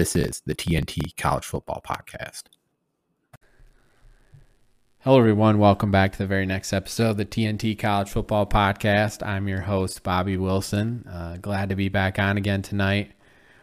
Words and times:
This 0.00 0.16
is 0.16 0.40
the 0.46 0.54
TNT 0.54 1.14
College 1.18 1.44
Football 1.44 1.82
Podcast. 1.86 2.44
Hello, 5.00 5.18
everyone. 5.18 5.58
Welcome 5.58 5.90
back 5.90 6.12
to 6.12 6.16
the 6.16 6.26
very 6.26 6.46
next 6.46 6.72
episode 6.72 7.10
of 7.10 7.16
the 7.18 7.26
TNT 7.26 7.78
College 7.78 8.08
Football 8.08 8.46
Podcast. 8.46 9.22
I'm 9.22 9.46
your 9.46 9.60
host, 9.60 10.02
Bobby 10.02 10.38
Wilson. 10.38 11.06
Uh, 11.06 11.36
glad 11.36 11.68
to 11.68 11.76
be 11.76 11.90
back 11.90 12.18
on 12.18 12.38
again 12.38 12.62
tonight. 12.62 13.12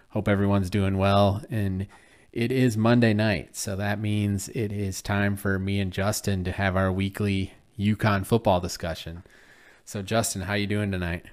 Hope 0.09 0.27
everyone's 0.27 0.69
doing 0.69 0.99
well. 0.99 1.41
And 1.49 1.87
it 2.31 2.51
is 2.51 2.77
Monday 2.77 3.15
night, 3.15 3.55
so 3.55 3.75
that 3.75 3.99
means 3.99 4.47
it 4.49 4.71
is 4.71 5.01
time 5.01 5.37
for 5.37 5.57
me 5.57 5.79
and 5.79 5.91
Justin 5.91 6.43
to 6.43 6.51
have 6.51 6.75
our 6.75 6.91
weekly 6.91 7.53
UConn 7.79 8.27
football 8.27 8.59
discussion. 8.59 9.23
So, 9.85 10.03
Justin, 10.03 10.43
how 10.43 10.53
you 10.53 10.67
doing 10.67 10.91
tonight? 10.91 11.25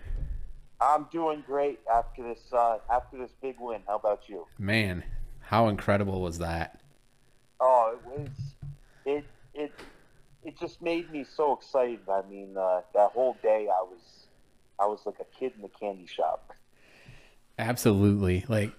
I'm 0.81 1.07
doing 1.13 1.43
great 1.47 1.81
after 1.93 2.23
this 2.23 2.53
uh, 2.53 2.79
after 2.91 3.17
this 3.17 3.31
big 3.41 3.57
win. 3.59 3.83
How 3.87 3.97
about 3.97 4.29
you? 4.29 4.47
Man, 4.59 5.05
how 5.41 5.69
incredible 5.69 6.21
was 6.21 6.39
that? 6.39 6.81
Oh, 7.61 7.97
it 7.97 8.21
was 8.21 8.29
it 9.05 9.25
it 9.55 9.73
it 10.43 10.59
just 10.59 10.83
made 10.83 11.11
me 11.11 11.25
so 11.25 11.53
excited. 11.55 12.01
I 12.11 12.23
mean, 12.29 12.57
uh, 12.57 12.83
that 12.95 13.11
whole 13.13 13.37
day 13.43 13.69
I 13.69 13.83
was 13.83 14.27
I 14.79 14.87
was 14.87 15.01
like 15.07 15.21
a 15.21 15.39
kid 15.39 15.53
in 15.57 15.63
the 15.63 15.69
candy 15.69 16.07
shop. 16.07 16.53
Absolutely. 17.59 18.45
Like 18.49 18.73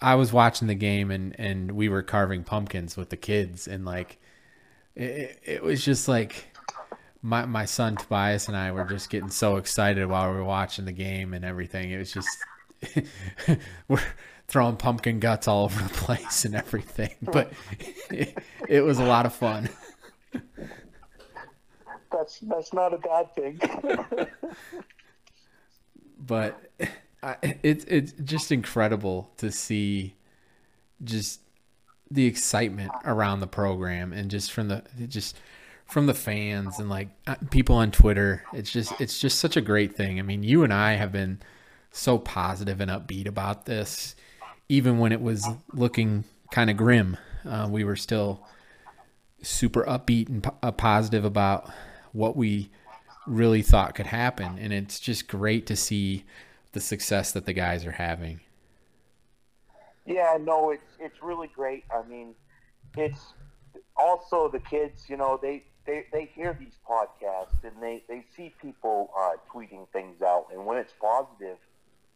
I 0.00 0.14
was 0.14 0.32
watching 0.32 0.68
the 0.68 0.74
game 0.74 1.10
and 1.10 1.38
and 1.38 1.72
we 1.72 1.88
were 1.88 2.02
carving 2.02 2.44
pumpkins 2.44 2.96
with 2.96 3.10
the 3.10 3.16
kids 3.16 3.68
and 3.68 3.84
like 3.84 4.18
it, 4.96 5.40
it 5.44 5.62
was 5.62 5.84
just 5.84 6.08
like 6.08 6.49
my 7.22 7.44
my 7.44 7.64
son 7.64 7.96
Tobias 7.96 8.48
and 8.48 8.56
I 8.56 8.72
were 8.72 8.84
just 8.84 9.10
getting 9.10 9.30
so 9.30 9.56
excited 9.56 10.06
while 10.06 10.30
we 10.30 10.36
were 10.36 10.44
watching 10.44 10.84
the 10.84 10.92
game 10.92 11.34
and 11.34 11.44
everything. 11.44 11.90
It 11.90 11.98
was 11.98 12.12
just 12.12 12.28
we're 13.88 14.02
throwing 14.48 14.76
pumpkin 14.76 15.20
guts 15.20 15.46
all 15.46 15.64
over 15.64 15.82
the 15.82 15.88
place 15.90 16.44
and 16.44 16.54
everything, 16.54 17.14
but 17.22 17.52
it, 18.10 18.36
it 18.68 18.80
was 18.80 18.98
a 18.98 19.04
lot 19.04 19.26
of 19.26 19.34
fun. 19.34 19.68
That's 22.12 22.38
that's 22.40 22.72
not 22.72 22.94
a 22.94 22.98
bad 22.98 23.34
thing. 23.34 23.60
but 26.18 26.60
it's 27.62 27.84
it's 27.84 28.12
just 28.24 28.50
incredible 28.50 29.30
to 29.36 29.52
see 29.52 30.14
just 31.04 31.40
the 32.10 32.26
excitement 32.26 32.90
around 33.04 33.40
the 33.40 33.46
program 33.46 34.12
and 34.12 34.30
just 34.30 34.50
from 34.50 34.68
the 34.68 34.82
just 35.06 35.36
from 35.90 36.06
the 36.06 36.14
fans 36.14 36.78
and 36.78 36.88
like 36.88 37.08
uh, 37.26 37.34
people 37.50 37.76
on 37.76 37.90
Twitter. 37.90 38.44
It's 38.52 38.70
just 38.70 38.98
it's 39.00 39.20
just 39.20 39.38
such 39.38 39.56
a 39.56 39.60
great 39.60 39.94
thing. 39.94 40.18
I 40.18 40.22
mean, 40.22 40.42
you 40.42 40.62
and 40.62 40.72
I 40.72 40.94
have 40.94 41.12
been 41.12 41.40
so 41.90 42.18
positive 42.18 42.80
and 42.80 42.90
upbeat 42.90 43.26
about 43.26 43.66
this, 43.66 44.14
even 44.68 44.98
when 44.98 45.12
it 45.12 45.20
was 45.20 45.46
looking 45.72 46.24
kind 46.50 46.70
of 46.70 46.76
grim. 46.76 47.16
Uh, 47.44 47.68
we 47.70 47.84
were 47.84 47.96
still 47.96 48.46
super 49.42 49.84
upbeat 49.84 50.28
and 50.28 50.46
uh, 50.62 50.70
positive 50.70 51.24
about 51.24 51.70
what 52.12 52.36
we 52.36 52.70
really 53.26 53.62
thought 53.62 53.94
could 53.94 54.06
happen, 54.06 54.58
and 54.58 54.72
it's 54.72 55.00
just 55.00 55.28
great 55.28 55.66
to 55.66 55.76
see 55.76 56.24
the 56.72 56.80
success 56.80 57.32
that 57.32 57.46
the 57.46 57.52
guys 57.52 57.84
are 57.84 57.92
having. 57.92 58.40
Yeah, 60.06 60.38
no, 60.40 60.70
it's 60.70 60.96
it's 60.98 61.22
really 61.22 61.48
great. 61.48 61.84
I 61.92 62.06
mean, 62.08 62.34
it's 62.96 63.34
also 63.96 64.48
the 64.48 64.60
kids. 64.60 65.08
You 65.08 65.16
know, 65.16 65.38
they 65.40 65.64
they, 65.86 66.06
they 66.12 66.30
hear 66.34 66.56
these 66.58 66.74
podcasts 66.88 67.64
and 67.64 67.82
they, 67.82 68.02
they 68.08 68.24
see 68.36 68.54
people 68.60 69.10
uh, 69.18 69.32
tweeting 69.52 69.88
things 69.92 70.22
out, 70.22 70.46
and 70.52 70.64
when 70.66 70.78
it's 70.78 70.92
positive, 71.00 71.56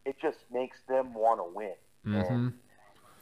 it 0.04 0.16
just 0.20 0.38
makes 0.52 0.78
them 0.88 1.14
want 1.14 1.41
to 1.41 1.56
win. 1.56 1.75
Mm-hmm. 2.06 2.34
And 2.34 2.52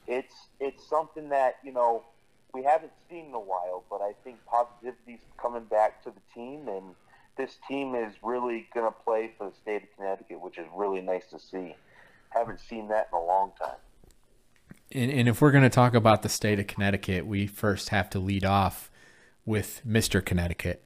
it's 0.06 0.34
it's 0.58 0.88
something 0.88 1.28
that 1.28 1.58
you 1.64 1.72
know 1.72 2.04
we 2.52 2.64
haven't 2.64 2.92
seen 3.08 3.26
in 3.26 3.34
a 3.34 3.40
while, 3.40 3.84
but 3.88 4.00
I 4.02 4.12
think 4.24 4.38
positivity's 4.46 5.20
coming 5.40 5.64
back 5.64 6.02
to 6.04 6.10
the 6.10 6.20
team, 6.34 6.68
and 6.68 6.94
this 7.36 7.58
team 7.68 7.94
is 7.94 8.12
really 8.22 8.68
going 8.74 8.86
to 8.86 8.92
play 9.04 9.32
for 9.38 9.48
the 9.48 9.56
state 9.56 9.84
of 9.84 9.96
Connecticut, 9.96 10.40
which 10.40 10.58
is 10.58 10.66
really 10.74 11.00
nice 11.00 11.26
to 11.30 11.38
see. 11.38 11.74
Haven't 12.30 12.60
seen 12.60 12.88
that 12.88 13.08
in 13.12 13.18
a 13.18 13.24
long 13.24 13.52
time. 13.58 13.76
And, 14.90 15.10
and 15.10 15.28
if 15.28 15.40
we're 15.40 15.52
going 15.52 15.64
to 15.64 15.70
talk 15.70 15.94
about 15.94 16.22
the 16.22 16.28
state 16.28 16.58
of 16.58 16.66
Connecticut, 16.66 17.26
we 17.26 17.46
first 17.46 17.88
have 17.90 18.10
to 18.10 18.18
lead 18.18 18.44
off 18.44 18.90
with 19.44 19.82
Mr. 19.86 20.24
Connecticut. 20.24 20.84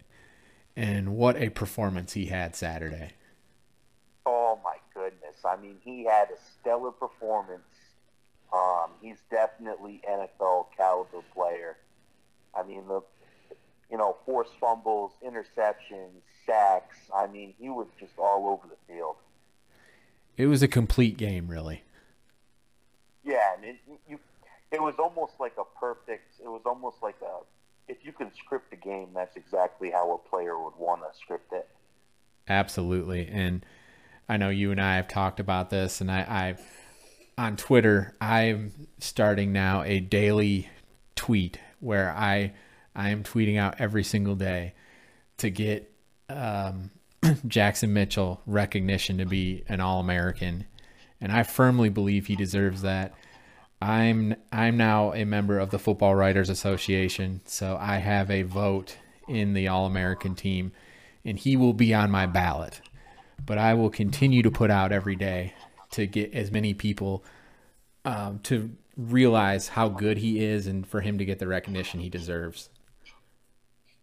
And 0.77 1.17
what 1.17 1.37
a 1.37 1.49
performance 1.51 2.13
he 2.13 2.27
had 2.27 2.55
Saturday. 2.55 3.13
Oh 4.27 4.59
my 4.63 4.77
goodness. 4.95 5.45
I 5.45 5.57
mean, 5.57 5.77
he 5.83 6.05
had 6.05 6.29
a 6.31 6.39
stellar 6.61 6.91
performance. 6.91 7.63
Um, 8.53 8.91
he's 9.01 9.19
definitely 9.31 10.03
NFL 10.09 10.67
caliber 10.77 11.23
player. 11.35 11.77
I 12.55 12.63
mean, 12.63 12.87
the 12.89 13.03
you 13.91 13.97
know, 13.97 14.17
forced 14.25 14.53
fumbles, 14.61 15.13
interceptions, 15.25 16.23
sacks. 16.45 16.97
I 17.15 17.27
mean, 17.27 17.55
he 17.59 17.69
was 17.69 17.87
just 18.01 18.13
all 18.19 18.49
over 18.49 18.67
the 18.69 18.93
field. 18.93 19.17
It 20.37 20.47
was 20.47 20.63
a 20.63 20.69
complete 20.69 21.17
game, 21.17 21.49
really. 21.49 21.83
Yeah, 23.25 23.55
and 23.57 23.65
it, 23.65 23.77
you, 24.09 24.19
it 24.71 24.81
was 24.81 24.95
almost 24.99 25.35
like 25.39 25.55
a 25.59 25.65
perfect. 25.79 26.35
It 26.43 26.49
was 26.49 26.63
almost 26.67 26.97
like 27.03 27.17
a 27.23 27.41
if 27.89 28.05
you 28.05 28.13
can 28.13 28.31
script 28.35 28.73
a 28.73 28.77
game, 28.77 29.09
that's 29.15 29.37
exactly 29.37 29.91
how 29.91 30.13
a 30.13 30.29
player 30.29 30.59
would 30.63 30.77
want 30.77 31.03
to 31.03 31.19
script 31.19 31.53
it. 31.53 31.69
Absolutely, 32.49 33.29
and 33.29 33.65
I 34.29 34.37
know 34.37 34.49
you 34.49 34.71
and 34.71 34.81
I 34.81 34.97
have 34.97 35.09
talked 35.09 35.41
about 35.41 35.71
this, 35.71 36.01
and 36.01 36.11
I, 36.11 36.21
I 36.21 36.57
on 37.39 37.57
Twitter, 37.57 38.15
I'm 38.21 38.73
starting 38.99 39.53
now 39.53 39.83
a 39.83 40.01
daily 40.01 40.69
tweet 41.15 41.59
where 41.81 42.11
I 42.11 42.53
I 42.95 43.11
am 43.11 43.23
tweeting 43.23 43.59
out 43.59 43.77
every 43.79 44.05
single 44.05 44.35
day 44.35 44.75
to 45.39 45.51
get 45.51 45.93
um, 46.29 46.91
Jackson 47.47 47.93
Mitchell 47.93 48.41
recognition 48.47 49.19
to 49.19 49.27
be 49.27 49.65
an 49.69 49.81
All 49.81 50.01
American, 50.01 50.67
and 51.21 51.31
I 51.31 51.43
firmly 51.43 51.89
believe 51.89 52.27
he 52.27 52.37
deserves 52.37 52.83
that. 52.83 53.13
I'm 53.81 54.37
I'm 54.51 54.77
now 54.77 55.13
a 55.13 55.25
member 55.25 55.59
of 55.59 55.71
the 55.71 55.79
Football 55.79 56.15
Writers 56.15 56.49
Association, 56.49 57.43
so 57.45 57.77
I 57.81 57.99
have 57.99 58.31
a 58.31 58.43
vote 58.43 58.97
in 59.29 59.53
the 59.53 59.69
All 59.69 59.87
American 59.87 60.35
team, 60.35 60.73
and 61.25 61.39
he 61.39 61.57
will 61.57 61.75
be 61.75 61.93
on 61.93 62.11
my 62.11 62.27
ballot. 62.27 62.81
But 63.45 63.59
I 63.59 63.75
will 63.75 63.91
continue 63.91 64.43
to 64.43 64.51
put 64.51 64.71
out 64.71 64.93
every 64.93 65.17
day 65.17 65.55
to 65.91 66.07
get 66.07 66.33
as 66.33 66.51
many 66.51 66.73
people 66.73 67.23
um, 68.05 68.39
to 68.45 68.71
realize 68.97 69.69
how 69.69 69.89
good 69.89 70.19
he 70.19 70.43
is, 70.43 70.67
and 70.67 70.87
for 70.87 71.03
him 71.03 71.19
to 71.19 71.25
get 71.25 71.39
the 71.39 71.47
recognition 71.47 72.01
he 72.01 72.09
deserves. 72.09 72.71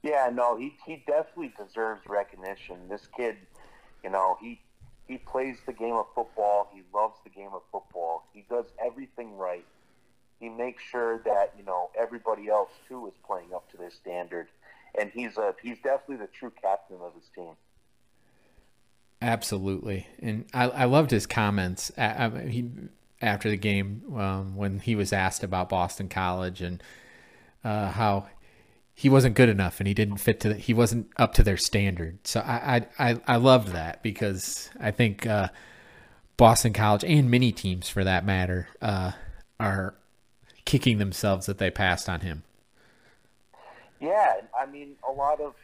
Yeah, 0.04 0.30
no, 0.32 0.56
he 0.56 0.76
he 0.86 1.04
definitely 1.08 1.54
deserves 1.58 2.02
recognition. 2.08 2.78
This 2.90 3.08
kid, 3.18 3.38
you 4.04 4.12
know, 4.12 4.38
he 4.40 4.62
he 5.14 5.20
plays 5.20 5.58
the 5.68 5.74
game 5.74 5.94
of 5.94 6.08
football. 6.16 6.72
He 6.74 6.82
loves 6.92 7.18
the 7.24 7.30
game 7.30 7.50
of 7.54 7.62
football. 7.72 8.24
He 8.34 8.46
does 8.50 8.66
everything 8.84 9.38
right. 9.38 9.66
He 10.40 10.50
makes 10.50 10.82
sure 10.84 11.20
that 11.20 11.54
you 11.56 11.64
know 11.64 11.92
everybody 11.98 12.50
else 12.50 12.72
too 12.88 13.06
is 13.06 13.14
playing 13.26 13.54
up 13.54 13.70
to 13.72 13.78
their 13.78 13.92
standard, 13.92 14.48
and 15.00 15.12
he's 15.14 15.38
a 15.38 15.54
he's 15.62 15.78
definitely 15.78 16.18
the 16.18 16.32
true 16.34 16.52
captain 16.62 16.98
of 17.00 17.14
his 17.14 17.30
team. 17.36 17.54
Absolutely, 19.22 20.08
and 20.20 20.46
I, 20.52 20.64
I 20.70 20.86
loved 20.86 21.12
his 21.12 21.28
comments. 21.28 21.92
I, 21.96 22.26
I, 22.26 22.48
he 22.48 22.72
after 23.22 23.52
the 23.52 23.58
game 23.58 24.02
um, 24.18 24.56
when 24.56 24.80
he 24.80 24.96
was 24.96 25.14
asked 25.14 25.44
about 25.44 25.70
Boston 25.70 26.10
College 26.10 26.62
and 26.62 26.82
uh, 27.64 27.92
how 27.92 28.28
he 28.94 29.10
wasn't 29.10 29.36
good 29.36 29.50
enough 29.50 29.80
and 29.80 29.88
he 29.88 29.94
didn't 29.94 30.18
fit 30.18 30.40
to 30.42 30.50
the, 30.50 30.56
he 30.56 30.74
wasn't 30.74 31.10
up 31.18 31.34
to 31.34 31.44
their 31.44 31.58
standard. 31.58 32.20
So 32.26 32.42
I 32.42 32.86
I 33.00 33.20
I, 33.28 33.36
loved 33.38 33.70
that 33.70 34.04
because 34.04 34.70
I 34.80 34.92
think 34.92 35.26
uh, 35.26 35.50
Boston 36.38 36.74
College 36.74 37.04
and 37.04 37.30
many 37.30 37.52
teams 37.52 37.90
for 37.90 38.04
that 38.04 38.26
matter 38.26 38.68
uh, 38.82 39.12
are 39.60 39.96
kicking 40.66 40.98
themselves 40.98 41.46
that 41.48 41.58
they 41.58 41.72
passed 41.72 42.08
on 42.08 42.22
him. 42.22 42.44
Yeah, 44.00 44.34
I 44.58 44.66
mean 44.66 44.96
a 45.08 45.12
lot 45.12 45.40
of 45.42 45.56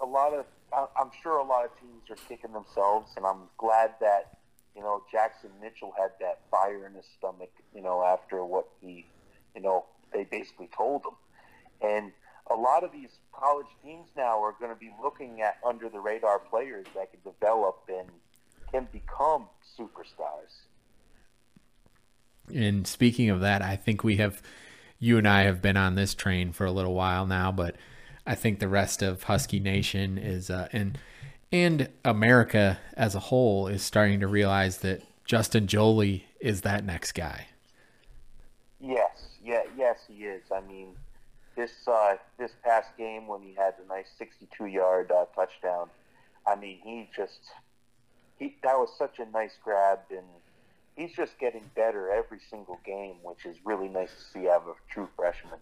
a 0.00 0.06
lot 0.06 0.32
of 0.32 0.46
I'm 0.72 1.10
sure 1.22 1.38
a 1.38 1.44
lot 1.44 1.64
of 1.64 1.70
teams 1.80 2.10
are 2.10 2.28
kicking 2.28 2.52
themselves, 2.52 3.12
and 3.16 3.26
I'm 3.26 3.48
glad 3.58 3.94
that 4.00 4.38
you 4.76 4.82
know 4.82 5.02
Jackson 5.10 5.50
Mitchell 5.60 5.92
had 5.98 6.10
that 6.20 6.40
fire 6.50 6.86
in 6.86 6.94
his 6.94 7.06
stomach, 7.18 7.50
you 7.74 7.82
know, 7.82 8.02
after 8.04 8.44
what 8.44 8.68
he 8.80 9.06
you 9.54 9.60
know, 9.60 9.84
they 10.12 10.24
basically 10.24 10.68
told 10.76 11.04
him, 11.04 11.14
And 11.80 12.12
a 12.50 12.54
lot 12.54 12.84
of 12.84 12.92
these 12.92 13.18
college 13.32 13.66
teams 13.82 14.08
now 14.16 14.42
are 14.42 14.54
going 14.58 14.72
to 14.72 14.78
be 14.78 14.90
looking 15.02 15.40
at 15.42 15.58
under 15.66 15.88
the 15.88 16.00
radar 16.00 16.38
players 16.38 16.86
that 16.94 17.10
can 17.10 17.20
develop 17.24 17.88
and 17.88 18.08
can 18.70 18.88
become 18.92 19.46
superstars. 19.78 20.66
And 22.52 22.86
speaking 22.86 23.30
of 23.30 23.40
that, 23.40 23.62
I 23.62 23.76
think 23.76 24.02
we 24.02 24.16
have, 24.16 24.42
you 24.98 25.18
and 25.18 25.26
I 25.26 25.42
have 25.42 25.62
been 25.62 25.76
on 25.76 25.94
this 25.94 26.14
train 26.14 26.52
for 26.52 26.64
a 26.64 26.72
little 26.72 26.94
while 26.94 27.26
now, 27.26 27.52
but 27.52 27.76
I 28.26 28.34
think 28.34 28.58
the 28.58 28.68
rest 28.68 29.02
of 29.02 29.24
Husky 29.24 29.60
Nation 29.60 30.18
is, 30.18 30.50
uh, 30.50 30.68
and 30.72 30.98
and 31.52 31.90
America 32.02 32.80
as 32.96 33.14
a 33.14 33.20
whole 33.20 33.68
is 33.68 33.82
starting 33.82 34.20
to 34.20 34.26
realize 34.26 34.78
that 34.78 35.02
Justin 35.26 35.66
Joly 35.66 36.24
is 36.40 36.62
that 36.62 36.84
next 36.84 37.12
guy. 37.12 37.48
Yes, 38.80 39.36
yeah, 39.44 39.62
yes, 39.76 40.00
he 40.08 40.24
is. 40.24 40.42
I 40.50 40.60
mean, 40.62 40.94
this 41.56 41.72
uh, 41.86 42.16
this 42.38 42.52
past 42.64 42.96
game 42.96 43.26
when 43.26 43.42
he 43.42 43.54
had 43.54 43.74
the 43.78 43.86
nice 43.88 44.08
62 44.18 44.66
yard 44.66 45.10
uh, 45.10 45.26
touchdown, 45.34 45.88
I 46.46 46.56
mean, 46.56 46.78
he 46.82 47.08
just 47.14 47.40
he 48.38 48.56
that 48.62 48.78
was 48.78 48.90
such 48.98 49.18
a 49.18 49.26
nice 49.26 49.56
grab, 49.62 50.00
and 50.10 50.26
he's 50.96 51.12
just 51.14 51.38
getting 51.38 51.70
better 51.74 52.10
every 52.10 52.40
single 52.50 52.80
game, 52.84 53.16
which 53.22 53.44
is 53.46 53.56
really 53.64 53.88
nice 53.88 54.10
to 54.10 54.38
see 54.38 54.48
out 54.48 54.62
of 54.62 54.68
a 54.68 54.92
true 54.92 55.08
freshman. 55.16 55.60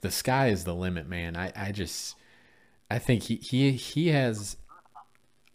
The 0.00 0.10
sky 0.10 0.48
is 0.48 0.64
the 0.64 0.74
limit, 0.74 1.08
man. 1.08 1.36
I, 1.36 1.52
I 1.56 1.72
just 1.72 2.14
I 2.90 2.98
think 2.98 3.24
he, 3.24 3.36
he 3.36 3.72
he 3.72 4.08
has 4.08 4.56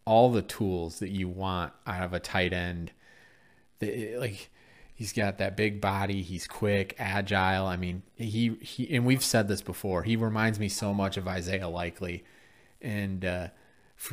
all 0.06 0.32
the 0.32 0.42
tools 0.42 1.00
that 1.00 1.10
you 1.10 1.28
want 1.28 1.74
out 1.88 2.04
of 2.04 2.14
a 2.14 2.20
tight 2.20 2.54
end. 2.54 2.92
The, 3.80 4.18
like 4.18 4.50
he's 5.04 5.12
got 5.12 5.38
that 5.40 5.58
big 5.58 5.82
body, 5.82 6.22
he's 6.22 6.48
quick, 6.48 6.96
agile. 6.98 7.66
I 7.66 7.76
mean, 7.76 8.04
he 8.16 8.56
he 8.62 8.96
and 8.96 9.06
we've 9.06 9.24
said 9.24 9.50
this 9.50 9.62
before. 9.62 10.04
He 10.04 10.16
reminds 10.16 10.60
me 10.60 10.70
so 10.70 10.94
much 10.94 11.18
of 11.18 11.28
Isaiah 11.28 11.68
Likely 11.68 12.24
and 12.82 13.26
uh, 13.26 13.48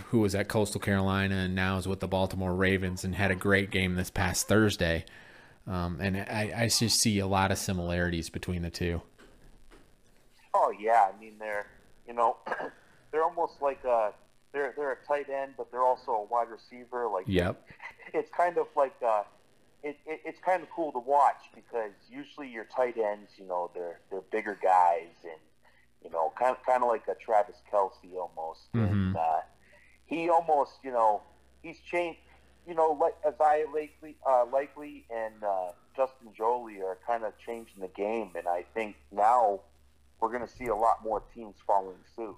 who 0.09 0.19
was 0.19 0.35
at 0.35 0.49
Coastal 0.49 0.81
Carolina 0.81 1.37
and 1.37 1.55
now 1.55 1.77
is 1.77 1.87
with 1.87 2.01
the 2.01 2.09
Baltimore 2.09 2.53
Ravens 2.53 3.05
and 3.05 3.15
had 3.15 3.31
a 3.31 3.37
great 3.37 3.71
game 3.71 3.95
this 3.95 4.11
past 4.11 4.49
Thursday. 4.49 5.05
Um, 5.69 5.99
and 6.01 6.17
I, 6.17 6.53
I 6.57 6.67
just 6.67 7.01
see 7.01 7.21
a 7.21 7.27
lot 7.29 7.53
of 7.53 7.59
similarities 7.59 8.29
between 8.29 8.63
the 8.63 8.71
two. 8.71 9.01
Oh 10.53 10.75
yeah, 10.77 11.09
I 11.15 11.21
mean 11.21 11.35
they're 11.39 11.69
you 12.09 12.15
know 12.15 12.37
they're 13.13 13.23
almost 13.23 13.63
like 13.63 13.85
a 13.85 14.11
they're 14.51 14.75
they're 14.77 14.91
a 14.91 15.07
tight 15.07 15.29
end, 15.31 15.53
but 15.57 15.71
they're 15.71 15.85
also 15.85 16.11
a 16.11 16.25
wide 16.25 16.49
receiver. 16.49 17.07
Like 17.07 17.27
yep, 17.29 17.65
it's 18.13 18.31
kind 18.37 18.59
of 18.59 18.67
like 18.75 18.97
uh, 19.07 19.23
it, 19.83 19.99
it 20.07 20.21
it's 20.25 20.39
kind 20.41 20.63
of 20.63 20.71
cool 20.71 20.93
to 20.93 20.99
watch 20.99 21.43
because 21.55 21.93
usually 22.11 22.49
your 22.49 22.65
tight 22.65 22.97
ends, 22.99 23.33
you 23.37 23.47
know, 23.47 23.71
they're 23.75 24.01
they're 24.11 24.21
bigger 24.33 24.59
guys 24.63 25.09
and 25.25 25.41
you 26.05 26.11
know 26.11 26.33
kind 26.39 26.57
of 26.57 26.65
kind 26.65 26.83
of 26.83 26.89
like 26.89 27.07
a 27.09 27.15
Travis 27.15 27.57
Kelce 27.73 28.15
almost. 28.19 28.73
Mhm. 28.73 28.91
And, 28.91 29.17
uh, 29.17 29.41
he 30.07 30.29
almost 30.29 30.73
you 30.83 30.91
know 30.91 31.23
he's 31.63 31.79
changed. 31.81 32.19
You 32.67 32.75
know, 32.75 32.93
like 33.01 33.15
Isaiah 33.27 33.67
Likely, 33.73 34.17
uh, 34.29 34.45
Likely 34.45 35.07
and 35.11 35.43
uh, 35.43 35.73
Justin 35.97 36.29
Joly 36.37 36.83
are 36.83 36.99
kind 37.07 37.25
of 37.25 37.33
changing 37.39 37.81
the 37.81 37.89
game, 37.89 38.33
and 38.37 38.47
I 38.47 38.65
think 38.75 38.97
now 39.11 39.61
we're 40.21 40.29
going 40.29 40.47
to 40.47 40.55
see 40.55 40.67
a 40.67 40.77
lot 40.77 41.03
more 41.03 41.23
teams 41.35 41.57
following 41.67 41.97
suit. 42.15 42.37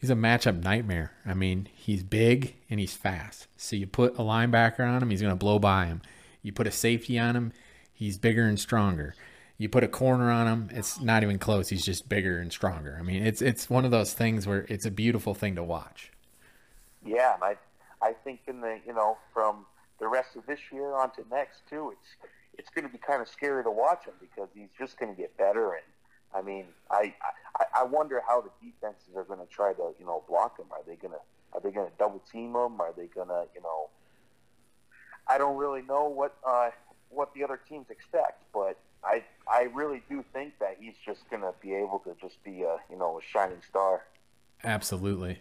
He's 0.00 0.10
a 0.10 0.14
matchup 0.14 0.62
nightmare. 0.62 1.12
I 1.26 1.34
mean, 1.34 1.68
he's 1.74 2.02
big 2.02 2.54
and 2.70 2.80
he's 2.80 2.94
fast. 2.94 3.46
So 3.56 3.76
you 3.76 3.86
put 3.86 4.14
a 4.14 4.22
linebacker 4.22 4.80
on 4.80 5.02
him, 5.02 5.10
he's 5.10 5.20
going 5.20 5.32
to 5.32 5.36
blow 5.36 5.58
by 5.58 5.86
him. 5.86 6.00
You 6.42 6.52
put 6.52 6.66
a 6.66 6.72
safety 6.72 7.18
on 7.18 7.36
him, 7.36 7.52
he's 7.92 8.18
bigger 8.18 8.44
and 8.44 8.58
stronger. 8.58 9.14
You 9.58 9.68
put 9.68 9.84
a 9.84 9.88
corner 9.88 10.30
on 10.30 10.46
him, 10.46 10.70
it's 10.72 11.00
not 11.00 11.22
even 11.22 11.38
close. 11.38 11.68
He's 11.68 11.84
just 11.84 12.08
bigger 12.08 12.38
and 12.38 12.50
stronger. 12.50 12.96
I 12.98 13.02
mean, 13.02 13.26
it's 13.26 13.42
it's 13.42 13.68
one 13.68 13.84
of 13.84 13.90
those 13.90 14.14
things 14.14 14.46
where 14.46 14.64
it's 14.70 14.86
a 14.86 14.90
beautiful 14.90 15.34
thing 15.34 15.54
to 15.56 15.62
watch. 15.62 16.10
Yeah, 17.04 17.36
I 17.42 17.56
I 18.00 18.14
think 18.24 18.40
in 18.46 18.62
the 18.62 18.78
you 18.86 18.94
know 18.94 19.18
from 19.34 19.66
the 19.98 20.08
rest 20.08 20.34
of 20.34 20.46
this 20.46 20.60
year 20.72 20.94
on 20.94 21.10
to 21.10 21.24
next 21.30 21.60
too, 21.68 21.92
it's 21.92 22.30
it's 22.58 22.70
going 22.70 22.86
to 22.86 22.90
be 22.90 22.98
kind 22.98 23.20
of 23.20 23.28
scary 23.28 23.62
to 23.62 23.70
watch 23.70 24.06
him 24.06 24.14
because 24.18 24.48
he's 24.54 24.70
just 24.78 24.98
going 24.98 25.14
to 25.14 25.20
get 25.20 25.36
better. 25.36 25.74
And 25.74 25.84
I 26.34 26.42
mean, 26.42 26.66
I 26.90 27.14
I, 27.58 27.80
I 27.80 27.84
wonder 27.84 28.22
how 28.26 28.40
the 28.40 28.50
defenses 28.62 29.16
are 29.16 29.24
going 29.24 29.40
to 29.40 29.52
try 29.52 29.72
to 29.72 29.94
you 29.98 30.06
know 30.06 30.22
block 30.28 30.58
him. 30.58 30.66
Are 30.70 30.82
they 30.86 30.96
going 30.96 31.14
to 31.14 31.20
are 31.52 31.60
they 31.60 31.70
going 31.70 31.88
to 31.88 31.96
double 31.98 32.22
team 32.32 32.50
him? 32.50 32.80
Are 32.80 32.92
they 32.96 33.06
going 33.06 33.28
to 33.28 33.44
you 33.54 33.62
know? 33.62 33.88
I 35.28 35.38
don't 35.38 35.56
really 35.56 35.82
know 35.82 36.08
what 36.08 36.36
uh, 36.46 36.70
what 37.08 37.32
the 37.34 37.44
other 37.44 37.60
teams 37.68 37.86
expect, 37.90 38.42
but 38.52 38.78
I 39.04 39.22
I 39.50 39.68
really 39.74 40.02
do 40.08 40.24
think 40.32 40.58
that 40.60 40.76
he's 40.80 40.94
just 41.04 41.28
going 41.30 41.42
to 41.42 41.52
be 41.60 41.74
able 41.74 42.00
to 42.00 42.16
just 42.20 42.42
be 42.44 42.62
a 42.62 42.76
you 42.90 42.98
know 42.98 43.18
a 43.18 43.22
shining 43.22 43.62
star. 43.68 44.04
Absolutely. 44.62 45.40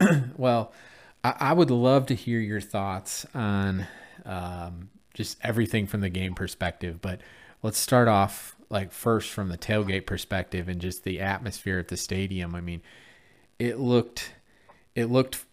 well, 0.36 0.72
I, 1.24 1.34
I 1.38 1.52
would 1.52 1.70
love 1.70 2.06
to 2.06 2.14
hear 2.14 2.38
your 2.38 2.60
thoughts 2.60 3.26
on 3.34 3.86
um, 4.24 4.90
just 5.14 5.38
everything 5.42 5.86
from 5.86 6.00
the 6.00 6.10
game 6.10 6.34
perspective, 6.34 7.00
but 7.00 7.20
let's 7.62 7.78
start 7.78 8.08
off 8.08 8.56
like 8.70 8.92
first 8.92 9.30
from 9.30 9.48
the 9.48 9.58
tailgate 9.58 10.06
perspective 10.06 10.68
and 10.68 10.80
just 10.80 11.04
the 11.04 11.20
atmosphere 11.20 11.78
at 11.78 11.88
the 11.88 11.96
stadium. 11.96 12.54
I 12.54 12.60
mean, 12.60 12.80
it 13.58 13.78
looked 13.78 14.32
it 14.94 15.06
looked 15.06 15.44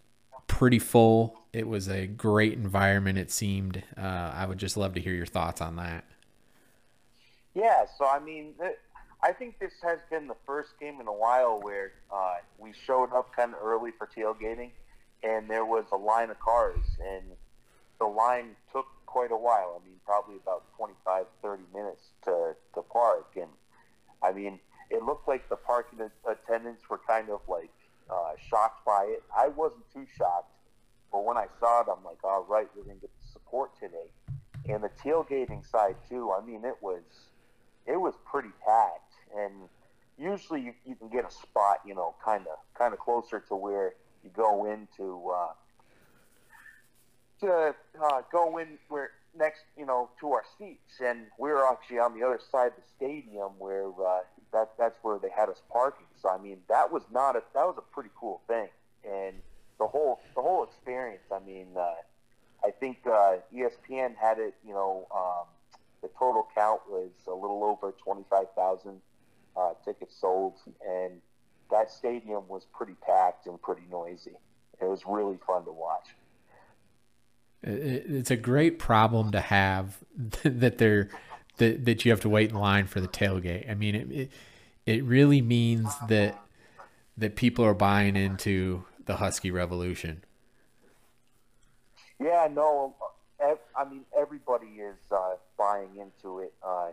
pretty 0.48 0.80
full. 0.80 1.40
It 1.52 1.68
was 1.68 1.88
a 1.90 2.08
great 2.08 2.54
environment. 2.54 3.18
It 3.18 3.32
seemed. 3.32 3.84
Uh, 3.98 4.32
I 4.34 4.46
would 4.46 4.58
just 4.58 4.78
love 4.78 4.94
to 4.94 5.02
hear 5.02 5.14
your 5.14 5.26
thoughts 5.26 5.62
on 5.62 5.76
that. 5.78 6.06
Yeah, 7.54 7.86
so 7.98 8.06
I 8.06 8.20
mean, 8.20 8.54
I 9.24 9.32
think 9.32 9.58
this 9.60 9.74
has 9.82 10.00
been 10.12 10.28
the 10.28 10.36
first 10.46 10.80
game 10.80 11.02
in 11.02 11.08
a 11.08 11.14
while 11.14 11.60
where 11.60 11.94
uh, 12.14 12.36
we 12.60 12.72
showed 12.86 13.12
up 13.14 13.36
kind 13.36 13.54
of 13.54 13.60
early 13.64 13.92
for 13.98 14.08
tailgating, 14.08 14.70
and 15.24 15.50
there 15.50 15.66
was 15.66 15.86
a 15.92 15.98
line 15.98 16.30
of 16.30 16.40
cars, 16.40 16.86
and 17.04 17.24
the 18.00 18.06
line 18.06 18.56
took 18.72 18.86
quite 19.08 19.32
a 19.32 19.38
while. 19.38 19.82
I 19.82 19.84
mean, 19.84 19.98
probably 20.06 20.36
about 20.36 20.64
25, 20.78 21.26
30 21.42 21.64
minutes 21.74 22.04
to, 22.26 22.54
to 22.76 22.82
park, 22.84 23.32
and 23.36 23.50
I 24.22 24.32
mean, 24.32 24.60
it 24.90 25.04
looked 25.04 25.28
like 25.28 25.50
the 25.50 25.56
parking 25.56 26.00
attendants 26.30 26.90
were 26.90 27.00
kind 27.08 27.30
of 27.30 27.42
like 27.48 27.72
uh, 28.10 28.34
shocked 28.50 28.86
by 28.86 29.06
it. 29.10 29.24
I 29.36 29.48
wasn't 29.48 29.84
too 29.92 30.06
shocked, 30.18 30.52
but 31.12 31.26
when 31.26 31.38
I 31.38 31.48
saw 31.60 31.82
it, 31.82 31.88
I'm 31.92 32.04
like, 32.04 32.24
all 32.24 32.46
right, 32.48 32.68
we're 32.76 32.84
going 32.84 32.98
to 32.98 33.02
get 33.02 33.12
the 33.22 33.28
support 33.28 33.72
today. 33.80 34.12
And 34.70 34.84
the 34.84 34.90
tailgating 34.90 35.66
side 35.66 35.96
too. 36.10 36.32
I 36.32 36.46
mean, 36.46 36.66
it 36.66 36.76
was 36.82 37.04
it 37.86 37.96
was 37.96 38.16
pretty 38.30 38.50
packed, 38.66 39.14
and 39.38 39.70
usually 40.18 40.62
you, 40.62 40.74
you 40.86 40.96
can 40.96 41.08
get 41.08 41.26
a 41.26 41.32
spot, 41.32 41.78
you 41.86 41.96
know, 41.96 42.16
kind 42.24 42.46
of 42.48 42.58
kind 42.78 42.94
of 42.94 43.00
closer 43.00 43.40
to 43.48 43.56
where 43.56 43.94
you 44.24 44.30
go 44.36 44.66
into 44.66 45.30
uh, 45.30 45.54
to 47.42 47.76
uh, 48.02 48.22
go 48.32 48.58
in 48.58 48.78
where 48.90 49.12
next, 49.38 49.62
you 49.78 49.86
know, 49.86 50.10
to 50.20 50.32
our 50.32 50.44
seats, 50.58 51.00
and 51.04 51.28
we 51.38 51.50
were 51.50 51.68
actually 51.68 52.00
on 52.00 52.18
the 52.18 52.26
other 52.26 52.40
side 52.52 52.68
of 52.68 52.74
the 52.76 52.84
stadium 52.96 53.52
where 53.60 53.88
uh, 53.88 54.20
that 54.54 54.72
that's 54.78 54.98
where 55.02 55.20
they 55.20 55.30
had 55.30 55.50
us 55.50 55.62
parking. 55.72 56.08
So 56.22 56.30
I 56.30 56.38
mean, 56.38 56.58
that 56.70 56.92
was 56.92 57.04
not 57.12 57.36
a 57.36 57.44
that 57.54 57.66
was 57.66 57.76
a 57.78 57.94
pretty 57.94 58.10
cool 58.20 58.42
thing, 58.48 58.70
and 59.04 59.36
the 59.80 59.88
whole 59.88 60.20
the 60.36 60.42
whole 60.42 60.64
experience. 60.64 61.24
I 61.32 61.40
mean, 61.40 61.68
uh, 61.78 61.94
I 62.66 62.72
think 62.72 63.00
uh, 63.06 63.38
ESPN 63.54 64.16
had 64.16 64.40
it, 64.40 64.56
you 64.66 64.74
know. 64.74 65.08
Um, 65.14 65.48
the 66.02 66.10
total 66.20 66.48
count 66.54 66.82
was 66.88 67.10
a 67.28 67.34
little 67.34 67.64
over 67.64 67.92
25,000 68.04 69.02
uh, 69.56 69.74
tickets 69.84 70.16
sold, 70.20 70.54
and 70.88 71.22
that 71.72 71.90
stadium 71.92 72.48
was 72.48 72.66
pretty 72.74 72.94
packed 73.06 73.48
and 73.48 73.62
pretty 73.62 73.82
noisy. 73.90 74.38
It 74.80 74.86
was 74.86 75.02
really 75.08 75.40
fun 75.46 75.66
to 75.66 75.72
watch. 75.72 76.08
It- 77.64 78.06
It's 78.10 78.32
a 78.32 78.38
great 78.38 78.80
problem 78.80 79.32
to 79.32 79.42
have 79.42 79.98
that 80.44 80.78
they're 80.78 81.10
that, 81.58 81.86
that 81.86 82.06
you 82.06 82.12
have 82.12 82.22
to 82.22 82.30
wait 82.30 82.52
in 82.52 82.56
line 82.56 82.86
for 82.86 83.02
the 83.02 83.08
tailgate. 83.08 83.70
I 83.70 83.74
mean, 83.74 83.96
it, 83.96 84.12
it 84.12 84.32
it 84.86 85.04
really 85.04 85.42
means 85.42 85.92
that 86.08 86.40
that 87.18 87.36
people 87.36 87.66
are 87.66 87.74
buying 87.74 88.16
into 88.16 88.86
the 89.06 89.18
Husky 89.18 89.50
Revolution. 89.52 90.24
Yeah, 92.20 92.48
no, 92.52 92.96
I 93.76 93.86
mean 93.90 94.06
everybody 94.18 94.68
is 94.68 94.98
uh, 95.12 95.36
buying 95.58 95.90
into 95.98 96.40
it. 96.40 96.54
Uh, 96.66 96.90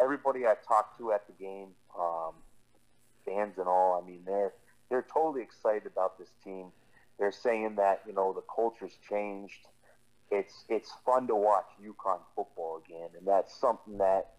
everybody 0.00 0.46
I 0.46 0.54
talked 0.66 0.98
to 0.98 1.12
at 1.12 1.26
the 1.26 1.32
game, 1.32 1.68
um, 1.98 2.34
fans 3.24 3.58
and 3.58 3.66
all, 3.68 4.00
I 4.02 4.06
mean 4.06 4.22
they're 4.24 4.52
they're 4.88 5.06
totally 5.12 5.42
excited 5.42 5.86
about 5.86 6.18
this 6.18 6.30
team. 6.44 6.66
They're 7.18 7.32
saying 7.32 7.76
that 7.76 8.02
you 8.06 8.12
know 8.12 8.32
the 8.32 8.42
culture's 8.54 8.96
changed. 9.08 9.66
It's 10.30 10.64
it's 10.68 10.92
fun 11.04 11.26
to 11.26 11.34
watch 11.34 11.66
UConn 11.82 12.20
football 12.36 12.82
again, 12.86 13.08
and 13.18 13.26
that's 13.26 13.54
something 13.54 13.98
that 13.98 14.34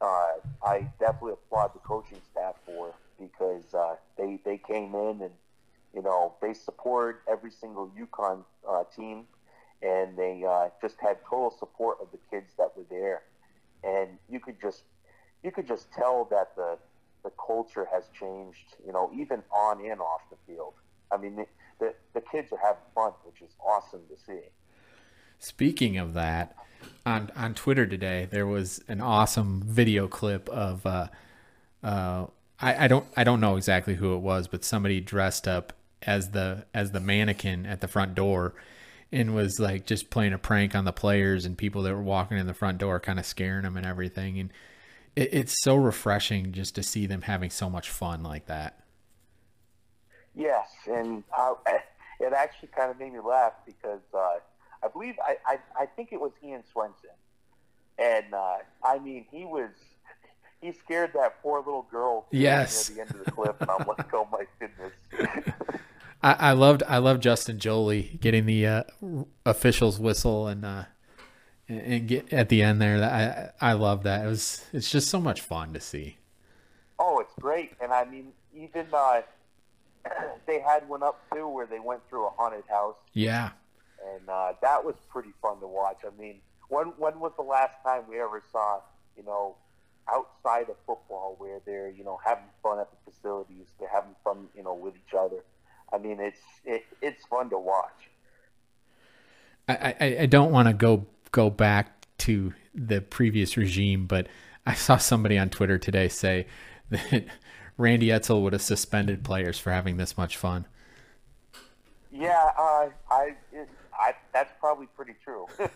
uh, 0.00 0.32
I 0.64 0.90
definitely 0.98 1.32
applaud 1.32 1.74
the 1.74 1.78
coaching 1.78 2.20
staff 2.30 2.56
for 2.66 2.94
because 3.18 3.72
uh, 3.72 3.96
they 4.18 4.38
they 4.44 4.58
came 4.58 4.94
in 4.94 5.22
and 5.22 5.32
you 5.94 6.02
know 6.02 6.34
they 6.42 6.52
support 6.52 7.22
every 7.30 7.50
single 7.50 7.90
UConn 7.98 8.44
uh, 8.68 8.84
team, 8.94 9.24
and 9.82 10.16
they 10.16 10.44
uh, 10.46 10.68
just 10.80 10.96
had 11.00 11.18
total 11.28 11.54
support 11.58 11.98
of 12.02 12.08
the 12.12 12.18
kids 12.30 12.52
that 12.58 12.76
were 12.76 12.84
there. 12.90 13.22
And 13.84 14.18
you 14.28 14.40
could 14.40 14.60
just 14.60 14.82
you 15.42 15.50
could 15.50 15.66
just 15.66 15.90
tell 15.92 16.26
that 16.30 16.54
the 16.56 16.76
the 17.24 17.30
culture 17.46 17.86
has 17.90 18.04
changed. 18.18 18.76
You 18.84 18.92
know, 18.92 19.10
even 19.14 19.42
on 19.50 19.84
and 19.84 20.00
off 20.00 20.20
the 20.30 20.36
field. 20.46 20.74
I 21.12 21.18
mean, 21.18 21.44
the, 21.78 21.94
the 22.14 22.20
kids 22.22 22.52
are 22.52 22.58
having 22.58 22.82
fun, 22.94 23.12
which 23.24 23.42
is 23.42 23.54
awesome 23.64 24.00
to 24.08 24.16
see. 24.24 24.40
Speaking 25.42 25.96
of 25.98 26.14
that, 26.14 26.54
on 27.04 27.32
on 27.34 27.54
Twitter 27.54 27.84
today 27.84 28.28
there 28.30 28.46
was 28.46 28.80
an 28.86 29.00
awesome 29.00 29.60
video 29.66 30.06
clip 30.06 30.48
of 30.48 30.86
uh, 30.86 31.08
uh, 31.82 32.26
I, 32.60 32.84
I 32.84 32.86
don't 32.86 33.04
I 33.16 33.24
don't 33.24 33.40
know 33.40 33.56
exactly 33.56 33.96
who 33.96 34.14
it 34.14 34.20
was, 34.20 34.46
but 34.46 34.64
somebody 34.64 35.00
dressed 35.00 35.48
up 35.48 35.72
as 36.02 36.30
the 36.30 36.66
as 36.72 36.92
the 36.92 37.00
mannequin 37.00 37.66
at 37.66 37.80
the 37.80 37.88
front 37.88 38.14
door 38.14 38.54
and 39.10 39.34
was 39.34 39.58
like 39.58 39.84
just 39.84 40.10
playing 40.10 40.32
a 40.32 40.38
prank 40.38 40.76
on 40.76 40.84
the 40.84 40.92
players 40.92 41.44
and 41.44 41.58
people 41.58 41.82
that 41.82 41.92
were 41.92 42.00
walking 42.00 42.38
in 42.38 42.46
the 42.46 42.54
front 42.54 42.78
door, 42.78 43.00
kind 43.00 43.18
of 43.18 43.26
scaring 43.26 43.62
them 43.62 43.76
and 43.76 43.84
everything. 43.84 44.38
And 44.38 44.52
it, 45.16 45.34
it's 45.34 45.60
so 45.64 45.74
refreshing 45.74 46.52
just 46.52 46.76
to 46.76 46.84
see 46.84 47.06
them 47.06 47.22
having 47.22 47.50
so 47.50 47.68
much 47.68 47.90
fun 47.90 48.22
like 48.22 48.46
that. 48.46 48.78
Yes, 50.36 50.68
and 50.86 51.24
uh, 51.36 51.54
it 52.20 52.32
actually 52.32 52.68
kind 52.68 52.92
of 52.92 53.00
made 53.00 53.12
me 53.12 53.18
laugh 53.18 53.54
because 53.66 54.02
uh, 54.14 54.38
I 54.84 54.88
believe 54.88 55.14
I, 55.24 55.36
I 55.46 55.58
I 55.82 55.86
think 55.86 56.12
it 56.12 56.20
was 56.20 56.32
Ian 56.44 56.62
Swenson, 56.72 57.10
and 57.98 58.34
uh, 58.34 58.56
I 58.84 58.98
mean 58.98 59.26
he 59.30 59.44
was 59.44 59.70
he 60.60 60.72
scared 60.72 61.12
that 61.14 61.42
poor 61.42 61.58
little 61.58 61.86
girl. 61.90 62.26
Yes. 62.30 62.88
at 62.88 62.94
the 62.94 63.00
end 63.02 63.10
of 63.10 63.24
the 63.24 63.30
clip, 63.30 63.60
and 63.60 63.70
I'm 63.70 63.86
like, 63.86 64.14
oh 64.14 64.28
my 64.30 64.46
goodness. 64.58 64.92
I, 66.22 66.36
I 66.38 66.52
loved 66.52 66.82
I 66.88 66.98
loved 66.98 67.22
Justin 67.22 67.58
Joly 67.58 68.18
getting 68.20 68.46
the 68.46 68.66
uh, 68.66 68.82
officials 69.44 69.98
whistle 69.98 70.46
and 70.46 70.64
uh, 70.64 70.84
and 71.68 72.06
get 72.06 72.32
at 72.32 72.48
the 72.48 72.62
end 72.62 72.80
there. 72.80 73.02
I 73.60 73.70
I 73.70 73.72
love 73.72 74.04
that. 74.04 74.24
It 74.24 74.28
was 74.28 74.64
it's 74.72 74.90
just 74.90 75.08
so 75.08 75.20
much 75.20 75.40
fun 75.40 75.72
to 75.74 75.80
see. 75.80 76.18
Oh, 76.98 77.18
it's 77.18 77.34
great, 77.40 77.72
and 77.80 77.92
I 77.92 78.04
mean 78.04 78.32
even 78.54 78.86
uh, 78.92 79.22
they 80.46 80.60
had 80.60 80.88
one 80.88 81.02
up 81.02 81.20
too 81.32 81.48
where 81.48 81.66
they 81.66 81.80
went 81.80 82.08
through 82.08 82.26
a 82.26 82.30
haunted 82.30 82.64
house. 82.68 82.96
Yeah, 83.12 83.50
and 84.14 84.28
uh, 84.28 84.52
that 84.62 84.84
was 84.84 84.94
pretty 85.10 85.32
fun 85.40 85.60
to 85.60 85.66
watch. 85.66 85.98
I 86.06 86.20
mean, 86.20 86.40
when 86.68 86.88
when 86.98 87.20
was 87.20 87.32
the 87.36 87.42
last 87.42 87.74
time 87.84 88.04
we 88.08 88.20
ever 88.20 88.42
saw 88.52 88.80
you 89.16 89.24
know 89.24 89.56
outside 90.12 90.68
of 90.68 90.76
football 90.86 91.36
where 91.38 91.60
they're 91.64 91.90
you 91.90 92.04
know 92.04 92.18
having 92.24 92.44
fun 92.62 92.78
at 92.78 92.88
the 92.90 93.10
facilities, 93.10 93.66
they're 93.78 93.88
having 93.88 94.14
fun 94.24 94.48
you 94.56 94.62
know 94.62 94.74
with 94.74 94.94
each 94.94 95.14
other. 95.14 95.44
I 95.92 95.98
mean, 95.98 96.20
it's 96.20 96.40
it, 96.64 96.84
it's 97.00 97.24
fun 97.26 97.50
to 97.50 97.58
watch. 97.58 98.08
I, 99.68 99.94
I, 100.00 100.16
I 100.20 100.26
don't 100.26 100.50
want 100.50 100.68
to 100.68 100.74
go 100.74 101.06
go 101.30 101.50
back 101.50 102.06
to 102.18 102.54
the 102.74 103.00
previous 103.00 103.56
regime, 103.56 104.06
but 104.06 104.26
I 104.66 104.74
saw 104.74 104.96
somebody 104.96 105.38
on 105.38 105.50
Twitter 105.50 105.78
today 105.78 106.08
say 106.08 106.46
that 106.90 107.26
Randy 107.76 108.08
Edsall 108.08 108.42
would 108.42 108.52
have 108.52 108.62
suspended 108.62 109.24
players 109.24 109.58
for 109.58 109.72
having 109.72 109.96
this 109.96 110.16
much 110.16 110.36
fun. 110.36 110.66
Yeah, 112.12 112.50
uh, 112.58 112.88
I, 113.10 113.34
it, 113.52 113.68
I 113.94 114.12
that's 114.32 114.52
probably 114.60 114.86
pretty 114.94 115.14
true. 115.24 115.46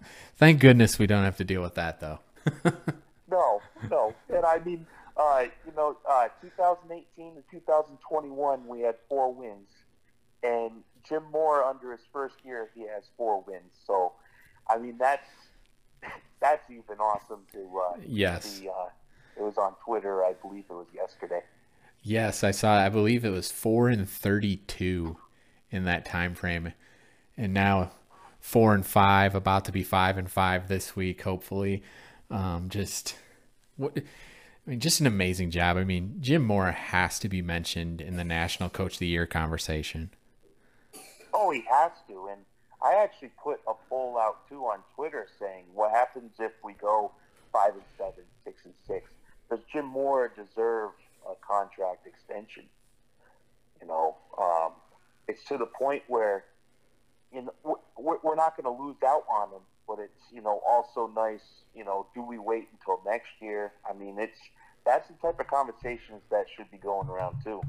Thank 0.36 0.60
goodness 0.60 0.98
we 0.98 1.06
don't 1.06 1.24
have 1.24 1.36
to 1.36 1.44
deal 1.44 1.62
with 1.62 1.74
that, 1.74 2.00
though. 2.00 2.18
no, 3.30 3.60
no, 3.90 4.14
and 4.28 4.44
I 4.44 4.58
mean, 4.64 4.86
uh, 5.16 5.44
you 5.66 5.72
know, 5.76 5.96
uh, 6.10 6.28
2018 6.40 7.34
to 7.34 7.42
2021, 7.50 8.66
we 8.66 8.80
had 8.80 8.96
four 9.08 9.32
wins, 9.32 9.68
and 10.42 10.82
Jim 11.06 11.22
Mora, 11.30 11.68
under 11.68 11.92
his 11.92 12.00
first 12.12 12.36
year, 12.42 12.70
he 12.74 12.82
has 12.82 13.04
four 13.16 13.42
wins. 13.46 13.72
So, 13.86 14.12
I 14.68 14.78
mean, 14.78 14.96
that's 14.98 15.28
that's 16.40 16.70
even 16.70 16.98
awesome 16.98 17.40
to 17.52 17.58
uh, 17.58 18.00
yes. 18.06 18.44
See, 18.44 18.68
uh, 18.68 18.88
it 19.36 19.42
was 19.42 19.58
on 19.58 19.74
Twitter, 19.84 20.24
I 20.24 20.32
believe 20.32 20.64
it 20.70 20.74
was 20.74 20.86
yesterday. 20.94 21.42
Yes, 22.02 22.44
I 22.44 22.50
saw. 22.50 22.78
I 22.78 22.88
believe 22.88 23.24
it 23.24 23.30
was 23.30 23.50
four 23.50 23.88
and 23.88 24.08
thirty-two 24.08 25.16
in 25.70 25.84
that 25.84 26.04
time 26.04 26.34
frame, 26.34 26.72
and 27.36 27.52
now 27.52 27.90
four 28.40 28.74
and 28.74 28.84
five, 28.84 29.34
about 29.34 29.64
to 29.64 29.72
be 29.72 29.82
five 29.82 30.18
and 30.18 30.30
five 30.30 30.68
this 30.68 30.94
week, 30.94 31.22
hopefully. 31.22 31.82
Um, 32.30 32.68
just 32.68 33.16
what 33.76 33.96
I 34.66 34.70
mean, 34.70 34.80
just 34.80 35.00
an 35.00 35.06
amazing 35.06 35.50
job. 35.50 35.76
I 35.76 35.84
mean, 35.84 36.16
Jim 36.20 36.42
Mora 36.42 36.72
has 36.72 37.18
to 37.20 37.28
be 37.28 37.42
mentioned 37.42 38.00
in 38.00 38.16
the 38.16 38.24
National 38.24 38.68
Coach 38.70 38.94
of 38.94 38.98
the 38.98 39.06
Year 39.06 39.26
conversation. 39.26 40.10
Oh, 41.32 41.50
he 41.50 41.64
has 41.70 41.92
to. 42.08 42.28
And 42.30 42.42
I 42.82 42.94
actually 43.02 43.32
put 43.42 43.60
a 43.66 43.72
poll 43.88 44.18
out 44.18 44.48
too 44.48 44.62
on 44.64 44.80
Twitter 44.94 45.26
saying, 45.38 45.64
"What 45.74 45.90
happens 45.90 46.32
if 46.38 46.52
we 46.62 46.74
go 46.74 47.12
five 47.52 47.74
and 47.74 47.82
seven, 47.98 48.24
six 48.44 48.64
and 48.64 48.74
six? 48.86 49.10
Does 49.50 49.60
Jim 49.72 49.86
Mora 49.86 50.30
deserve 50.34 50.90
a 51.26 51.34
contract 51.46 52.06
extension?" 52.06 52.64
You 53.80 53.88
know, 53.88 54.16
um, 54.38 54.72
it's 55.28 55.44
to 55.44 55.58
the 55.58 55.66
point 55.66 56.02
where 56.08 56.44
you 57.32 57.42
know 57.42 57.78
we're, 57.96 58.18
we're 58.22 58.36
not 58.36 58.56
going 58.56 58.64
to 58.64 58.82
lose 58.82 58.96
out 59.02 59.24
on 59.30 59.50
him 59.50 59.62
but 59.86 59.98
it's 59.98 60.32
you 60.32 60.40
know 60.40 60.60
also 60.66 61.10
nice. 61.14 61.42
You 61.74 61.84
know, 61.84 62.06
do 62.14 62.22
we 62.22 62.38
wait 62.38 62.68
until 62.72 63.00
next 63.04 63.28
year? 63.40 63.72
I 63.88 63.92
mean, 63.94 64.18
it's 64.18 64.38
that's 64.84 65.08
the 65.08 65.14
type 65.14 65.40
of 65.40 65.46
conversations 65.46 66.22
that 66.30 66.46
should 66.56 66.70
be 66.70 66.78
going 66.78 67.08
around 67.08 67.42
too. 67.44 67.62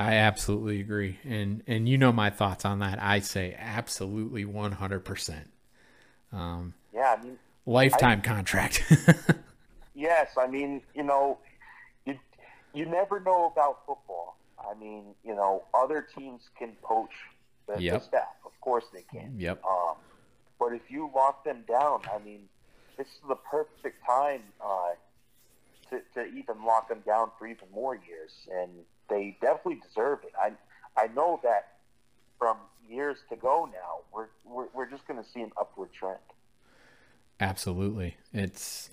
I 0.00 0.14
absolutely 0.14 0.80
agree, 0.80 1.18
and 1.24 1.62
and 1.66 1.88
you 1.88 1.98
know 1.98 2.12
my 2.12 2.30
thoughts 2.30 2.64
on 2.64 2.78
that. 2.80 3.02
I 3.02 3.20
say 3.20 3.56
absolutely 3.58 4.44
one 4.44 4.72
hundred 4.72 5.00
percent. 5.00 5.50
Um, 6.32 6.74
yeah, 6.94 7.16
I 7.18 7.22
mean, 7.22 7.38
lifetime 7.66 8.20
I, 8.24 8.26
contract. 8.26 8.82
yes, 9.94 10.30
I 10.38 10.46
mean, 10.46 10.82
you 10.94 11.02
know, 11.02 11.38
you 12.06 12.18
you 12.74 12.86
never 12.86 13.20
know 13.20 13.46
about 13.46 13.86
football. 13.86 14.36
I 14.68 14.78
mean, 14.78 15.14
you 15.24 15.34
know, 15.34 15.64
other 15.74 16.06
teams 16.16 16.42
can 16.58 16.72
poach 16.82 17.12
the, 17.66 17.80
yep. 17.80 18.00
the 18.00 18.04
staff. 18.04 18.34
Of 18.44 18.52
course, 18.60 18.84
they 18.92 19.04
can. 19.10 19.34
Yep. 19.38 19.62
Um, 19.64 19.96
but 20.58 20.72
if 20.72 20.82
you 20.88 21.10
lock 21.14 21.44
them 21.44 21.64
down, 21.68 22.02
I 22.12 22.18
mean, 22.24 22.48
this 22.96 23.06
is 23.06 23.28
the 23.28 23.36
perfect 23.36 24.04
time 24.04 24.42
uh, 24.60 24.90
to, 25.90 26.00
to 26.14 26.26
even 26.26 26.64
lock 26.64 26.88
them 26.88 27.02
down 27.06 27.30
for 27.38 27.46
even 27.46 27.68
more 27.72 27.94
years, 27.94 28.32
and 28.52 28.70
they 29.08 29.36
definitely 29.40 29.80
deserve 29.86 30.20
it. 30.24 30.32
I 30.40 30.52
I 31.00 31.06
know 31.14 31.40
that 31.44 31.78
from 32.38 32.56
years 32.88 33.18
to 33.30 33.36
go 33.36 33.68
now, 33.72 34.00
we're 34.12 34.26
we're, 34.44 34.66
we're 34.74 34.90
just 34.90 35.06
going 35.06 35.22
to 35.22 35.28
see 35.28 35.40
an 35.40 35.52
upward 35.58 35.92
trend. 35.92 36.18
Absolutely, 37.40 38.16
it's 38.32 38.90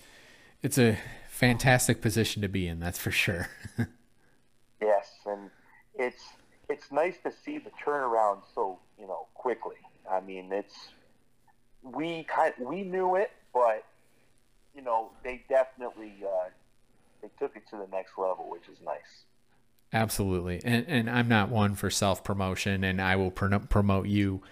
it's 0.62 0.78
a 0.78 0.98
fantastic 1.28 2.00
position 2.00 2.42
to 2.42 2.48
be 2.48 2.68
in. 2.68 2.78
That's 2.78 2.98
for 2.98 3.10
sure. 3.10 3.48
yes, 4.80 5.10
and 5.26 5.50
it's 5.98 6.22
it's 6.68 6.90
nice 6.90 7.16
to 7.24 7.32
see 7.32 7.58
the 7.58 7.70
turnaround 7.84 8.38
so 8.54 8.78
you 8.98 9.06
know 9.06 9.26
quickly. 9.34 9.76
I 10.10 10.20
mean, 10.20 10.52
it's 10.52 10.74
we 11.82 12.24
kind 12.24 12.54
we 12.58 12.82
knew 12.82 13.16
it, 13.16 13.30
but 13.52 13.84
you 14.74 14.82
know 14.82 15.10
they 15.24 15.42
definitely 15.48 16.14
uh, 16.24 16.48
they 17.22 17.28
took 17.38 17.56
it 17.56 17.68
to 17.70 17.76
the 17.76 17.88
next 17.90 18.12
level, 18.18 18.48
which 18.48 18.68
is 18.70 18.78
nice. 18.84 19.24
Absolutely, 19.92 20.60
and 20.64 20.84
and 20.88 21.10
I'm 21.10 21.28
not 21.28 21.48
one 21.48 21.74
for 21.74 21.90
self 21.90 22.24
promotion, 22.24 22.84
and 22.84 23.00
I 23.00 23.16
will 23.16 23.30
pr- 23.30 23.56
promote 23.56 24.06
you 24.06 24.42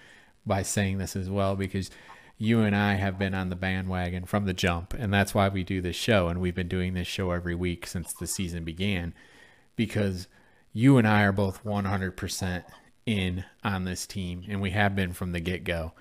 by 0.47 0.63
saying 0.63 0.99
this 0.99 1.17
as 1.17 1.31
well 1.31 1.57
because 1.57 1.91
you 2.37 2.61
and 2.61 2.75
I 2.75 2.95
have 2.95 3.19
been 3.19 3.35
on 3.35 3.49
the 3.49 3.57
bandwagon 3.57 4.25
from 4.25 4.45
the 4.45 4.53
jump, 4.53 4.93
and 4.95 5.13
that's 5.13 5.35
why 5.35 5.49
we 5.49 5.65
do 5.65 5.81
this 5.81 5.97
show, 5.97 6.29
and 6.29 6.41
we've 6.41 6.55
been 6.55 6.69
doing 6.69 6.95
this 6.95 7.07
show 7.07 7.31
every 7.31 7.55
week 7.55 7.87
since 7.87 8.13
the 8.13 8.27
season 8.27 8.65
began, 8.65 9.15
because 9.77 10.27
you 10.75 10.99
and 10.99 11.09
I 11.09 11.23
are 11.23 11.33
both 11.33 11.65
100% 11.65 12.65
in 13.07 13.45
on 13.63 13.85
this 13.85 14.07
team, 14.07 14.45
and 14.49 14.61
we 14.61 14.71
have 14.73 14.95
been 14.95 15.13
from 15.13 15.33
the 15.33 15.41
get 15.41 15.65
go, 15.65 15.93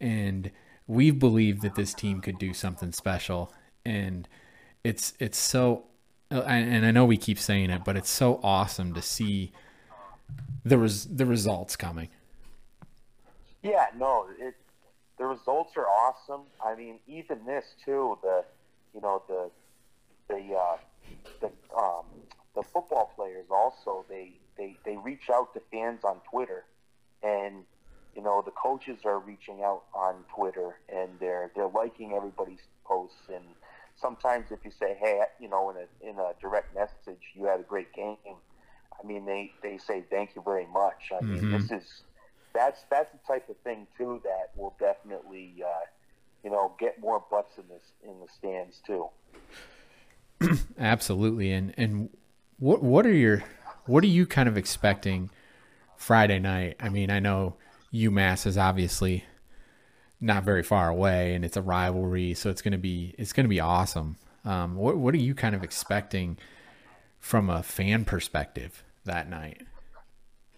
and 0.00 0.50
we've 0.86 1.18
believed 1.18 1.62
that 1.62 1.74
this 1.74 1.92
team 1.92 2.20
could 2.20 2.38
do 2.38 2.54
something 2.54 2.92
special, 2.92 3.52
and 3.84 4.28
it's 4.82 5.12
it's 5.18 5.38
so. 5.38 5.84
And 6.30 6.84
I 6.86 6.90
know 6.90 7.04
we 7.04 7.16
keep 7.16 7.38
saying 7.38 7.70
it, 7.70 7.84
but 7.84 7.96
it's 7.96 8.10
so 8.10 8.40
awesome 8.42 8.94
to 8.94 9.02
see 9.02 9.52
the 10.64 10.78
res, 10.78 11.04
the 11.04 11.26
results 11.26 11.76
coming. 11.76 12.08
Yeah, 13.62 13.86
no, 13.96 14.26
it 14.38 14.54
the 15.18 15.26
results 15.26 15.76
are 15.76 15.86
awesome. 15.86 16.42
I 16.64 16.74
mean, 16.74 16.98
even 17.06 17.44
this 17.46 17.64
too. 17.84 18.18
The 18.22 18.44
you 18.94 19.00
know 19.00 19.22
the 19.28 19.50
the 20.28 20.54
uh, 20.54 20.76
football 22.72 23.12
players 23.14 23.46
also 23.50 24.04
they 24.08 24.32
they 24.56 24.76
they 24.84 24.96
reach 24.96 25.30
out 25.32 25.52
to 25.54 25.60
fans 25.70 26.04
on 26.04 26.20
Twitter, 26.30 26.64
and 27.22 27.64
you 28.14 28.22
know, 28.22 28.42
the 28.44 28.52
coaches 28.52 29.00
are 29.04 29.18
reaching 29.18 29.62
out 29.62 29.82
on 29.92 30.24
Twitter 30.34 30.76
and 30.88 31.10
they're 31.18 31.50
they're 31.54 31.68
liking 31.68 32.12
everybody's 32.12 32.60
posts. 32.84 33.16
And 33.32 33.44
sometimes 33.96 34.52
if 34.52 34.60
you 34.64 34.70
say, 34.70 34.96
hey, 35.00 35.20
you 35.40 35.48
know, 35.48 35.70
in 35.70 35.76
a 35.76 36.08
in 36.08 36.18
a 36.18 36.32
direct 36.40 36.74
message, 36.74 37.22
you 37.34 37.44
had 37.46 37.60
a 37.60 37.64
great 37.64 37.92
game. 37.92 38.16
I 38.26 39.06
mean, 39.06 39.26
they 39.26 39.52
they 39.62 39.78
say 39.78 40.04
thank 40.10 40.36
you 40.36 40.42
very 40.42 40.66
much. 40.66 41.10
I 41.12 41.24
mean, 41.24 41.42
mm-hmm. 41.42 41.52
this 41.52 41.70
is 41.70 42.02
that's 42.54 42.84
that's 42.90 43.10
the 43.12 43.18
type 43.26 43.48
of 43.48 43.56
thing 43.58 43.86
too 43.98 44.20
that 44.22 44.50
will 44.56 44.76
definitely 44.78 45.56
uh, 45.64 45.86
you 46.44 46.50
know, 46.50 46.74
get 46.78 47.00
more 47.00 47.24
butts 47.30 47.56
in 47.58 47.64
this 47.68 47.82
in 48.04 48.20
the 48.20 48.28
stands 48.28 48.80
too. 48.86 49.08
Absolutely, 50.78 51.50
and 51.50 51.74
and 51.76 52.10
what 52.58 52.82
what 52.82 53.06
are 53.06 53.12
your 53.12 53.42
what 53.86 54.04
are 54.04 54.08
you 54.08 54.26
kind 54.26 54.48
of 54.48 54.56
expecting 54.56 55.30
Friday 55.96 56.38
night? 56.38 56.76
I 56.80 56.88
mean, 56.88 57.10
I 57.10 57.20
know 57.20 57.56
UMass 57.92 58.46
is 58.46 58.56
obviously 58.56 59.24
not 60.20 60.44
very 60.44 60.62
far 60.62 60.88
away, 60.88 61.34
and 61.34 61.44
it's 61.44 61.56
a 61.56 61.62
rivalry, 61.62 62.34
so 62.34 62.50
it's 62.50 62.62
gonna 62.62 62.78
be 62.78 63.14
it's 63.18 63.32
gonna 63.32 63.48
be 63.48 63.60
awesome. 63.60 64.16
Um, 64.44 64.76
what 64.76 64.96
what 64.96 65.14
are 65.14 65.18
you 65.18 65.34
kind 65.34 65.54
of 65.54 65.62
expecting 65.62 66.38
from 67.20 67.48
a 67.48 67.62
fan 67.62 68.04
perspective 68.04 68.84
that 69.04 69.28
night? 69.28 69.62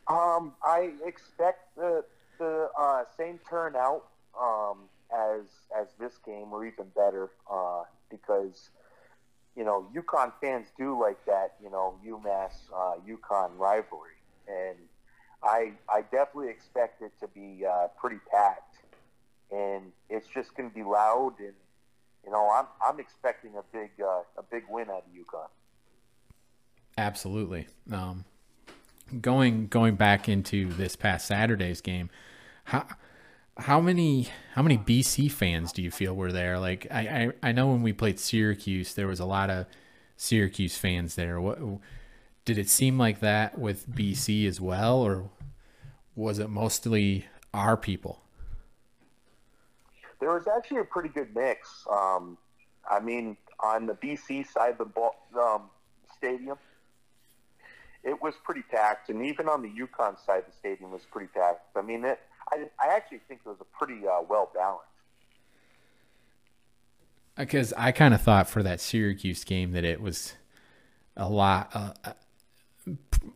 Um, 0.08 0.52
I 0.64 0.92
expect 1.04 1.74
the 1.76 2.04
the 2.38 2.68
uh, 2.78 3.04
same 3.16 3.40
turnout 3.48 4.04
um, 4.40 4.88
as 5.12 5.44
as 5.76 5.88
this 5.98 6.18
game, 6.24 6.52
or 6.52 6.66
even 6.66 6.86
better, 6.94 7.30
uh, 7.50 7.82
because 8.10 8.70
you 9.56 9.64
know 9.64 9.86
UConn 9.94 10.32
fans 10.40 10.66
do 10.78 11.00
like 11.00 11.24
that. 11.26 11.54
You 11.62 11.70
know 11.70 11.98
UMass 12.06 12.52
uh, 12.74 12.96
UConn 13.08 13.56
rivalry, 13.56 14.18
and 14.46 14.76
I 15.42 15.72
I 15.88 16.02
definitely 16.02 16.50
expect 16.50 17.02
it 17.02 17.12
to 17.20 17.28
be 17.28 17.64
uh, 17.64 17.88
pretty 17.98 18.20
packed, 18.30 18.76
and 19.50 19.92
it's 20.10 20.28
just 20.28 20.54
going 20.54 20.68
to 20.68 20.74
be 20.74 20.82
loud, 20.82 21.34
and 21.38 21.54
you 22.24 22.30
know 22.30 22.50
I'm 22.50 22.66
I'm 22.86 23.00
expecting 23.00 23.52
a 23.56 23.62
big 23.72 23.90
uh, 24.00 24.22
a 24.36 24.42
big 24.50 24.64
win 24.68 24.90
out 24.90 25.04
of 25.06 25.12
UConn. 25.14 25.48
Absolutely. 26.98 27.66
Um, 27.92 28.24
going 29.20 29.68
going 29.68 29.96
back 29.96 30.28
into 30.28 30.72
this 30.72 30.96
past 30.96 31.26
Saturday's 31.26 31.80
game, 31.80 32.10
how 32.64 32.86
how 33.58 33.80
many 33.80 34.28
how 34.54 34.62
many 34.62 34.76
BC 34.76 35.30
fans 35.30 35.72
do 35.72 35.82
you 35.82 35.90
feel 35.90 36.14
were 36.14 36.32
there? 36.32 36.58
Like 36.58 36.86
I, 36.90 37.00
I, 37.42 37.48
I 37.48 37.52
know 37.52 37.68
when 37.68 37.82
we 37.82 37.92
played 37.92 38.18
Syracuse, 38.18 38.94
there 38.94 39.06
was 39.06 39.20
a 39.20 39.24
lot 39.24 39.50
of 39.50 39.66
Syracuse 40.16 40.76
fans 40.76 41.14
there. 41.14 41.40
What 41.40 41.58
did 42.44 42.58
it 42.58 42.68
seem 42.68 42.98
like 42.98 43.20
that 43.20 43.58
with 43.58 43.88
BC 43.90 44.46
as 44.46 44.60
well, 44.60 44.98
or 44.98 45.30
was 46.14 46.38
it 46.38 46.50
mostly 46.50 47.26
our 47.54 47.76
people? 47.76 48.22
There 50.20 50.32
was 50.32 50.46
actually 50.46 50.80
a 50.80 50.84
pretty 50.84 51.08
good 51.08 51.34
mix. 51.34 51.84
Um, 51.90 52.38
I 52.90 53.00
mean, 53.00 53.36
on 53.60 53.86
the 53.86 53.94
BC 53.94 54.50
side 54.50 54.72
of 54.72 54.78
the 54.78 54.84
ball, 54.84 55.14
um, 55.38 55.70
stadium, 56.16 56.56
it 58.04 58.20
was 58.22 58.34
pretty 58.44 58.62
packed, 58.62 59.10
and 59.10 59.24
even 59.24 59.48
on 59.48 59.62
the 59.62 59.68
UConn 59.68 60.24
side, 60.24 60.44
the 60.46 60.52
stadium 60.58 60.92
was 60.92 61.02
pretty 61.10 61.26
packed. 61.26 61.76
I 61.76 61.82
mean, 61.82 62.04
it, 62.04 62.20
I, 62.52 62.66
I 62.80 62.94
actually 62.94 63.20
think 63.28 63.40
it 63.44 63.48
was 63.48 63.58
a 63.60 63.64
pretty 63.64 64.06
uh, 64.06 64.22
well 64.28 64.50
balanced. 64.54 64.84
Because 67.36 67.72
I 67.76 67.92
kind 67.92 68.14
of 68.14 68.22
thought 68.22 68.48
for 68.48 68.62
that 68.62 68.80
Syracuse 68.80 69.44
game 69.44 69.72
that 69.72 69.84
it 69.84 70.00
was 70.00 70.34
a 71.16 71.28
lot, 71.28 71.70
uh, 71.74 72.12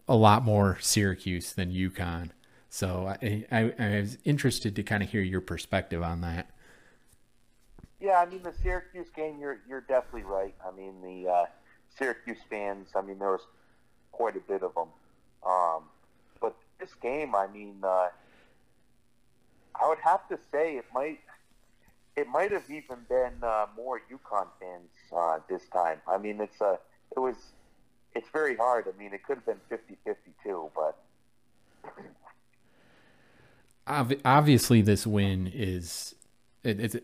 a 0.08 0.16
lot 0.16 0.42
more 0.42 0.78
Syracuse 0.80 1.52
than 1.52 1.70
UConn. 1.70 2.30
So 2.70 3.14
I, 3.20 3.44
I, 3.52 3.72
I 3.78 4.00
was 4.00 4.16
interested 4.24 4.76
to 4.76 4.82
kind 4.82 5.02
of 5.02 5.10
hear 5.10 5.20
your 5.20 5.40
perspective 5.40 6.02
on 6.02 6.20
that. 6.22 6.50
Yeah, 8.00 8.24
I 8.26 8.26
mean 8.26 8.42
the 8.42 8.54
Syracuse 8.62 9.08
game, 9.14 9.38
you're 9.38 9.60
you're 9.68 9.82
definitely 9.82 10.22
right. 10.22 10.54
I 10.66 10.74
mean 10.74 11.02
the 11.02 11.30
uh, 11.30 11.46
Syracuse 11.98 12.38
fans. 12.48 12.88
I 12.94 13.02
mean 13.02 13.18
there 13.18 13.32
was 13.32 13.46
quite 14.12 14.36
a 14.36 14.40
bit 14.40 14.62
of 14.62 14.74
them. 14.74 14.88
Um, 15.46 15.84
but 16.40 16.56
this 16.78 16.94
game, 16.94 17.34
I 17.34 17.46
mean, 17.46 17.76
uh, 17.82 18.08
I 19.82 19.88
would 19.88 19.98
have 19.98 20.28
to 20.28 20.38
say 20.52 20.76
it 20.76 20.86
might 20.94 21.20
it 22.16 22.28
might 22.28 22.52
have 22.52 22.68
even 22.68 22.98
been 23.08 23.32
uh, 23.42 23.66
more 23.76 24.00
UConn 24.12 24.48
fans 24.60 24.90
uh, 25.16 25.38
this 25.48 25.68
time. 25.68 25.98
I 26.06 26.18
mean, 26.18 26.40
it's 26.40 26.60
a 26.60 26.78
it 27.16 27.20
was 27.20 27.36
it's 28.14 28.28
very 28.30 28.56
hard. 28.56 28.86
I 28.92 28.98
mean, 28.98 29.14
it 29.14 29.22
could 29.24 29.38
have 29.38 29.46
been 29.46 29.60
50-50 29.70 30.16
too, 30.42 30.70
but 30.74 30.98
obviously 34.24 34.82
this 34.82 35.06
win 35.06 35.50
is 35.52 36.14
it, 36.62 36.80
it's 36.80 36.96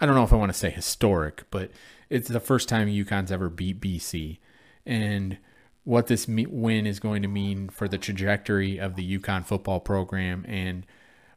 I 0.00 0.06
don't 0.06 0.14
know 0.14 0.24
if 0.24 0.32
I 0.32 0.36
want 0.36 0.52
to 0.52 0.58
say 0.58 0.70
historic, 0.70 1.44
but 1.50 1.70
it's 2.08 2.28
the 2.28 2.40
first 2.40 2.68
time 2.68 2.88
UConn's 2.88 3.32
ever 3.32 3.48
beat 3.48 3.80
BC, 3.80 4.38
and 4.86 5.38
what 5.84 6.06
this 6.06 6.28
win 6.28 6.86
is 6.86 7.00
going 7.00 7.22
to 7.22 7.28
mean 7.28 7.68
for 7.68 7.88
the 7.88 7.98
trajectory 7.98 8.78
of 8.78 8.94
the 8.94 9.18
UConn 9.18 9.44
football 9.44 9.80
program 9.80 10.44
and 10.46 10.84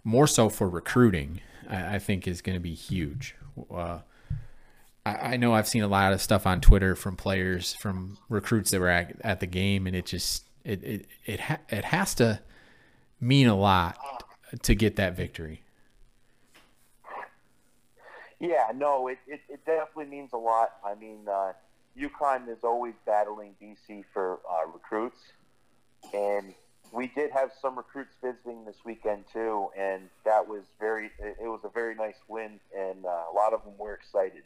more 0.04 0.28
so 0.28 0.50
for 0.50 0.68
recruiting, 0.70 1.42
I, 1.70 1.96
I 1.96 2.00
think 2.00 2.28
is 2.28 2.42
going 2.42 2.56
to 2.56 2.62
be 2.62 2.74
huge. 2.74 3.36
Uh, 3.74 4.00
I, 5.06 5.16
I, 5.16 5.38
know 5.38 5.54
I've 5.54 5.68
seen 5.68 5.84
a 5.84 5.88
lot 5.88 6.14
of 6.14 6.22
stuff 6.22 6.48
on 6.48 6.62
Twitter 6.62 6.96
from 6.96 7.16
players, 7.16 7.74
from 7.74 8.18
recruits 8.30 8.72
that 8.72 8.80
were 8.80 8.90
at, 8.90 9.16
at 9.22 9.40
the 9.40 9.48
game, 9.48 9.88
and 9.88 9.96
it 9.96 10.06
just 10.06 10.46
it 10.64 10.84
it 10.84 11.08
it, 11.26 11.40
ha- 11.40 11.60
it 11.70 11.86
has 11.86 12.16
to 12.16 12.40
mean 13.20 13.48
a 13.48 13.56
lot 13.56 13.98
to 14.62 14.76
get 14.76 14.96
that 14.96 15.16
victory. 15.16 15.64
Yeah, 18.40 18.72
no, 18.76 19.08
it, 19.08 19.20
it, 19.28 19.42
it 19.50 19.66
definitely 19.66 20.06
means 20.06 20.34
a 20.34 20.38
lot. 20.38 20.72
I 20.84 20.96
mean, 20.96 21.28
uh, 21.30 21.54
UConn 21.98 22.50
is 22.50 22.64
always 22.64 22.96
battling 23.06 23.56
BC 23.62 24.04
for 24.12 24.40
uh, 24.50 24.66
recruits, 24.74 25.20
and 26.14 26.54
we 26.92 27.08
did 27.08 27.32
have 27.32 27.52
some 27.62 27.78
recruits 27.78 28.16
visiting 28.22 28.66
this 28.66 28.78
weekend 28.84 29.24
too, 29.32 29.70
and 29.78 30.10
that 30.26 30.48
was 30.48 30.64
very. 30.80 31.12
It 31.20 31.48
was 31.48 31.62
a 31.64 31.70
very 31.70 31.96
nice 31.96 32.18
win, 32.28 32.60
and 32.78 33.06
uh, 33.06 33.24
a 33.32 33.34
lot 33.34 33.54
of 33.54 33.64
them 33.64 33.78
were 33.78 33.94
excited. 33.94 34.44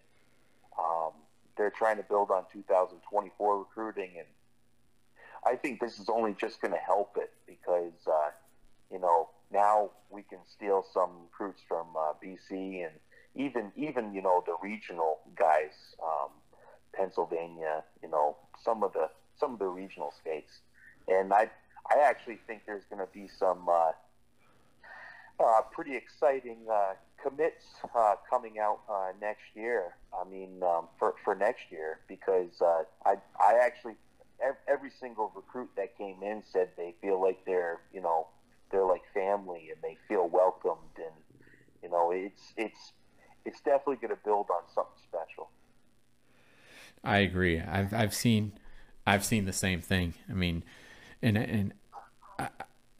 Um, 0.78 1.12
they're 1.58 1.72
trying 1.72 1.98
to 1.98 2.04
build 2.04 2.30
on 2.32 2.44
2024 2.54 3.60
recruiting, 3.60 4.12
and 4.18 4.28
I 5.46 5.56
think 5.56 5.80
this 5.80 6.00
is 6.00 6.10
only 6.10 6.36
just 6.40 6.62
going 6.62 6.74
to 6.74 6.80
help 6.80 7.18
it 7.18 7.32
because 7.48 7.94
uh, 8.08 8.30
you 8.92 9.00
know 9.00 9.30
now 9.52 9.90
we 10.10 10.22
can 10.22 10.40
steal 10.48 10.86
some 10.94 11.10
recruits 11.24 11.62
from 11.68 11.88
uh, 11.98 12.14
BC 12.24 12.86
and 12.86 12.94
even 13.36 13.72
even 13.76 14.14
you 14.14 14.22
know 14.22 14.44
the 14.46 14.56
regional 14.62 15.20
guys, 15.36 15.74
um, 16.04 16.30
Pennsylvania, 16.94 17.84
you 18.04 18.10
know 18.10 18.38
some 18.64 18.84
of 18.84 18.94
the 18.94 19.10
some 19.40 19.54
of 19.54 19.60
the 19.60 19.68
regional 19.68 20.14
states, 20.22 20.60
and 21.08 21.34
I 21.34 21.50
I 21.90 22.00
actually 22.00 22.40
think 22.48 22.64
there's 22.66 22.86
going 22.90 23.06
to 23.06 23.12
be 23.14 23.28
some 23.28 23.68
uh, 23.70 23.92
uh, 25.40 25.62
pretty 25.72 25.96
exciting 25.96 26.60
uh, 26.72 26.94
commits 27.22 27.66
uh, 27.96 28.16
coming 28.30 28.60
out 28.60 28.80
uh, 28.90 29.12
next 29.22 29.44
year. 29.56 29.96
I 30.14 30.28
mean, 30.30 30.62
um, 30.64 30.88
for 30.98 31.16
for 31.24 31.36
next 31.36 31.72
year, 31.72 32.00
because 32.08 32.62
uh, 32.62 32.84
I 33.06 33.16
I 33.40 33.60
actually 33.64 33.96
every 34.68 34.92
single 35.00 35.32
recruit 35.36 35.70
that 35.78 35.98
came 35.98 36.22
in 36.22 36.44
said 36.52 36.70
they 36.78 36.94
feel 37.02 37.22
like 37.22 37.46
they're 37.46 37.80
you 37.94 38.02
know 38.02 38.28
they're 38.72 38.86
like 38.86 39.02
family 39.14 39.70
and 39.74 39.82
they 39.82 39.98
feel 40.08 40.28
welcomed 40.28 40.98
and 40.98 41.14
you 41.82 41.90
know 41.90 42.12
it's 42.12 42.54
it's 42.58 42.94
it's 43.46 43.62
definitely 43.62 43.96
going 43.98 44.10
to 44.10 44.22
build 44.24 44.48
on 44.50 44.64
something 44.74 45.02
special. 45.04 45.50
I 47.04 47.20
agree. 47.20 47.60
I've 47.60 47.94
I've 47.94 48.14
seen 48.14 48.54
I've 49.06 49.24
seen 49.24 49.46
the 49.46 49.54
same 49.54 49.82
thing. 49.82 50.16
I 50.30 50.34
mean, 50.34 50.64
and 51.26 51.38
and 51.38 51.74
I, 52.40 52.50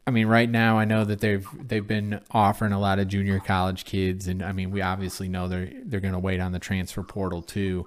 I 0.06 0.10
mean, 0.10 0.26
right 0.26 0.48
now 0.48 0.78
I 0.78 0.84
know 0.84 1.04
that 1.04 1.20
they've 1.20 1.46
they've 1.56 1.86
been 1.86 2.20
offering 2.30 2.72
a 2.72 2.80
lot 2.80 2.98
of 2.98 3.08
junior 3.08 3.40
college 3.40 3.84
kids, 3.84 4.26
and 4.28 4.42
I 4.42 4.52
mean, 4.52 4.70
we 4.70 4.82
obviously 4.82 5.28
know 5.28 5.48
they're 5.48 5.70
they're 5.84 6.00
going 6.00 6.12
to 6.12 6.18
wait 6.18 6.40
on 6.40 6.52
the 6.52 6.58
transfer 6.58 7.02
portal 7.02 7.42
too. 7.42 7.86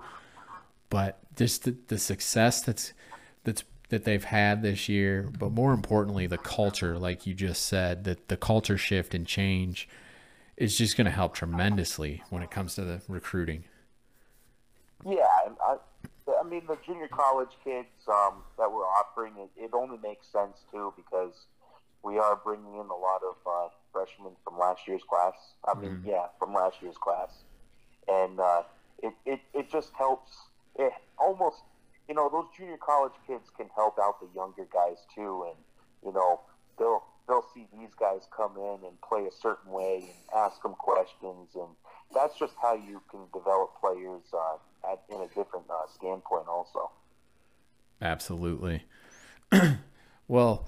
But 0.90 1.20
just 1.36 1.66
the, 1.66 1.76
the 1.88 2.00
success 2.00 2.62
that's 2.62 2.94
that's 3.44 3.64
that 3.90 4.06
they've 4.06 4.24
had 4.24 4.62
this 4.62 4.88
year, 4.88 5.30
but 5.38 5.52
more 5.52 5.74
importantly, 5.74 6.28
the 6.28 6.38
culture, 6.38 6.98
like 6.98 7.26
you 7.26 7.34
just 7.34 7.66
said, 7.66 8.04
that 8.04 8.28
the 8.28 8.38
culture 8.38 8.78
shift 8.78 9.14
and 9.14 9.26
change 9.26 9.90
is 10.58 10.78
just 10.78 10.96
going 10.96 11.06
to 11.06 11.12
help 11.12 11.34
tremendously 11.34 12.22
when 12.30 12.44
it 12.44 12.52
comes 12.52 12.76
to 12.76 12.84
the 12.84 13.02
recruiting. 13.08 13.64
Yeah, 15.06 15.26
I, 15.66 15.78
I 16.40 16.48
mean 16.48 16.64
the 16.68 16.78
junior 16.86 17.08
college 17.08 17.56
kids 17.64 17.88
um, 18.08 18.44
that 18.58 18.72
we're 18.72 18.86
offering, 18.86 19.34
it, 19.38 19.50
it, 19.62 19.72
only 19.74 19.98
makes 20.04 20.28
sense 20.28 20.58
too 20.72 20.94
because 20.96 21.34
we 22.04 22.18
are 22.18 22.36
bringing 22.36 22.74
in 22.74 22.88
a 22.88 22.96
lot 22.96 23.22
of 23.24 23.36
uh, 23.46 23.70
freshmen 23.92 24.34
from 24.44 24.58
last 24.58 24.88
year's 24.88 25.04
class. 25.10 25.34
I 25.66 25.80
mean, 25.80 25.92
mm-hmm. 25.92 26.10
yeah, 26.10 26.26
from 26.38 26.54
last 26.54 26.78
year's 26.82 26.98
class, 26.98 27.30
and 28.08 28.40
uh, 28.40 28.64
it, 29.02 29.14
it 29.26 29.40
it 29.54 29.72
just 29.72 29.92
helps. 29.98 30.32
It 30.78 30.94
almost 31.18 31.64
you 32.10 32.16
know, 32.16 32.28
those 32.28 32.46
junior 32.58 32.78
college 32.78 33.14
kids 33.28 33.52
can 33.56 33.70
help 33.76 34.00
out 34.02 34.20
the 34.20 34.28
younger 34.36 34.68
guys 34.74 34.98
too, 35.14 35.46
and 35.48 35.56
you 36.04 36.12
know, 36.12 36.42
they'll 36.80 37.04
they'll 37.28 37.46
see 37.54 37.68
these 37.72 37.94
guys 38.00 38.22
come 38.36 38.58
in 38.58 38.80
and 38.84 39.00
play 39.08 39.28
a 39.28 39.32
certain 39.32 39.72
way 39.72 40.10
and 40.10 40.42
ask 40.42 40.62
them 40.64 40.74
questions, 40.74 41.54
and 41.54 41.70
that's 42.12 42.38
just 42.40 42.54
how 42.60 42.74
you 42.74 43.00
can 43.12 43.22
develop 43.32 43.80
players 43.80 44.24
uh, 44.34 44.58
in 45.10 45.22
a 45.22 45.28
different 45.28 45.66
uh, 45.70 45.88
standpoint, 45.96 46.48
also. 46.48 46.92
Absolutely. 48.02 48.84
well, 50.28 50.68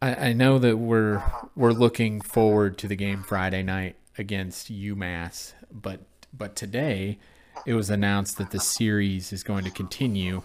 I, 0.00 0.28
I 0.28 0.32
know 0.32 0.58
that 0.58 0.76
we're 0.76 1.22
we're 1.54 1.72
looking 1.72 2.20
forward 2.20 2.78
to 2.78 2.88
the 2.88 2.96
game 2.96 3.22
Friday 3.22 3.62
night 3.62 3.96
against 4.18 4.72
UMass, 4.72 5.54
but 5.70 6.00
but 6.32 6.54
today 6.54 7.18
it 7.64 7.74
was 7.74 7.90
announced 7.90 8.38
that 8.38 8.50
the 8.50 8.60
series 8.60 9.32
is 9.32 9.42
going 9.42 9.64
to 9.64 9.70
continue 9.70 10.42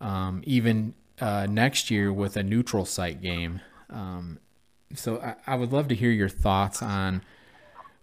um, 0.00 0.42
even 0.44 0.94
uh, 1.20 1.46
next 1.48 1.90
year 1.90 2.12
with 2.12 2.36
a 2.36 2.42
neutral 2.42 2.84
site 2.84 3.22
game. 3.22 3.60
Um, 3.88 4.38
so 4.94 5.20
I, 5.20 5.34
I, 5.46 5.56
would 5.56 5.72
love 5.72 5.88
to 5.88 5.94
hear 5.94 6.10
your 6.10 6.28
thoughts 6.28 6.82
on 6.82 7.22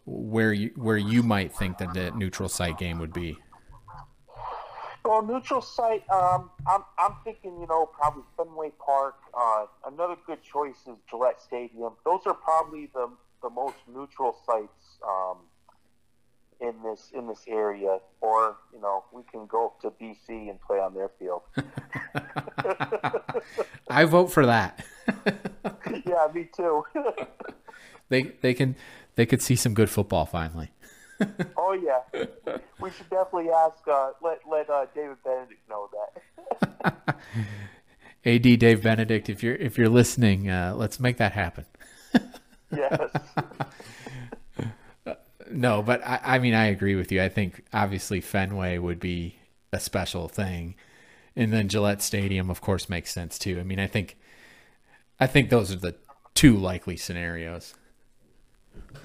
where 0.06 0.52
you 0.52 0.72
where 0.76 0.98
you 0.98 1.22
might 1.22 1.54
think 1.54 1.78
that 1.78 1.94
the 1.94 2.12
neutral 2.12 2.50
site 2.50 2.78
game 2.78 3.00
would 3.00 3.14
be. 3.14 3.38
Well, 5.06 5.22
neutral 5.22 5.62
site, 5.62 6.10
um, 6.10 6.50
I'm, 6.66 6.84
I'm 6.98 7.16
thinking, 7.24 7.60
you 7.60 7.68
know, 7.68 7.86
probably 7.86 8.24
Fenway 8.38 8.72
Park. 8.84 9.16
Uh, 9.34 9.66
another 9.86 10.16
good 10.26 10.42
choice 10.42 10.78
is 10.88 10.96
Gillette 11.10 11.42
Stadium. 11.42 11.94
Those 12.06 12.22
are 12.26 12.34
probably 12.34 12.90
the, 12.94 13.10
the 13.42 13.50
most 13.50 13.76
neutral 13.94 14.38
sites 14.46 15.00
um, 15.06 15.38
in 16.62 16.74
this 16.84 17.12
in 17.14 17.28
this 17.28 17.44
area. 17.50 18.00
Or, 18.22 18.56
you 18.74 18.80
know, 18.80 19.04
we 19.12 19.24
can 19.30 19.46
go 19.46 19.74
to 19.82 19.92
BC 19.92 20.50
and 20.50 20.62
play 20.62 20.78
on 20.78 20.94
their 20.94 21.10
field. 21.20 21.42
I 23.90 24.06
vote 24.06 24.28
for 24.28 24.46
that. 24.46 24.86
yeah, 26.06 26.28
me 26.34 26.50
too. 26.56 26.84
they 28.10 28.24
they 28.42 28.54
can 28.54 28.76
they 29.16 29.26
could 29.26 29.42
see 29.42 29.56
some 29.56 29.74
good 29.74 29.90
football 29.90 30.26
finally. 30.26 30.72
oh 31.58 31.74
yeah, 31.74 32.56
we 32.80 32.90
should 32.92 33.10
definitely 33.10 33.50
ask. 33.50 33.88
Uh, 33.88 34.12
let 34.22 34.40
let 34.50 34.70
uh, 34.70 34.86
David 34.94 35.18
Benedict 35.24 35.62
know 35.70 35.90
that. 35.92 37.16
Ad 38.26 38.42
Dave 38.42 38.82
Benedict, 38.82 39.30
if 39.30 39.44
you're 39.44 39.56
if 39.56 39.78
you're 39.78 39.90
listening, 39.90 40.50
uh, 40.50 40.74
let's 40.76 41.00
make 41.00 41.18
that 41.18 41.34
happen. 41.34 41.66
yes. 42.76 43.12
no, 45.52 45.82
but 45.82 46.06
I, 46.06 46.20
I 46.24 46.40
mean 46.40 46.54
I 46.54 46.66
agree 46.68 46.96
with 46.96 47.12
you. 47.12 47.22
I 47.22 47.30
think 47.30 47.64
obviously 47.74 48.22
Fenway 48.22 48.78
would 48.78 49.00
be 49.00 49.36
a 49.72 49.80
special 49.80 50.28
thing, 50.28 50.76
and 51.36 51.52
then 51.52 51.68
Gillette 51.68 52.02
Stadium, 52.02 52.50
of 52.50 52.62
course, 52.62 52.90
makes 52.90 53.12
sense 53.12 53.38
too. 53.38 53.60
I 53.60 53.64
mean, 53.64 53.80
I 53.80 53.88
think 53.88 54.18
I 55.20 55.28
think 55.28 55.50
those 55.50 55.72
are 55.72 55.78
the 55.78 55.96
two 56.34 56.58
likely 56.58 56.98
scenarios. 56.98 57.76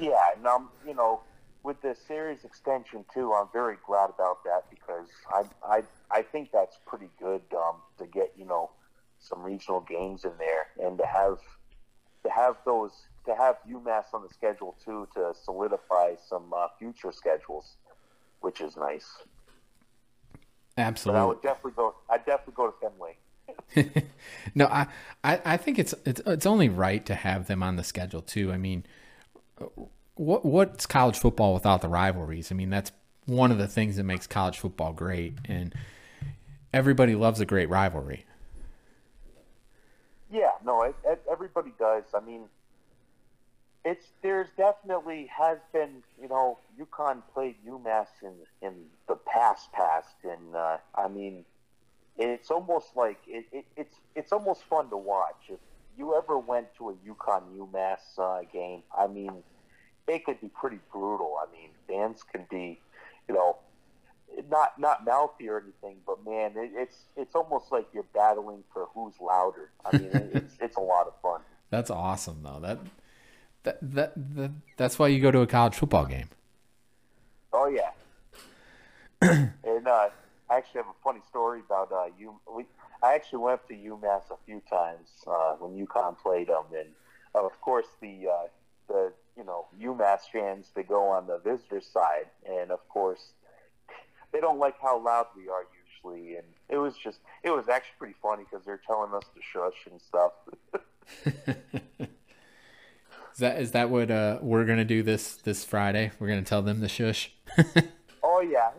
Yeah, 0.01 0.17
and 0.37 0.47
um, 0.47 0.69
you 0.87 0.95
know, 0.95 1.21
with 1.69 1.83
the 1.83 1.95
series 1.95 2.45
extension 2.45 3.05
too, 3.13 3.35
I'm 3.35 3.49
very 3.53 3.77
glad 3.87 4.09
about 4.09 4.43
that 4.45 4.63
because 4.71 5.07
I 5.31 5.43
I 5.63 5.83
I 6.11 6.23
think 6.23 6.51
that's 6.51 6.79
pretty 6.87 7.11
good 7.21 7.43
um, 7.53 7.77
to 7.99 8.07
get 8.07 8.33
you 8.39 8.47
know 8.47 8.71
some 9.21 9.43
regional 9.43 9.83
games 9.83 10.25
in 10.25 10.33
there 10.39 10.69
and 10.83 10.97
to 10.97 11.05
have 11.05 11.39
to 12.25 12.31
have 12.31 12.57
those 12.65 12.93
to 13.27 13.35
have 13.35 13.57
UMass 13.71 14.15
on 14.15 14.23
the 14.23 14.33
schedule 14.33 14.77
too 14.83 15.09
to 15.15 15.35
solidify 15.45 16.15
some 16.27 16.51
uh, 16.57 16.69
future 16.79 17.13
schedules, 17.13 17.77
which 18.41 18.63
is 18.63 18.75
nice. 18.79 19.19
Absolutely, 20.79 21.19
but 21.19 21.23
I 21.23 21.27
would 21.27 21.43
definitely 21.43 21.73
go. 21.77 21.95
I 22.09 22.17
definitely 22.17 22.55
go 22.57 22.71
to 22.71 22.75
Fenway. 22.81 24.03
no, 24.55 24.67
I, 24.69 24.87
I 25.23 25.41
I 25.45 25.57
think 25.59 25.79
it's 25.79 25.95
it's 26.07 26.23
it's 26.25 26.47
only 26.47 26.71
right 26.71 27.05
to 27.05 27.15
have 27.15 27.47
them 27.47 27.63
on 27.63 27.77
the 27.77 27.85
schedule 27.85 28.23
too. 28.23 28.53
I 28.53 28.57
mean, 28.57 28.85
what 30.19 30.45
what's 30.45 30.87
college 30.87 31.19
football 31.19 31.55
without 31.55 31.81
the 31.81 31.89
rivalries? 31.89 32.51
I 32.51 32.55
mean, 32.55 32.71
that's 32.71 32.93
one 33.27 33.51
of 33.51 33.59
the 33.59 33.69
things 33.69 33.97
that 33.97 34.05
makes 34.05 34.27
college 34.27 34.59
football 34.59 34.93
great, 34.93 35.35
and 35.45 35.75
everybody 36.73 37.15
loves 37.15 37.41
a 37.41 37.47
great 37.47 37.69
rivalry. 37.69 38.25
Yeah, 40.31 40.51
no, 40.65 40.83
it, 40.83 40.97
it, 41.07 41.23
everybody 41.31 41.73
does. 41.79 42.05
I 42.15 42.21
mean, 42.21 42.43
it's 43.85 44.07
there's 44.23 44.49
definitely 44.57 45.27
has 45.27 45.59
been 45.73 46.03
you 46.21 46.29
know 46.29 46.59
UConn 46.81 47.23
played 47.33 47.55
UMass 47.67 48.09
in 48.23 48.35
in 48.61 48.75
the 49.07 49.15
past 49.15 49.73
past, 49.73 50.17
and 50.25 50.55
uh, 50.55 50.79
I 50.95 51.09
mean, 51.09 51.45
it's 52.17 52.51
almost 52.51 52.97
like 52.97 53.19
it, 53.27 53.47
it, 53.53 53.65
it's 53.77 53.97
it's 54.17 54.33
almost 54.33 54.65
fun 54.65 54.91
to 54.91 54.97
watch. 54.97 55.37
If 55.49 55.61
you 55.97 56.17
ever 56.17 56.39
went 56.39 56.75
to 56.79 56.91
a 56.91 56.95
UConn 56.95 57.43
UMass 57.57 58.19
uh, 58.19 58.43
game, 58.53 58.83
I 58.97 59.07
mean 59.07 59.43
they 60.09 60.19
could 60.19 60.41
be 60.41 60.49
pretty 60.49 60.81
brutal. 60.91 61.37
I 61.41 61.53
mean, 61.53 61.71
fans 61.87 62.25
can 62.25 62.47
be, 62.51 62.81
you 63.29 63.35
know, 63.35 63.59
not 64.51 64.79
not 64.79 65.05
mouthy 65.05 65.49
or 65.49 65.61
anything, 65.61 65.99
but 66.07 66.25
man, 66.25 66.53
it, 66.57 66.73
it's 66.75 67.05
it's 67.17 67.35
almost 67.35 67.71
like 67.71 67.87
you're 67.93 68.07
battling 68.15 68.65
for 68.73 68.89
who's 68.95 69.15
louder. 69.21 69.71
I 69.85 69.97
mean, 69.97 70.11
it's 70.33 70.57
it's 70.61 70.77
a 70.77 70.81
lot 70.81 71.07
of 71.07 71.15
fun. 71.23 71.43
That's 71.71 71.91
awesome, 71.91 72.43
though. 72.43 72.59
That, 72.61 72.79
that 73.63 73.79
that 73.83 74.13
that 74.37 74.51
that's 74.77 74.99
why 74.99 75.09
you 75.09 75.21
go 75.21 75.31
to 75.31 75.41
a 75.41 75.47
college 75.47 75.75
football 75.75 76.07
game. 76.07 76.29
Oh 77.53 77.69
yeah, 77.69 77.91
and 79.23 79.87
uh, 79.87 80.09
I 80.51 80.57
actually 80.57 80.79
have 80.83 80.89
a 80.89 81.05
funny 81.05 81.21
story 81.29 81.61
about 81.61 81.93
uh, 81.93 82.07
you. 82.19 82.39
We, 82.51 82.65
I 83.03 83.15
actually 83.15 83.41
went 83.41 83.67
to 83.69 83.75
UMass 83.75 84.31
a 84.31 84.37
few 84.47 84.63
times 84.69 85.09
uh, 85.27 85.53
when 85.59 85.87
UConn 85.87 86.19
played 86.19 86.49
them, 86.49 86.65
and 86.77 86.89
uh, 87.35 87.45
of 87.45 87.61
course 87.61 87.87
the 88.01 88.29
uh, 88.29 88.47
the 88.89 89.13
you 89.39 89.45
know 89.45 89.67
UMass 89.81 90.23
fans 90.33 90.73
they 90.75 90.83
go 90.83 91.09
on 91.09 91.29
the 91.29 91.39
visitor 91.39 91.81
side, 91.81 92.27
and 92.47 92.71
of 92.71 92.87
course 92.89 93.33
they 94.33 94.41
don't 94.41 94.59
like 94.59 94.75
how 94.83 95.03
loud 95.03 95.27
we 95.37 95.49
are 95.49 95.65
usually, 95.87 96.37
and 96.37 96.45
it 96.69 96.77
was 96.77 96.95
just 96.97 97.21
it 97.45 97.51
was 97.51 97.69
actually 97.69 97.95
pretty 97.99 98.17
funny 98.21 98.45
because 98.51 98.67
they're 98.67 98.81
telling 98.85 99.15
us 99.15 99.25
to 99.35 99.41
shush 99.41 99.87
and 99.91 100.01
stuff. 100.03 100.33
is 103.33 103.39
that 103.39 103.61
is 103.61 103.71
that 103.71 103.91
what 103.91 104.11
uh, 104.11 104.39
we're 104.43 104.65
gonna 104.65 104.85
do 104.85 105.03
this 105.05 105.37
this 105.37 105.65
Friday? 105.65 106.11
We're 106.19 106.29
gonna 106.29 106.43
tell 106.43 106.63
them 106.63 106.81
to 106.81 106.89
shush. 106.89 107.33
oh 108.23 108.41
yeah. 108.41 108.71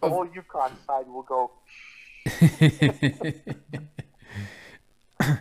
the 0.00 0.08
whole 0.08 0.26
UConn 0.26 0.72
side 0.86 1.06
will 1.08 1.22
go. 1.22 1.50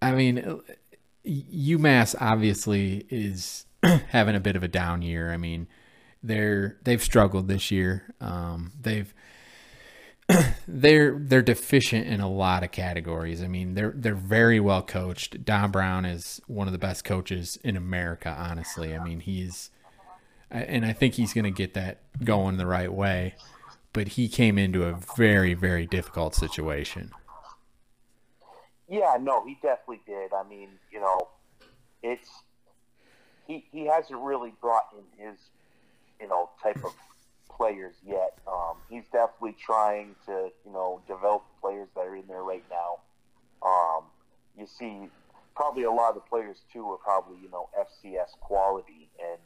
I 0.00 0.12
mean, 0.12 0.60
UMass 1.28 2.14
obviously 2.20 3.06
is 3.10 3.66
having 3.82 4.34
a 4.34 4.40
bit 4.40 4.56
of 4.56 4.62
a 4.62 4.68
down 4.68 5.02
year. 5.02 5.32
I 5.32 5.36
mean, 5.36 5.68
they're 6.22 6.78
they've 6.82 7.02
struggled 7.02 7.48
this 7.48 7.70
year. 7.70 8.14
Um, 8.20 8.72
they've 8.80 9.12
they're 10.68 11.18
they're 11.18 11.42
deficient 11.42 12.06
in 12.06 12.20
a 12.20 12.28
lot 12.28 12.62
of 12.62 12.70
categories. 12.70 13.42
I 13.42 13.48
mean, 13.48 13.74
they're 13.74 13.92
they're 13.94 14.14
very 14.14 14.60
well 14.60 14.82
coached. 14.82 15.44
Don 15.44 15.70
Brown 15.70 16.04
is 16.04 16.40
one 16.46 16.66
of 16.66 16.72
the 16.72 16.78
best 16.78 17.04
coaches 17.04 17.58
in 17.62 17.76
America. 17.76 18.34
Honestly, 18.38 18.94
I 18.94 19.02
mean, 19.02 19.20
he's 19.20 19.70
and 20.50 20.84
I 20.84 20.92
think 20.92 21.14
he's 21.14 21.34
going 21.34 21.44
to 21.44 21.50
get 21.50 21.74
that 21.74 22.00
going 22.24 22.56
the 22.56 22.66
right 22.66 22.92
way. 22.92 23.34
But 23.92 24.08
he 24.08 24.28
came 24.28 24.58
into 24.58 24.84
a 24.84 24.98
very 25.16 25.54
very 25.54 25.86
difficult 25.86 26.34
situation. 26.34 27.10
Yeah, 28.88 29.18
no, 29.20 29.44
he 29.46 29.54
definitely 29.62 30.00
did. 30.06 30.32
I 30.32 30.48
mean, 30.48 30.70
you 30.90 31.00
know, 31.00 31.28
it's 32.02 32.28
he 33.46 33.66
he 33.70 33.86
hasn't 33.86 34.20
really 34.20 34.52
brought 34.60 34.84
in 34.96 35.26
his 35.26 35.38
you 36.20 36.28
know 36.28 36.50
type 36.62 36.78
of 36.84 36.92
players 37.50 37.94
yet. 38.06 38.38
Um, 38.46 38.76
he's 38.88 39.04
definitely 39.12 39.56
trying 39.60 40.14
to 40.26 40.50
you 40.64 40.72
know 40.72 41.02
develop 41.06 41.44
players 41.60 41.88
that 41.94 42.00
are 42.02 42.16
in 42.16 42.26
there 42.28 42.42
right 42.42 42.64
now. 42.70 43.00
Um, 43.66 44.04
you 44.56 44.66
see, 44.66 45.08
probably 45.54 45.82
a 45.82 45.90
lot 45.90 46.10
of 46.10 46.14
the 46.14 46.20
players 46.22 46.62
too 46.72 46.84
are 46.90 46.98
probably 46.98 47.38
you 47.42 47.50
know 47.50 47.68
FCS 47.78 48.38
quality, 48.40 49.10
and 49.18 49.38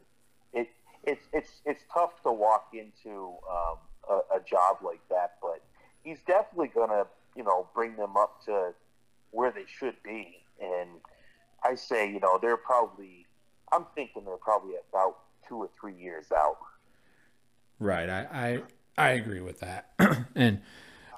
it 0.53 0.69
it's 1.03 1.27
it's 1.33 1.61
it's 1.65 1.83
tough 1.93 2.21
to 2.23 2.31
walk 2.31 2.67
into 2.73 3.33
um, 3.51 3.77
a, 4.09 4.37
a 4.37 4.39
job 4.47 4.77
like 4.83 5.01
that, 5.09 5.33
but 5.41 5.61
he's 6.03 6.19
definitely 6.25 6.71
gonna 6.73 7.05
you 7.35 7.43
know 7.43 7.67
bring 7.73 7.97
them 7.97 8.15
up 8.15 8.41
to 8.45 8.73
where 9.33 9.51
they 9.51 9.65
should 9.67 9.95
be. 10.03 10.37
And 10.61 10.89
I 11.63 11.75
say, 11.75 12.09
you 12.09 12.19
know, 12.19 12.39
they're 12.41 12.55
probably, 12.55 13.25
I'm 13.71 13.85
thinking 13.95 14.23
they're 14.23 14.37
probably 14.37 14.75
about 14.89 15.17
two 15.47 15.57
or 15.57 15.69
three 15.79 15.95
years 15.95 16.31
out. 16.31 16.57
Right. 17.79 18.09
I, 18.09 18.61
I, 18.97 19.05
I 19.05 19.09
agree 19.11 19.41
with 19.41 19.59
that. 19.59 19.89
and 20.35 20.61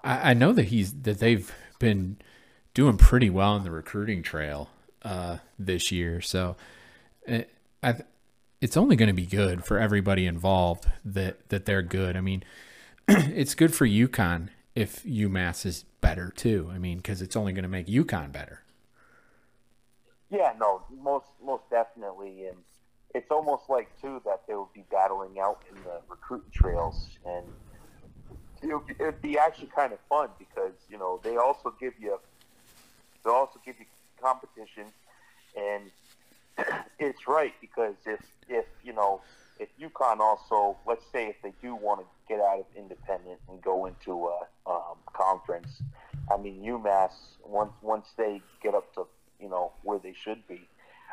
I, 0.04 0.32
I 0.32 0.34
know 0.34 0.54
that 0.54 0.66
he's, 0.66 0.94
that 1.02 1.20
they've 1.20 1.54
been 1.78 2.18
doing 2.74 2.98
pretty 2.98 3.30
well 3.30 3.54
on 3.54 3.64
the 3.64 3.72
recruiting 3.72 4.24
trail 4.24 4.70
uh, 5.04 5.38
this 5.60 5.92
year. 5.92 6.22
So 6.22 6.56
it, 7.28 7.50
eh, 7.84 7.90
I, 7.92 7.96
it's 8.62 8.78
only 8.78 8.96
going 8.96 9.08
to 9.08 9.14
be 9.14 9.26
good 9.28 9.64
for 9.66 9.78
everybody 9.78 10.26
involved 10.26 10.86
that, 11.04 11.50
that 11.50 11.66
they're 11.66 11.84
good. 11.84 12.16
I 12.16 12.22
mean, 12.22 12.44
it's 13.08 13.54
good 13.54 13.76
for 13.76 13.86
UConn 13.86 14.50
if 14.76 15.04
UMass 15.04 15.66
is 15.66 15.86
better 16.02 16.30
too. 16.36 16.70
I 16.74 16.78
mean, 16.78 16.98
because 16.98 17.22
it's 17.22 17.36
only 17.36 17.54
going 17.54 17.64
to 17.64 17.70
make 17.70 17.88
UConn 17.88 18.32
better. 18.32 18.62
Yeah, 20.30 20.54
no, 20.60 20.84
most 21.02 21.28
most 21.44 21.64
definitely, 21.70 22.48
and 22.48 22.58
it's 23.14 23.32
almost 23.32 23.70
like 23.70 23.90
too 24.02 24.22
that 24.26 24.42
they 24.48 24.56
would 24.56 24.74
be 24.74 24.84
battling 24.92 25.40
out 25.40 25.62
in 25.70 25.82
the 25.84 26.02
recruiting 26.10 26.52
trails, 26.52 27.08
and 27.26 27.46
it 28.62 29.00
would 29.00 29.22
be 29.22 29.38
actually 29.38 29.68
kind 29.68 29.94
of 29.94 30.00
fun 30.10 30.30
because 30.38 30.74
you 30.90 30.98
know 30.98 31.22
they 31.24 31.38
also 31.38 31.74
give 31.80 31.94
you 32.00 32.20
they 33.24 33.30
also 33.32 33.60
give 33.66 33.76
you 33.80 33.86
competition, 34.22 34.86
and 35.56 35.92
it's 37.00 37.28
right 37.28 37.54
because 37.62 37.96
if 38.06 38.20
if 38.50 38.66
you 38.84 38.94
know 38.94 39.22
if 39.60 39.70
UConn 39.80 40.20
also, 40.20 40.78
let's 40.86 41.06
say 41.12 41.28
if 41.28 41.42
they 41.42 41.54
do 41.62 41.76
want 41.76 42.02
to 42.02 42.06
get 42.28 42.40
out 42.40 42.60
of 42.60 42.66
independent 42.76 43.40
and 43.50 43.62
go 43.62 43.86
into 43.86 44.28
a 44.28 44.70
um, 44.70 44.98
conference, 45.14 45.82
I 46.32 46.38
mean 46.38 46.62
UMass 46.64 47.12
once 47.44 47.74
once 47.82 48.08
they 48.18 48.42
get 48.62 48.74
up 48.74 48.94
to 48.96 49.08
you 49.40 49.50
know 49.50 49.72
where 49.84 50.00
they 50.00 50.14
should 50.14 50.48
be, 50.48 50.68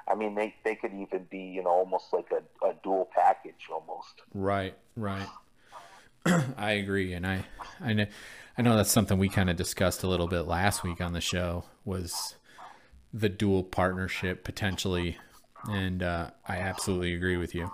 I 0.09 0.15
mean 0.15 0.35
they, 0.35 0.55
they 0.65 0.75
could 0.75 0.93
even 0.95 1.27
be 1.31 1.39
you 1.39 1.63
know 1.63 1.71
almost 1.71 2.13
like 2.13 2.31
a, 2.33 2.67
a 2.67 2.75
dual 2.83 3.09
package 3.15 3.69
almost. 3.71 4.23
Right, 4.35 4.77
right. 4.97 5.29
I 6.57 6.73
agree, 6.73 7.13
and 7.13 7.27
I 7.27 7.45
I 7.81 7.93
know 7.93 8.07
I 8.57 8.63
know 8.63 8.77
that's 8.77 8.91
something 8.91 9.19
we 9.19 9.29
kind 9.29 9.51
of 9.51 9.57
discussed 9.57 10.03
a 10.03 10.09
little 10.09 10.29
bit 10.29 10.43
last 10.43 10.83
week 10.83 11.01
on 11.01 11.13
the 11.13 11.21
show 11.21 11.65
was 11.85 12.37
the 13.13 13.29
dual 13.29 13.63
partnership 13.63 14.45
potentially, 14.45 15.19
and 15.69 16.03
uh, 16.03 16.31
I 16.47 16.59
absolutely 16.59 17.15
agree 17.15 17.37
with 17.37 17.55
you. 17.55 17.71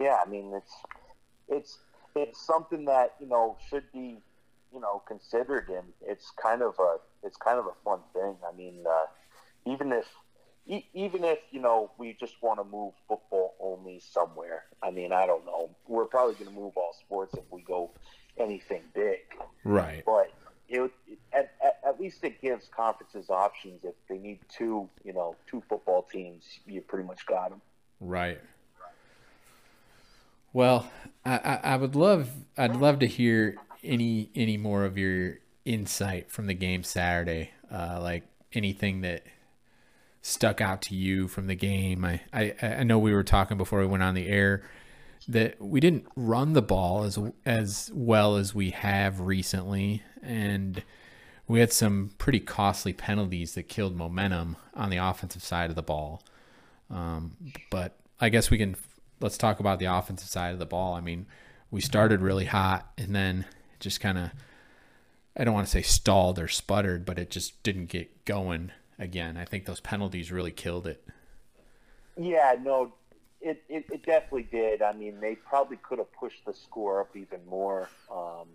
Yeah, 0.00 0.18
I 0.24 0.28
mean 0.28 0.52
it's 0.54 0.74
it's 1.48 1.78
it's 2.16 2.40
something 2.40 2.86
that 2.86 3.14
you 3.20 3.28
know 3.28 3.56
should 3.68 3.90
be 3.92 4.18
you 4.72 4.80
know 4.80 5.02
considered, 5.06 5.68
and 5.68 5.86
it's 6.00 6.32
kind 6.42 6.62
of 6.62 6.74
a 6.78 6.96
it's 7.22 7.36
kind 7.36 7.58
of 7.58 7.66
a 7.66 7.74
fun 7.84 8.00
thing. 8.12 8.36
I 8.46 8.56
mean, 8.56 8.84
uh, 8.88 9.06
even 9.70 9.92
if 9.92 10.06
even 10.94 11.24
if 11.24 11.38
you 11.50 11.60
know 11.60 11.90
we 11.98 12.16
just 12.18 12.34
want 12.42 12.60
to 12.60 12.64
move 12.64 12.94
football 13.08 13.54
only 13.60 14.00
somewhere, 14.00 14.64
I 14.82 14.90
mean, 14.90 15.12
I 15.12 15.26
don't 15.26 15.44
know. 15.44 15.70
We're 15.86 16.06
probably 16.06 16.34
going 16.34 16.54
to 16.54 16.60
move 16.60 16.72
all 16.76 16.94
sports 16.98 17.34
if 17.34 17.44
we 17.50 17.62
go 17.62 17.90
anything 18.38 18.82
big, 18.94 19.18
right? 19.64 20.02
But 20.06 20.32
it, 20.68 20.90
it 21.06 21.18
at, 21.32 21.52
at, 21.64 21.80
at 21.86 22.00
least 22.00 22.22
it 22.22 22.40
gives 22.40 22.68
conferences 22.68 23.30
options. 23.30 23.84
If 23.84 23.94
they 24.08 24.18
need 24.18 24.38
two, 24.48 24.88
you 25.04 25.12
know, 25.12 25.36
two 25.48 25.62
football 25.68 26.02
teams, 26.02 26.44
you 26.66 26.80
pretty 26.80 27.06
much 27.06 27.26
got 27.26 27.50
them. 27.50 27.60
Right. 28.00 28.40
Well, 30.52 30.90
I, 31.24 31.60
I 31.62 31.76
would 31.76 31.94
love 31.94 32.30
I'd 32.56 32.76
love 32.76 32.98
to 33.00 33.06
hear 33.06 33.56
any 33.82 34.30
any 34.34 34.56
more 34.56 34.84
of 34.84 34.98
your 34.98 35.38
insight 35.64 36.30
from 36.30 36.46
the 36.46 36.54
game 36.54 36.82
Saturday, 36.82 37.50
uh, 37.72 37.98
like 38.00 38.24
anything 38.52 39.02
that 39.02 39.24
stuck 40.22 40.60
out 40.60 40.82
to 40.82 40.94
you 40.94 41.28
from 41.28 41.46
the 41.46 41.54
game. 41.54 42.04
I, 42.04 42.20
I 42.32 42.54
I 42.62 42.82
know 42.82 42.98
we 42.98 43.12
were 43.12 43.24
talking 43.24 43.56
before 43.56 43.80
we 43.80 43.86
went 43.86 44.02
on 44.02 44.14
the 44.14 44.28
air 44.28 44.62
that 45.28 45.60
we 45.60 45.80
didn't 45.80 46.06
run 46.16 46.54
the 46.54 46.62
ball 46.62 47.04
as 47.04 47.18
as 47.46 47.90
well 47.94 48.36
as 48.36 48.54
we 48.54 48.70
have 48.70 49.20
recently, 49.20 50.02
and 50.22 50.82
we 51.46 51.60
had 51.60 51.72
some 51.72 52.10
pretty 52.18 52.40
costly 52.40 52.92
penalties 52.92 53.54
that 53.54 53.64
killed 53.64 53.96
momentum 53.96 54.56
on 54.74 54.90
the 54.90 54.96
offensive 54.96 55.42
side 55.42 55.70
of 55.70 55.76
the 55.76 55.82
ball. 55.82 56.22
Um, 56.90 57.36
but 57.70 57.96
I 58.20 58.28
guess 58.28 58.50
we 58.50 58.58
can 58.58 58.76
let's 59.20 59.38
talk 59.38 59.60
about 59.60 59.78
the 59.78 59.86
offensive 59.86 60.28
side 60.28 60.52
of 60.52 60.58
the 60.58 60.66
ball. 60.66 60.94
I 60.94 61.00
mean, 61.00 61.26
we 61.70 61.80
started 61.80 62.20
really 62.20 62.46
hot 62.46 62.90
and 62.98 63.14
then 63.14 63.46
just 63.78 64.00
kind 64.00 64.18
of 64.18 64.30
I 65.36 65.44
don't 65.44 65.54
want 65.54 65.66
to 65.66 65.70
say 65.70 65.82
stalled 65.82 66.38
or 66.38 66.48
sputtered, 66.48 67.04
but 67.04 67.18
it 67.18 67.30
just 67.30 67.62
didn't 67.62 67.86
get 67.86 68.24
going 68.24 68.72
again. 68.98 69.36
I 69.36 69.44
think 69.44 69.64
those 69.64 69.80
penalties 69.80 70.32
really 70.32 70.50
killed 70.50 70.86
it. 70.86 71.02
Yeah, 72.16 72.56
no, 72.60 72.92
it, 73.40 73.62
it, 73.68 73.86
it 73.90 74.04
definitely 74.04 74.48
did. 74.50 74.82
I 74.82 74.92
mean, 74.92 75.20
they 75.20 75.36
probably 75.36 75.76
could 75.76 75.98
have 75.98 76.12
pushed 76.12 76.44
the 76.44 76.52
score 76.52 77.00
up 77.00 77.16
even 77.16 77.40
more. 77.48 77.88
Um, 78.12 78.48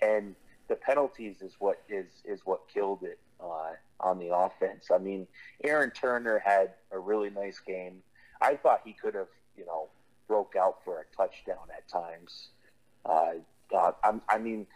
and 0.00 0.34
the 0.68 0.76
penalties 0.76 1.42
is 1.42 1.56
what 1.58 1.82
is 1.88 2.06
is 2.24 2.40
what 2.44 2.68
killed 2.72 3.02
it 3.02 3.18
uh, 3.40 3.72
on 4.00 4.18
the 4.18 4.34
offense. 4.34 4.90
I 4.92 4.98
mean, 4.98 5.26
Aaron 5.62 5.90
Turner 5.90 6.38
had 6.38 6.74
a 6.90 6.98
really 6.98 7.30
nice 7.30 7.58
game. 7.58 8.02
I 8.40 8.56
thought 8.56 8.80
he 8.84 8.92
could 8.92 9.14
have 9.14 9.28
you 9.56 9.64
know, 9.66 9.88
broke 10.28 10.54
out 10.56 10.76
for 10.84 11.00
a 11.00 11.16
touchdown 11.16 11.66
at 11.76 11.88
times. 11.88 12.48
Uh, 13.04 13.34
uh, 13.74 13.92
I, 14.02 14.14
I 14.28 14.38
mean, 14.38 14.66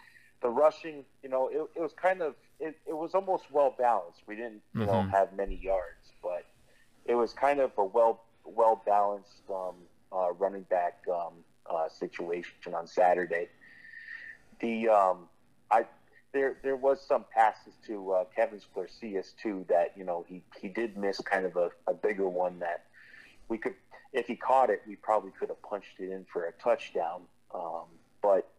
the 0.43 0.49
rushing, 0.49 1.05
you 1.23 1.29
know, 1.29 1.49
it, 1.49 1.69
it 1.77 1.81
was 1.81 1.93
kind 1.93 2.23
of, 2.23 2.35
it, 2.61 2.77
it 2.87 2.97
was 2.97 3.15
almost 3.15 3.45
well 3.51 3.75
balanced. 3.77 4.21
We 4.27 4.37
didn't, 4.37 4.63
you 4.75 4.83
mm-hmm. 4.83 4.87
know, 4.87 5.03
have 5.03 5.35
many 5.37 5.57
yards, 5.57 6.13
but 6.23 6.45
it 7.07 7.15
was 7.15 7.33
kind 7.33 7.61
of 7.61 7.73
a 7.79 7.85
well, 7.85 8.25
well 8.45 8.83
balanced 8.85 9.43
um, 9.51 9.75
uh, 10.13 10.33
running 10.33 10.63
back 10.63 11.03
um, 11.13 11.33
uh, 11.71 11.89
situation 11.89 12.75
on 12.75 12.87
Saturday. 12.87 13.49
The, 14.61 14.89
um, 14.89 15.29
I, 15.71 15.85
there, 16.33 16.57
there 16.63 16.77
was 16.77 17.01
some 17.07 17.25
passes 17.35 17.75
to 17.87 18.13
uh, 18.13 18.25
Kevin 18.35 18.61
too 19.43 19.65
that 19.69 19.93
you 19.97 20.05
know 20.05 20.25
he, 20.29 20.43
he 20.61 20.69
did 20.69 20.97
miss 20.97 21.21
kind 21.21 21.47
of 21.47 21.57
a, 21.57 21.71
a 21.87 21.95
bigger 21.95 22.29
one 22.29 22.59
that 22.59 22.85
we 23.49 23.57
could 23.57 23.75
if 24.13 24.27
he 24.27 24.37
caught 24.37 24.71
it, 24.71 24.83
we 24.87 24.97
probably 24.97 25.31
could 25.39 25.49
have 25.49 25.63
punched 25.63 26.01
it 26.01 26.11
in 26.11 26.25
for 26.33 26.45
a 26.45 26.53
touchdown. 26.53 27.23
Um, 27.55 27.85
but 28.23 28.51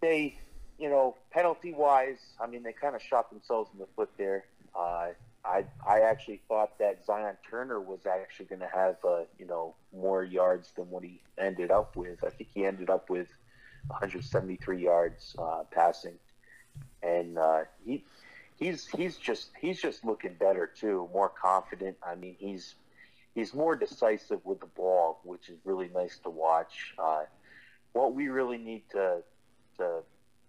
they, 0.00 0.38
you 0.78 0.88
know, 0.88 1.16
penalty 1.30 1.72
wise, 1.72 2.18
I 2.40 2.46
mean, 2.46 2.62
they 2.62 2.72
kind 2.72 2.94
of 2.94 3.02
shot 3.02 3.30
themselves 3.30 3.70
in 3.72 3.78
the 3.78 3.86
foot 3.96 4.10
there. 4.16 4.44
Uh, 4.74 5.08
I 5.44 5.64
I 5.86 6.00
actually 6.00 6.40
thought 6.48 6.78
that 6.78 7.04
Zion 7.06 7.36
Turner 7.48 7.80
was 7.80 8.00
actually 8.06 8.46
going 8.46 8.60
to 8.60 8.68
have 8.68 8.96
uh, 9.04 9.22
you 9.38 9.46
know 9.46 9.74
more 9.96 10.24
yards 10.24 10.72
than 10.76 10.90
what 10.90 11.04
he 11.04 11.20
ended 11.38 11.70
up 11.70 11.96
with. 11.96 12.22
I 12.24 12.30
think 12.30 12.50
he 12.52 12.64
ended 12.64 12.90
up 12.90 13.08
with 13.08 13.28
173 13.86 14.82
yards 14.82 15.36
uh, 15.38 15.62
passing, 15.70 16.18
and 17.02 17.38
uh, 17.38 17.60
he 17.84 18.04
he's 18.58 18.86
he's 18.86 19.16
just 19.16 19.50
he's 19.60 19.80
just 19.80 20.04
looking 20.04 20.34
better 20.34 20.66
too, 20.66 21.08
more 21.12 21.30
confident. 21.30 21.96
I 22.06 22.16
mean, 22.16 22.36
he's 22.38 22.74
he's 23.36 23.54
more 23.54 23.76
decisive 23.76 24.40
with 24.44 24.58
the 24.58 24.66
ball, 24.66 25.20
which 25.22 25.50
is 25.50 25.58
really 25.64 25.90
nice 25.94 26.18
to 26.24 26.30
watch. 26.30 26.94
Uh, 26.98 27.24
what 27.92 28.14
we 28.14 28.28
really 28.28 28.58
need 28.58 28.82
to 28.90 29.22
to 29.78 30.00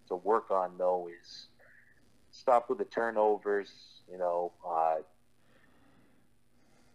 to 0.08 0.16
work 0.16 0.50
on 0.50 0.72
though 0.78 1.08
is 1.08 1.46
stop 2.32 2.68
with 2.68 2.78
the 2.78 2.84
turnovers. 2.84 3.70
You 4.10 4.18
know, 4.18 4.52
uh, 4.66 4.96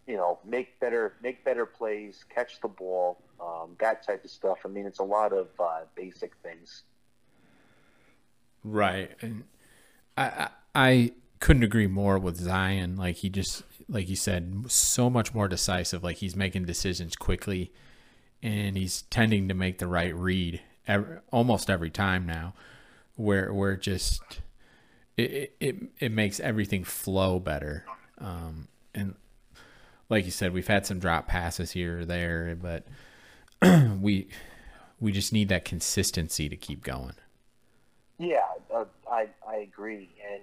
you 0.06 0.16
know, 0.16 0.40
make 0.44 0.78
better 0.80 1.14
make 1.22 1.44
better 1.44 1.64
plays, 1.64 2.24
catch 2.34 2.60
the 2.60 2.68
ball, 2.68 3.22
um, 3.40 3.76
that 3.80 4.04
type 4.06 4.24
of 4.24 4.30
stuff. 4.30 4.58
I 4.64 4.68
mean, 4.68 4.84
it's 4.84 4.98
a 4.98 5.04
lot 5.04 5.32
of 5.32 5.48
uh, 5.58 5.82
basic 5.94 6.34
things. 6.42 6.82
Right, 8.64 9.12
and 9.20 9.44
I, 10.16 10.24
I 10.24 10.48
I 10.74 11.12
couldn't 11.38 11.62
agree 11.62 11.86
more 11.86 12.18
with 12.18 12.36
Zion. 12.36 12.96
Like 12.96 13.16
he 13.16 13.28
just 13.28 13.62
like 13.88 14.08
you 14.08 14.16
said, 14.16 14.64
so 14.68 15.10
much 15.10 15.34
more 15.34 15.48
decisive. 15.48 16.02
Like 16.02 16.16
he's 16.16 16.36
making 16.36 16.64
decisions 16.64 17.16
quickly, 17.16 17.72
and 18.42 18.76
he's 18.76 19.02
tending 19.02 19.48
to 19.48 19.54
make 19.54 19.78
the 19.78 19.86
right 19.86 20.14
read 20.14 20.60
every, 20.86 21.18
almost 21.30 21.70
every 21.70 21.90
time 21.90 22.26
now. 22.26 22.54
Where 23.16 23.52
where 23.52 23.76
just 23.76 24.22
it 25.16 25.54
it 25.60 25.76
it 25.98 26.12
makes 26.12 26.40
everything 26.40 26.84
flow 26.84 27.38
better. 27.38 27.84
Um, 28.18 28.68
and 28.94 29.14
like 30.08 30.24
you 30.24 30.30
said, 30.30 30.52
we've 30.52 30.66
had 30.66 30.86
some 30.86 30.98
drop 30.98 31.28
passes 31.28 31.72
here 31.72 32.00
or 32.00 32.04
there, 32.04 32.56
but 32.60 32.86
we 34.00 34.28
we 35.00 35.12
just 35.12 35.32
need 35.32 35.48
that 35.48 35.64
consistency 35.64 36.48
to 36.48 36.56
keep 36.56 36.82
going. 36.82 37.14
Yeah, 38.18 38.42
uh, 38.74 38.84
I 39.10 39.28
I 39.46 39.56
agree, 39.56 40.08
and 40.32 40.42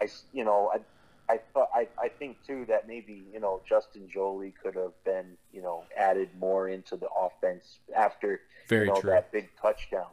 I 0.00 0.08
you 0.32 0.44
know 0.44 0.70
I 0.74 0.78
I 1.28 1.38
thought 1.52 1.70
I, 1.74 1.88
I 2.00 2.08
think 2.08 2.36
too 2.46 2.64
that 2.68 2.86
maybe 2.86 3.24
you 3.32 3.40
know 3.40 3.62
Justin 3.66 4.08
Joly 4.12 4.52
could 4.62 4.74
have 4.74 4.92
been 5.04 5.36
you 5.52 5.62
know 5.62 5.84
added 5.96 6.30
more 6.38 6.68
into 6.68 6.96
the 6.96 7.08
offense 7.08 7.78
after 7.96 8.40
very 8.68 8.86
you 8.86 8.94
know, 8.94 9.00
true. 9.00 9.10
that 9.10 9.32
big 9.32 9.48
touchdown. 9.60 10.08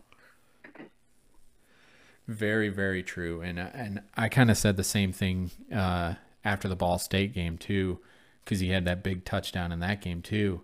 Very 2.27 2.69
very 2.69 3.03
true, 3.03 3.41
and 3.41 3.59
and 3.59 4.01
I 4.15 4.29
kind 4.29 4.49
of 4.49 4.57
said 4.57 4.77
the 4.77 4.83
same 4.83 5.11
thing 5.11 5.51
uh, 5.73 6.15
after 6.45 6.67
the 6.67 6.75
Ball 6.75 6.97
State 6.97 7.33
game 7.33 7.57
too, 7.57 7.99
because 8.43 8.59
he 8.59 8.69
had 8.69 8.85
that 8.85 9.03
big 9.03 9.25
touchdown 9.25 9.71
in 9.71 9.79
that 9.79 10.01
game 10.01 10.21
too, 10.21 10.61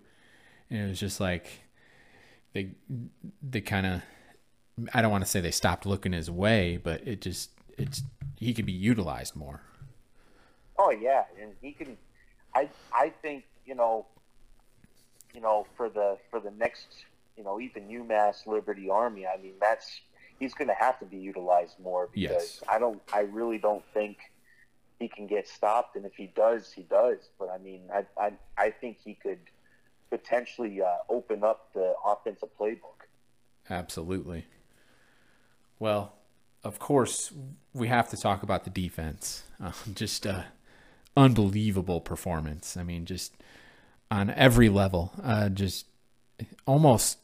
and 0.70 0.80
it 0.80 0.88
was 0.88 1.00
just 1.00 1.20
like 1.20 1.64
they 2.54 2.70
they 3.42 3.60
kind 3.60 3.86
of 3.86 4.02
I 4.94 5.02
don't 5.02 5.10
want 5.10 5.24
to 5.24 5.30
say 5.30 5.40
they 5.40 5.50
stopped 5.50 5.84
looking 5.84 6.12
his 6.12 6.30
way, 6.30 6.78
but 6.82 7.06
it 7.06 7.20
just 7.20 7.50
it's 7.76 8.02
he 8.36 8.54
could 8.54 8.66
be 8.66 8.72
utilized 8.72 9.36
more. 9.36 9.60
Oh 10.78 10.90
yeah, 10.90 11.24
and 11.40 11.52
he 11.60 11.72
can. 11.72 11.96
I 12.54 12.68
I 12.92 13.10
think 13.22 13.44
you 13.66 13.74
know, 13.74 14.06
you 15.34 15.40
know, 15.40 15.66
for 15.76 15.88
the 15.88 16.18
for 16.30 16.40
the 16.40 16.50
next, 16.52 16.86
you 17.36 17.44
know, 17.44 17.60
even 17.60 17.88
UMass 17.88 18.46
Liberty 18.46 18.88
Army. 18.88 19.26
I 19.26 19.40
mean, 19.40 19.54
that's 19.60 20.00
he's 20.38 20.54
going 20.54 20.68
to 20.68 20.74
have 20.74 20.98
to 21.00 21.04
be 21.04 21.18
utilized 21.18 21.78
more 21.80 22.08
because 22.12 22.60
yes. 22.60 22.62
I 22.68 22.78
don't. 22.78 23.00
I 23.12 23.20
really 23.20 23.58
don't 23.58 23.84
think 23.92 24.18
he 24.98 25.08
can 25.08 25.26
get 25.26 25.48
stopped, 25.48 25.96
and 25.96 26.04
if 26.04 26.14
he 26.14 26.30
does, 26.34 26.72
he 26.72 26.82
does. 26.82 27.28
But 27.38 27.50
I 27.50 27.58
mean, 27.58 27.82
I 27.92 28.04
I, 28.18 28.32
I 28.56 28.70
think 28.70 28.98
he 29.04 29.14
could 29.14 29.40
potentially 30.10 30.80
uh, 30.80 30.96
open 31.08 31.44
up 31.44 31.72
the 31.74 31.94
offensive 32.04 32.48
playbook. 32.58 33.06
Absolutely. 33.68 34.46
Well, 35.78 36.14
of 36.64 36.78
course, 36.78 37.32
we 37.72 37.88
have 37.88 38.08
to 38.10 38.16
talk 38.16 38.42
about 38.42 38.64
the 38.64 38.70
defense. 38.70 39.44
Uh, 39.62 39.72
just 39.94 40.26
uh, 40.26 40.44
unbelievable 41.18 42.00
performance. 42.00 42.76
I 42.76 42.84
mean, 42.84 43.04
just 43.04 43.34
on 44.10 44.30
every 44.30 44.68
level. 44.68 45.12
Uh, 45.22 45.48
just 45.48 45.86
almost 46.66 47.18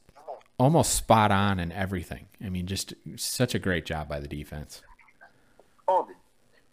almost 0.59 0.95
spot 0.95 1.31
on 1.31 1.59
in 1.59 1.73
everything. 1.73 2.27
I 2.45 2.49
mean, 2.49 2.67
just 2.67 2.95
such 3.17 3.55
a 3.55 3.59
great 3.59 3.87
job 3.87 4.09
by 4.09 4.21
the 4.21 4.29
defense. 4.29 4.83
Oh, 5.89 6.07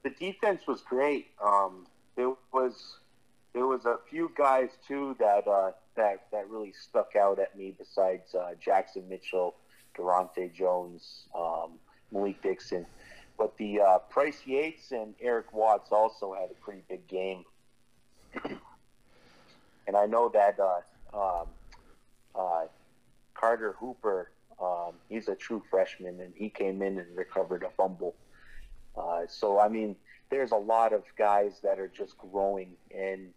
the, 0.04 0.10
the 0.10 0.16
defense 0.16 0.68
was 0.68 0.82
great. 0.82 1.28
Um, 1.44 1.86
there 2.16 2.34
was 2.52 2.98
there 3.54 3.68
was 3.68 3.86
a 3.86 3.98
few 4.10 4.32
guys 4.36 4.70
too 4.88 5.16
that 5.20 5.48
uh, 5.48 5.72
that 5.96 6.26
that 6.32 6.50
really 6.50 6.74
stuck 6.74 7.16
out 7.16 7.40
at 7.40 7.58
me. 7.58 7.76
Besides 7.78 8.34
uh, 8.34 8.52
Jackson 8.60 9.08
Mitchell, 9.08 9.56
Durante 9.96 10.50
Jones, 10.50 11.26
um, 11.36 11.74
Malik 12.12 12.42
Dixon, 12.42 12.86
but 13.42 13.58
the 13.58 13.80
uh, 13.80 13.98
Price 13.98 14.38
Yates 14.46 14.92
and 14.92 15.16
Eric 15.20 15.52
Watts 15.52 15.92
also 15.92 16.32
had 16.32 16.52
a 16.52 16.64
pretty 16.64 16.84
big 16.88 17.08
game. 17.08 17.44
and 19.88 19.98
I 19.98 20.06
know 20.06 20.30
that 20.30 20.60
uh, 20.60 21.42
um, 21.42 21.48
uh, 22.36 22.66
Carter 23.34 23.76
Hooper, 23.80 24.30
um, 24.62 24.94
he's 25.10 25.28
a 25.28 25.34
true 25.34 25.64
freshman, 25.72 26.20
and 26.20 26.36
he 26.36 26.50
came 26.50 26.84
in 26.84 27.00
and 27.00 27.18
recovered 27.18 27.64
a 27.64 27.72
fumble. 27.72 28.14
Uh, 28.96 29.22
so 29.28 29.60
I 29.60 29.70
mean, 29.70 29.96
there's 30.30 30.52
a 30.52 30.58
lot 30.58 30.94
of 30.94 31.02
guys 31.18 31.62
that 31.64 31.80
are 31.80 31.88
just 31.90 32.16
growing, 32.20 32.76
and 32.96 33.30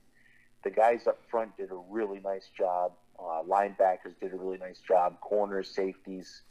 the 0.65 0.71
guys 0.71 1.07
up 1.07 1.19
front 1.31 1.57
did 1.57 1.71
a 1.71 1.81
really 1.89 2.21
nice 2.21 2.51
job. 2.55 2.93
Uh, 3.19 3.43
linebackers 3.49 4.21
did 4.21 4.35
a 4.35 4.37
really 4.37 4.59
nice 4.59 4.81
job. 4.87 5.19
Corners, 5.23 5.71
safeties. 5.71 6.43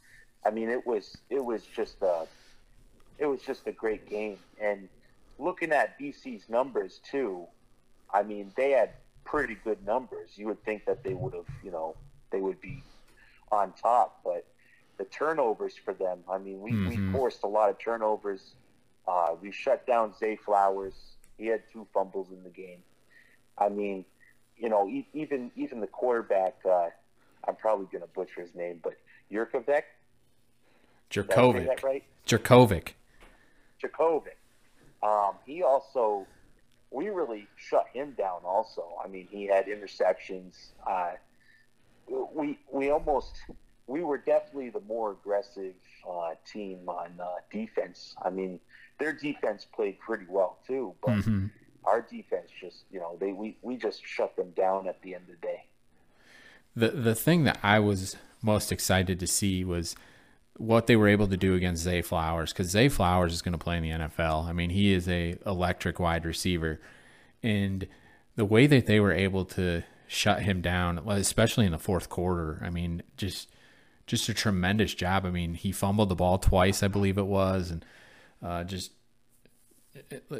I 0.44 0.50
mean, 0.50 0.70
it 0.70 0.84
was 0.84 1.16
it 1.30 1.44
was 1.44 1.62
just 1.62 2.02
a 2.02 2.26
it 3.18 3.26
was 3.26 3.40
just 3.42 3.66
a 3.66 3.72
great 3.72 4.08
game. 4.08 4.38
And 4.60 4.88
looking 5.38 5.72
at 5.72 5.98
BC's 5.98 6.48
numbers 6.48 7.00
too, 7.08 7.46
I 8.12 8.22
mean, 8.22 8.52
they 8.56 8.70
had 8.70 8.90
pretty 9.24 9.56
good 9.64 9.84
numbers. 9.84 10.30
You 10.36 10.46
would 10.46 10.64
think 10.64 10.84
that 10.86 11.02
they 11.02 11.14
would 11.14 11.34
have, 11.34 11.46
you 11.62 11.70
know, 11.70 11.96
they 12.30 12.40
would 12.40 12.60
be 12.60 12.82
on 13.50 13.72
top, 13.80 14.20
but 14.24 14.46
the 14.98 15.04
turnovers 15.04 15.74
for 15.76 15.94
them. 15.94 16.20
I 16.30 16.38
mean, 16.38 16.60
we, 16.60 16.72
mm-hmm. 16.72 16.88
we 17.06 17.12
forced 17.12 17.42
a 17.42 17.46
lot 17.46 17.70
of 17.70 17.78
turnovers. 17.78 18.54
Uh, 19.06 19.34
we 19.40 19.50
shut 19.50 19.86
down 19.86 20.14
Zay 20.18 20.36
Flowers. 20.36 20.94
He 21.36 21.46
had 21.46 21.62
two 21.72 21.86
fumbles 21.92 22.28
in 22.30 22.42
the 22.42 22.50
game. 22.50 22.78
I 23.58 23.68
mean, 23.68 24.04
you 24.56 24.68
know, 24.68 24.88
e- 24.88 25.08
even 25.12 25.50
even 25.56 25.80
the 25.80 25.86
quarterback. 25.86 26.56
Uh, 26.64 26.88
I'm 27.46 27.56
probably 27.56 27.86
going 27.86 28.02
to 28.02 28.08
butcher 28.08 28.40
his 28.40 28.54
name, 28.54 28.80
but 28.82 28.94
Jurkovec. 29.30 29.82
Jurkovec. 31.10 31.82
right? 31.82 32.04
Jurkovec. 33.84 34.36
Um, 35.02 35.34
he 35.44 35.62
also, 35.62 36.26
we 36.90 37.08
really 37.08 37.46
shut 37.56 37.86
him 37.92 38.14
down. 38.16 38.40
Also, 38.44 38.84
I 39.04 39.08
mean, 39.08 39.28
he 39.30 39.46
had 39.46 39.66
interceptions. 39.66 40.54
Uh, 40.86 41.12
we 42.34 42.58
we 42.70 42.90
almost 42.90 43.36
we 43.86 44.02
were 44.02 44.18
definitely 44.18 44.70
the 44.70 44.80
more 44.80 45.12
aggressive 45.12 45.74
uh, 46.08 46.30
team 46.50 46.88
on 46.88 47.12
uh, 47.20 47.26
defense. 47.50 48.14
I 48.22 48.30
mean, 48.30 48.60
their 48.98 49.12
defense 49.12 49.66
played 49.74 49.98
pretty 50.00 50.26
well 50.28 50.58
too, 50.66 50.94
but 51.04 51.16
mm-hmm. 51.16 51.46
our 51.84 52.00
defense 52.00 52.50
just 52.60 52.84
you 52.90 53.00
know 53.00 53.16
they 53.20 53.32
we, 53.32 53.56
we 53.62 53.76
just 53.76 54.06
shut 54.06 54.36
them 54.36 54.50
down 54.50 54.86
at 54.86 55.02
the 55.02 55.14
end 55.14 55.24
of 55.28 55.40
the 55.40 55.46
day. 55.46 55.64
The 56.76 56.88
the 56.88 57.14
thing 57.14 57.44
that 57.44 57.58
I 57.62 57.78
was 57.78 58.16
most 58.42 58.70
excited 58.70 59.18
to 59.20 59.26
see 59.26 59.64
was 59.64 59.96
what 60.56 60.86
they 60.86 60.96
were 60.96 61.08
able 61.08 61.26
to 61.28 61.36
do 61.36 61.54
against 61.54 61.82
Zay 61.82 62.02
Flowers 62.02 62.52
because 62.52 62.68
Zay 62.68 62.88
Flowers 62.88 63.32
is 63.32 63.42
going 63.42 63.52
to 63.52 63.58
play 63.58 63.76
in 63.76 63.82
the 63.82 63.90
NFL. 63.90 64.46
I 64.46 64.52
mean, 64.52 64.70
he 64.70 64.92
is 64.92 65.08
a 65.08 65.36
electric 65.44 65.98
wide 65.98 66.24
receiver, 66.24 66.80
and 67.42 67.86
the 68.36 68.44
way 68.44 68.66
that 68.66 68.86
they 68.86 69.00
were 69.00 69.12
able 69.12 69.44
to 69.46 69.82
shut 70.06 70.42
him 70.42 70.60
down, 70.60 70.98
especially 71.08 71.66
in 71.66 71.72
the 71.72 71.78
fourth 71.78 72.08
quarter. 72.08 72.62
I 72.64 72.70
mean, 72.70 73.02
just 73.16 73.50
just 74.06 74.28
a 74.28 74.34
tremendous 74.34 74.94
job. 74.94 75.24
I 75.24 75.30
mean, 75.30 75.54
he 75.54 75.72
fumbled 75.72 76.08
the 76.08 76.14
ball 76.14 76.38
twice, 76.38 76.82
I 76.82 76.88
believe 76.88 77.18
it 77.18 77.26
was, 77.26 77.70
and 77.70 77.84
uh, 78.42 78.64
just 78.64 78.92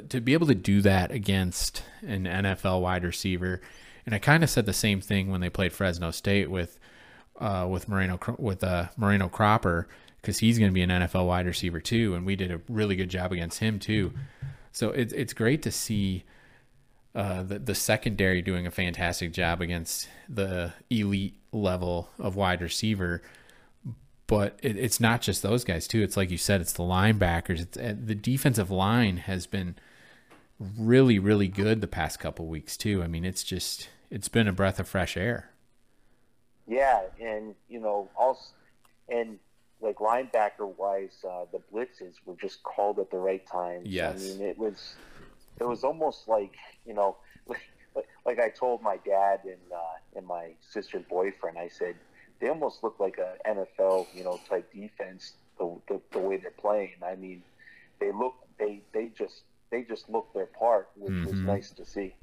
to 0.09 0.21
be 0.21 0.33
able 0.33 0.47
to 0.49 0.55
do 0.55 0.81
that 0.83 1.11
against 1.11 1.83
an 2.03 2.25
NFL 2.25 2.83
wide 2.83 3.05
receiver. 3.05 3.61
And 4.05 4.15
I 4.15 4.19
kind 4.19 4.45
of 4.45 4.51
said 4.51 4.67
the 4.67 4.73
same 4.73 5.01
thing 5.01 5.31
when 5.31 5.41
they 5.41 5.49
played 5.49 5.73
Fresno 5.73 6.11
State 6.11 6.51
with 6.51 6.79
uh, 7.41 7.67
with 7.69 7.89
Moreno 7.89 8.19
with 8.39 8.63
uh, 8.63 8.89
Moreno 8.97 9.29
Cropper 9.29 9.89
because 10.25 10.39
he's 10.39 10.59
going 10.59 10.71
to 10.71 10.75
be 10.75 10.81
an 10.81 10.89
NFL 10.89 11.27
wide 11.27 11.45
receiver 11.45 11.81
too, 11.81 12.15
and 12.15 12.25
we 12.25 12.35
did 12.35 12.51
a 12.51 12.63
really 12.69 12.97
good 12.97 13.11
job 13.11 13.31
against 13.31 13.59
him 13.59 13.79
too. 13.79 14.13
So 14.73 14.89
it's 14.91 15.13
it's 15.13 15.35
great 15.35 15.63
to 15.63 15.71
see 15.71 16.25
uh, 17.15 17.43
the 17.43 17.59
the 17.59 17.75
secondary 17.75 18.41
doing 18.41 18.67
a 18.67 18.71
fantastic 18.71 19.33
job 19.33 19.61
against 19.61 20.09
the 20.29 20.73
elite 20.89 21.37
level 21.53 22.09
of 22.19 22.37
wide 22.37 22.63
receiver. 22.63 23.21
But 24.27 24.59
it, 24.63 24.79
it's 24.79 24.99
not 24.99 25.21
just 25.21 25.43
those 25.43 25.63
guys 25.63 25.87
too. 25.87 26.03
It's 26.03 26.17
like 26.17 26.31
you 26.31 26.39
said, 26.39 26.63
it's 26.63 26.73
the 26.73 26.83
linebackers. 26.83 27.61
It's 27.61 27.77
uh, 27.77 27.95
the 28.03 28.15
defensive 28.15 28.71
line 28.71 29.19
has 29.19 29.47
been 29.47 29.77
really 30.59 31.19
really 31.19 31.49
good 31.49 31.83
the 31.83 31.87
past 31.87 32.19
couple 32.19 32.47
weeks 32.47 32.79
too. 32.79 33.03
I 33.03 33.09
mean, 33.09 33.27
it's 33.27 33.45
just 33.45 33.91
it's 34.11 34.29
been 34.29 34.49
a 34.49 34.53
breath 34.53 34.81
of 34.81 34.89
fresh 34.89 35.19
air. 35.19 35.51
Yeah, 36.67 37.03
and 37.21 37.55
you 37.69 37.79
know, 37.79 38.09
also 38.17 38.55
and 39.09 39.39
like 39.85 39.99
linebacker 39.99 40.77
wise, 40.79 41.25
uh, 41.29 41.45
the 41.53 41.61
blitzes 41.73 42.15
were 42.25 42.35
just 42.37 42.63
called 42.63 42.99
at 42.99 43.11
the 43.11 43.19
right 43.19 43.47
time. 43.47 43.83
Yes, 43.85 44.17
I 44.17 44.19
mean 44.19 44.41
it 44.41 44.59
was 44.59 44.95
it 45.61 45.65
was 45.65 45.85
almost 45.85 46.27
like 46.27 46.57
you 46.87 46.95
know, 46.95 47.17
like, 47.47 48.09
like 48.25 48.41
I 48.41 48.49
told 48.49 48.83
my 48.83 48.97
dad 49.05 49.41
and 49.45 49.73
uh, 49.73 50.17
and 50.17 50.27
my 50.27 50.53
sister's 50.61 51.05
boyfriend, 51.09 51.59
I 51.59 51.69
said 51.69 51.97
they 52.41 52.49
almost 52.49 52.83
look 52.83 52.99
like 52.99 53.19
a 53.19 53.37
NFL 53.47 54.07
you 54.15 54.25
know 54.25 54.41
type 54.49 54.73
defense 54.73 55.35
the, 55.59 55.79
the, 55.89 56.01
the 56.13 56.19
way 56.19 56.39
they're 56.39 56.51
playing. 56.51 56.95
I 57.07 57.15
mean, 57.15 57.43
they 58.01 58.11
look 58.11 58.35
they 58.59 58.81
they 58.93 59.13
just 59.17 59.43
they 59.71 59.83
just 59.83 60.09
look 60.09 60.33
their 60.33 60.47
part, 60.47 60.89
which 60.97 61.13
mm-hmm. 61.13 61.27
was 61.27 61.41
nice 61.41 61.71
to 61.73 61.85
see. 61.85 62.15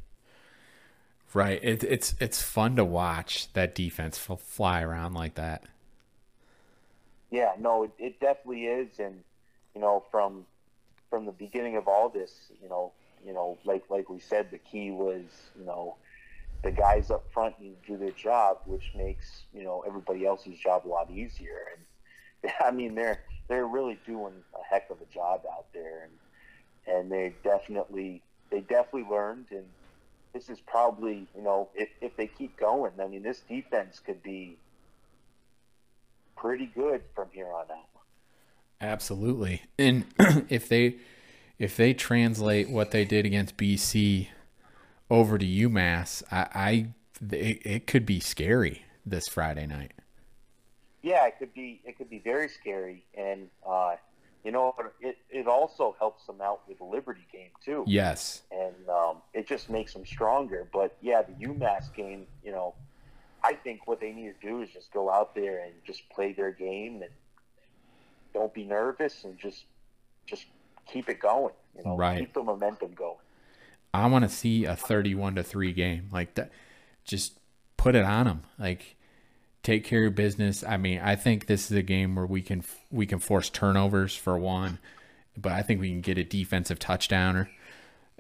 Right. 1.34 1.63
It, 1.63 1.84
it's 1.84 2.15
it's 2.19 2.41
fun 2.41 2.76
to 2.76 2.84
watch 2.84 3.54
that 3.54 3.76
defense 3.76 4.17
fly 4.17 4.82
around 4.82 5.13
like 5.13 5.36
that. 5.36 5.63
Yeah. 7.32 7.54
No, 7.60 7.84
it, 7.84 7.91
it 7.98 8.20
definitely 8.20 8.65
is, 8.65 9.00
and 9.00 9.24
you 9.76 9.82
know, 9.82 10.04
from 10.12 10.48
from 11.10 11.26
the 11.26 11.32
beginning 11.34 11.78
of 11.78 11.88
all 11.88 12.10
this, 12.10 12.52
you 12.62 12.70
know, 12.70 12.94
you 13.26 13.34
know, 13.34 13.60
like 13.65 13.84
like 13.89 14.10
we 14.10 14.20
said, 14.20 14.52
the 14.52 14.60
key 14.60 14.91
was 14.91 15.52
you 15.56 15.65
know 15.65 15.98
the 16.63 16.72
guys 16.72 17.12
up 17.12 17.26
front 17.34 17.60
need 17.60 17.78
to 17.84 17.94
do 17.94 17.98
their 17.98 18.12
job, 18.13 18.60
which 18.65 18.91
makes 18.96 19.46
you 19.54 19.63
know 19.63 19.84
everybody 19.88 20.26
else's 20.26 20.60
job 20.60 20.88
a 20.88 20.89
lot 20.89 21.12
easier. 21.12 21.60
And 22.44 22.54
I 22.65 22.72
mean, 22.72 22.96
they're 22.96 23.22
they're 23.50 23.67
really 23.67 24.00
doing 24.06 24.44
a 24.56 24.63
heck 24.74 24.89
of 24.91 25.02
a 25.02 25.06
job 25.06 25.44
out 25.52 25.67
there, 25.74 26.04
and 26.06 26.20
and 26.88 27.12
they 27.12 27.36
definitely 27.44 28.24
they 28.52 28.62
definitely 28.62 29.10
learned. 29.10 29.48
And 29.52 29.67
this 30.34 30.50
is 30.50 30.60
probably 30.62 31.30
you 31.36 31.44
know 31.44 31.72
if 31.76 31.89
if 32.02 32.15
they 32.17 32.28
keep 32.28 32.58
going, 32.58 32.94
I 33.02 33.08
mean, 33.08 33.24
this 33.24 33.41
defense 33.41 34.00
could 34.00 34.24
be 34.24 34.60
pretty 36.41 36.65
good 36.73 37.01
from 37.13 37.27
here 37.32 37.47
on 37.47 37.65
out. 37.71 37.88
Absolutely, 38.82 39.62
and 39.77 40.06
if 40.49 40.67
they 40.67 40.97
if 41.60 41.77
they 41.77 41.93
translate 41.93 42.69
what 42.69 42.89
they 42.89 43.06
did 43.06 43.25
against 43.25 43.56
BC 43.56 44.27
over 45.10 45.38
to 45.38 45.45
UMass, 45.45 46.23
I, 46.32 46.47
I 46.56 46.88
it, 47.32 47.62
it 47.63 47.88
could 47.88 48.06
be 48.06 48.19
scary 48.19 48.84
this 49.06 49.27
Friday 49.27 49.67
night. 49.67 49.93
Yeah, 51.04 51.27
it 51.27 51.38
could 51.38 51.54
be. 51.54 51.82
It 51.86 51.97
could 51.97 52.10
be 52.10 52.19
very 52.19 52.49
scary, 52.49 53.06
and 53.15 53.49
uh, 53.67 53.95
you 54.43 54.51
know, 54.51 54.75
it 54.99 55.17
it 55.30 55.47
also 55.47 55.95
helps 55.99 56.25
them 56.25 56.41
out 56.41 56.62
with 56.67 56.80
the 56.80 56.84
Liberty 56.84 57.27
game 57.32 57.51
too. 57.63 57.84
Yes, 57.88 58.41
and 58.51 58.89
um, 58.89 59.17
it 59.33 59.48
just 59.48 59.69
makes 59.69 59.94
them 59.94 60.06
stronger. 60.06 60.67
But 60.73 60.98
yeah, 61.02 61.21
the 61.21 61.48
UMass 61.48 61.94
game, 61.94 62.25
you 62.44 62.52
know, 62.52 62.73
I 63.44 63.54
think 63.54 63.87
what 63.87 64.00
they 64.00 64.12
need 64.12 64.33
to 64.39 64.48
do 64.48 64.62
is 64.62 64.69
just 64.69 64.92
go 64.94 65.10
out 65.10 65.33
there 65.35 65.63
and 65.63 65.73
just 65.85 66.08
play 66.10 66.33
their 66.33 66.52
game 66.52 67.02
and 67.02 67.12
don't 68.33 68.54
be 68.54 68.63
nervous 68.63 69.23
and 69.23 69.37
just 69.37 69.65
just 70.25 70.46
keep 70.92 71.10
it 71.10 71.19
going. 71.19 71.54
You 71.75 71.83
know, 71.83 71.98
right. 71.98 72.19
keep 72.19 72.33
the 72.33 72.44
momentum 72.44 72.94
going. 72.94 73.17
I 73.94 74.08
want 74.08 74.23
to 74.23 74.29
see 74.29 74.65
a 74.65 74.75
thirty-one 74.75 75.35
to 75.35 75.44
three 75.44 75.73
game 75.73 76.10
like 76.12 76.35
that. 76.35 76.52
Just 77.04 77.39
put 77.77 77.96
it 77.96 78.06
on 78.06 78.25
them. 78.25 78.44
Like 78.60 78.96
take 79.63 79.83
care 79.83 80.08
of 80.08 80.15
business. 80.15 80.63
I 80.63 80.77
mean, 80.77 81.00
I 81.00 81.15
think 81.15 81.48
this 81.48 81.69
is 81.69 81.77
a 81.77 81.81
game 81.81 82.15
where 82.15 82.25
we 82.25 82.42
can 82.42 82.63
we 82.89 83.06
can 83.06 83.19
force 83.19 83.50
turnovers 83.50 84.15
for 84.15 84.37
one, 84.37 84.79
but 85.37 85.52
I 85.52 85.62
think 85.62 85.81
we 85.81 85.89
can 85.89 86.02
get 86.02 86.17
a 86.17 86.23
defensive 86.23 86.79
touchdown 86.79 87.35
or 87.35 87.50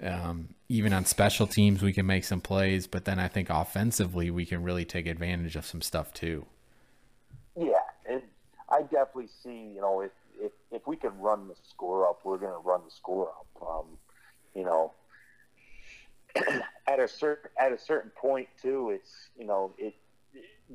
um, 0.01 0.49
even 0.69 0.93
on 0.93 1.05
special 1.05 1.47
teams 1.47 1.81
we 1.81 1.93
can 1.93 2.05
make 2.05 2.23
some 2.23 2.41
plays. 2.41 2.87
But 2.87 3.05
then 3.05 3.19
I 3.19 3.27
think 3.27 3.49
offensively 3.49 4.31
we 4.31 4.45
can 4.45 4.63
really 4.63 4.85
take 4.85 5.07
advantage 5.07 5.55
of 5.55 5.65
some 5.65 5.81
stuff 5.81 6.13
too. 6.13 6.45
Yeah, 7.55 7.73
and 8.09 8.21
I 8.69 8.81
definitely 8.83 9.29
see 9.43 9.71
you 9.73 9.81
know 9.81 10.01
if 10.01 10.11
if, 10.39 10.51
if 10.71 10.87
we 10.87 10.95
can 10.95 11.17
run 11.19 11.47
the 11.47 11.55
score 11.69 12.07
up, 12.07 12.21
we're 12.23 12.37
going 12.37 12.53
to 12.53 12.67
run 12.67 12.81
the 12.83 12.91
score 12.91 13.29
up. 13.29 13.47
Um, 13.61 13.85
you 14.55 14.63
know, 14.63 14.93
at 16.87 16.99
a 16.99 17.07
certain 17.07 17.51
at 17.59 17.71
a 17.71 17.77
certain 17.77 18.11
point 18.11 18.47
too, 18.61 18.91
it's 18.91 19.29
you 19.37 19.45
know 19.45 19.73
it 19.77 19.93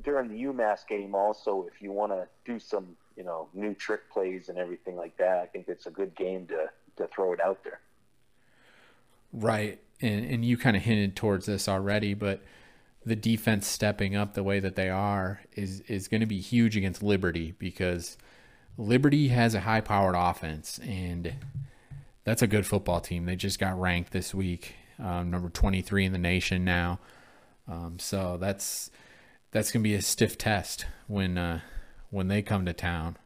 during 0.03 0.29
the 0.29 0.43
UMass 0.43 0.87
game 0.87 1.15
also. 1.15 1.67
If 1.71 1.81
you 1.81 1.91
want 1.91 2.11
to 2.11 2.27
do 2.45 2.59
some 2.59 2.95
you 3.15 3.23
know 3.23 3.49
new 3.53 3.73
trick 3.73 4.09
plays 4.11 4.49
and 4.49 4.57
everything 4.57 4.95
like 4.95 5.17
that, 5.17 5.37
I 5.39 5.45
think 5.47 5.67
it's 5.67 5.85
a 5.85 5.91
good 5.91 6.15
game 6.15 6.47
to 6.47 6.69
to 6.97 7.07
throw 7.07 7.33
it 7.33 7.41
out 7.41 7.63
there. 7.63 7.79
Right, 9.33 9.79
and 10.01 10.25
and 10.25 10.45
you 10.45 10.57
kind 10.57 10.75
of 10.75 10.83
hinted 10.83 11.15
towards 11.15 11.45
this 11.45 11.67
already, 11.67 12.13
but 12.13 12.41
the 13.05 13.15
defense 13.15 13.65
stepping 13.67 14.17
up 14.17 14.33
the 14.33 14.43
way 14.43 14.59
that 14.59 14.75
they 14.75 14.89
are 14.89 15.41
is 15.53 15.81
is 15.81 16.07
going 16.07 16.21
to 16.21 16.27
be 16.27 16.39
huge 16.39 16.75
against 16.75 17.01
Liberty 17.01 17.53
because 17.57 18.17
Liberty 18.77 19.29
has 19.29 19.55
a 19.55 19.61
high 19.61 19.81
powered 19.81 20.15
offense 20.15 20.77
and 20.79 21.33
that's 22.25 22.41
a 22.41 22.47
good 22.47 22.65
football 22.65 22.99
team. 22.99 23.25
They 23.25 23.37
just 23.37 23.57
got 23.57 23.79
ranked 23.79 24.11
this 24.11 24.35
week, 24.35 24.75
um, 24.99 25.31
number 25.31 25.47
23 25.47 26.03
in 26.03 26.11
the 26.11 26.17
nation 26.17 26.65
now. 26.65 26.99
Um, 27.69 27.99
so 27.99 28.37
that's 28.37 28.91
that's 29.51 29.71
gonna 29.71 29.83
be 29.83 29.95
a 29.95 30.01
stiff 30.01 30.37
test 30.37 30.85
when 31.07 31.37
uh, 31.37 31.61
when 32.09 32.27
they 32.27 32.41
come 32.41 32.65
to 32.65 32.73
town. 32.73 33.17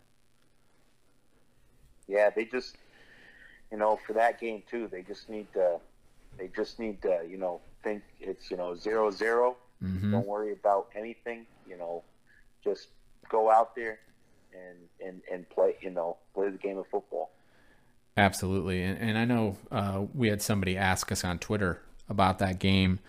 Yeah, 2.08 2.30
they 2.30 2.46
just 2.46 2.76
you 3.72 3.80
know 3.80 4.00
for 4.06 4.14
that 4.14 4.40
game 4.40 4.62
too. 4.70 4.88
They 4.88 5.02
just 5.02 5.28
need 5.28 5.52
to 5.54 5.80
they 6.38 6.50
just 6.56 6.80
need 6.80 7.02
to 7.02 7.22
you 7.28 7.38
know 7.38 7.62
think 7.84 8.04
it's 8.20 8.50
you 8.52 8.58
know 8.58 8.76
zero 8.76 9.12
zero. 9.12 9.58
Mm-hmm. 9.84 10.12
Don't 10.12 10.28
worry 10.28 10.54
about 10.54 10.90
anything. 10.96 11.46
You 11.68 11.78
know, 11.78 12.04
just 12.64 12.88
go 13.30 13.50
out 13.50 13.76
there 13.76 14.00
and 14.54 14.78
and 15.06 15.22
and 15.32 15.50
play. 15.50 15.76
You 15.82 15.92
know, 15.92 16.18
play 16.34 16.50
the 16.50 16.58
game 16.58 16.78
of 16.78 16.88
football. 16.88 17.32
Absolutely, 18.18 18.84
and, 18.84 18.98
and 19.00 19.18
I 19.18 19.26
know 19.26 19.58
uh, 19.72 20.06
we 20.14 20.28
had 20.28 20.42
somebody 20.42 20.78
ask 20.78 21.12
us 21.12 21.24
on 21.24 21.40
Twitter 21.40 21.82
about 22.10 22.40
that 22.40 22.60
game, 22.60 23.00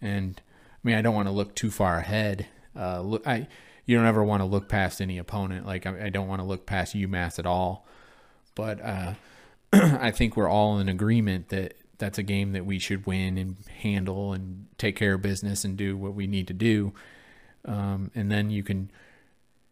and 0.00 0.40
I 0.72 0.78
mean 0.82 0.96
I 0.96 1.02
don't 1.02 1.14
want 1.14 1.28
to 1.28 1.32
look 1.32 1.54
too 1.54 1.70
far 1.70 1.98
ahead. 1.98 2.46
Uh, 2.74 3.00
look, 3.02 3.26
I 3.26 3.46
you 3.84 3.96
don't 3.96 4.06
ever 4.06 4.24
want 4.24 4.40
to 4.40 4.44
look 4.46 4.68
past 4.68 5.00
any 5.00 5.18
opponent. 5.18 5.66
Like 5.66 5.86
I, 5.86 6.06
I 6.06 6.08
don't 6.08 6.28
want 6.28 6.40
to 6.40 6.46
look 6.46 6.66
past 6.66 6.94
UMass 6.94 7.38
at 7.38 7.46
all, 7.46 7.86
but 8.54 8.80
uh, 8.82 9.14
I 9.72 10.10
think 10.10 10.36
we're 10.36 10.48
all 10.48 10.78
in 10.78 10.88
agreement 10.88 11.50
that 11.50 11.74
that's 11.98 12.18
a 12.18 12.22
game 12.22 12.52
that 12.52 12.64
we 12.64 12.78
should 12.78 13.06
win 13.06 13.36
and 13.36 13.56
handle 13.80 14.32
and 14.32 14.66
take 14.78 14.96
care 14.96 15.14
of 15.14 15.22
business 15.22 15.64
and 15.64 15.76
do 15.76 15.96
what 15.96 16.14
we 16.14 16.26
need 16.26 16.46
to 16.46 16.54
do. 16.54 16.92
Um, 17.64 18.10
and 18.14 18.30
then 18.30 18.50
you 18.50 18.62
can 18.62 18.90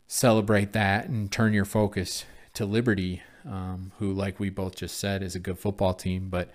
celebrate 0.07 0.73
that 0.73 1.09
and 1.09 1.31
turn 1.31 1.53
your 1.53 1.65
focus 1.65 2.25
to 2.55 2.67
Liberty, 2.67 3.23
um, 3.45 3.93
who, 3.99 4.13
like 4.13 4.41
we 4.41 4.51
both 4.51 4.77
just 4.77 4.99
said, 4.99 5.23
is 5.23 5.35
a 5.35 5.41
good 5.41 5.59
football 5.59 5.95
team, 5.95 6.29
but 6.29 6.51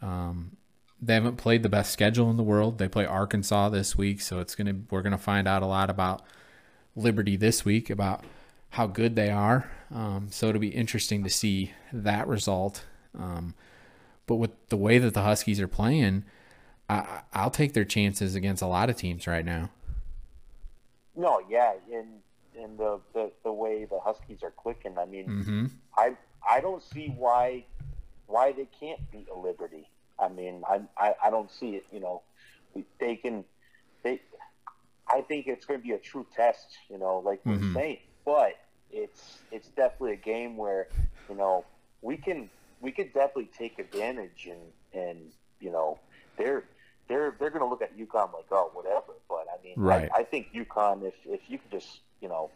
um, 0.00 0.56
they 1.00 1.14
haven't 1.14 1.36
played 1.36 1.62
the 1.62 1.68
best 1.68 1.92
schedule 1.92 2.30
in 2.30 2.36
the 2.36 2.42
world. 2.42 2.78
They 2.78 2.88
play 2.88 3.04
Arkansas 3.04 3.68
this 3.68 3.96
week, 3.96 4.20
so 4.20 4.40
it's 4.40 4.54
gonna 4.54 4.76
we're 4.90 5.02
gonna 5.02 5.18
find 5.18 5.46
out 5.46 5.62
a 5.62 5.66
lot 5.66 5.90
about 5.90 6.22
Liberty 6.96 7.36
this 7.36 7.64
week 7.64 7.90
about 7.90 8.24
how 8.70 8.86
good 8.86 9.16
they 9.16 9.30
are. 9.30 9.70
Um, 9.94 10.28
so 10.30 10.48
it'll 10.48 10.60
be 10.60 10.68
interesting 10.68 11.22
to 11.24 11.30
see 11.30 11.72
that 11.92 12.26
result. 12.26 12.84
But 14.26 14.36
with 14.36 14.50
the 14.68 14.76
way 14.76 14.98
that 14.98 15.14
the 15.14 15.22
Huskies 15.22 15.60
are 15.60 15.68
playing, 15.68 16.24
I, 16.88 17.22
I'll 17.32 17.50
take 17.50 17.72
their 17.72 17.84
chances 17.84 18.34
against 18.34 18.62
a 18.62 18.66
lot 18.66 18.90
of 18.90 18.96
teams 18.96 19.26
right 19.26 19.44
now. 19.44 19.70
No, 21.16 21.40
yeah, 21.48 21.74
and 21.92 22.08
and 22.58 22.78
the, 22.78 23.00
the, 23.12 23.30
the 23.42 23.52
way 23.52 23.84
the 23.84 23.98
Huskies 24.00 24.42
are 24.42 24.50
clicking, 24.50 24.96
I 24.98 25.04
mean, 25.04 25.26
mm-hmm. 25.26 25.66
I 25.96 26.16
I 26.48 26.60
don't 26.60 26.82
see 26.82 27.08
why 27.16 27.64
why 28.26 28.52
they 28.52 28.68
can't 28.80 29.00
beat 29.10 29.28
a 29.32 29.38
Liberty. 29.38 29.88
I 30.18 30.28
mean, 30.28 30.62
I, 30.68 30.80
I 30.96 31.14
I 31.24 31.30
don't 31.30 31.50
see 31.50 31.76
it. 31.76 31.86
You 31.92 32.00
know, 32.00 32.22
they 32.98 33.16
can 33.16 33.44
they. 34.02 34.20
I 35.06 35.20
think 35.20 35.46
it's 35.46 35.66
going 35.66 35.80
to 35.80 35.86
be 35.86 35.92
a 35.92 35.98
true 35.98 36.26
test. 36.34 36.66
You 36.88 36.98
know, 36.98 37.18
like 37.18 37.40
we're 37.44 37.54
mm-hmm. 37.54 37.74
saying, 37.74 37.98
but 38.24 38.54
it's 38.90 39.38
it's 39.50 39.68
definitely 39.68 40.12
a 40.12 40.16
game 40.16 40.56
where 40.56 40.88
you 41.28 41.36
know 41.36 41.64
we 42.02 42.16
can 42.16 42.48
we 42.84 42.92
could 42.92 43.12
definitely 43.14 43.50
take 43.58 43.78
advantage 43.78 44.48
and 44.48 44.60
and 44.92 45.18
you 45.58 45.72
know 45.72 45.98
they're 46.36 46.64
they're 47.08 47.34
they're 47.40 47.50
going 47.50 47.62
to 47.62 47.66
look 47.66 47.82
at 47.82 47.96
UConn 47.98 48.32
like 48.32 48.46
oh 48.52 48.70
whatever. 48.74 49.14
But 49.28 49.46
I 49.52 49.62
mean, 49.64 49.74
right. 49.76 50.10
I, 50.14 50.20
I 50.20 50.22
think 50.22 50.52
UConn 50.54 51.02
if 51.02 51.14
if 51.24 51.40
you 51.48 51.58
could 51.58 51.70
just 51.72 52.00
you 52.20 52.28
know 52.28 52.50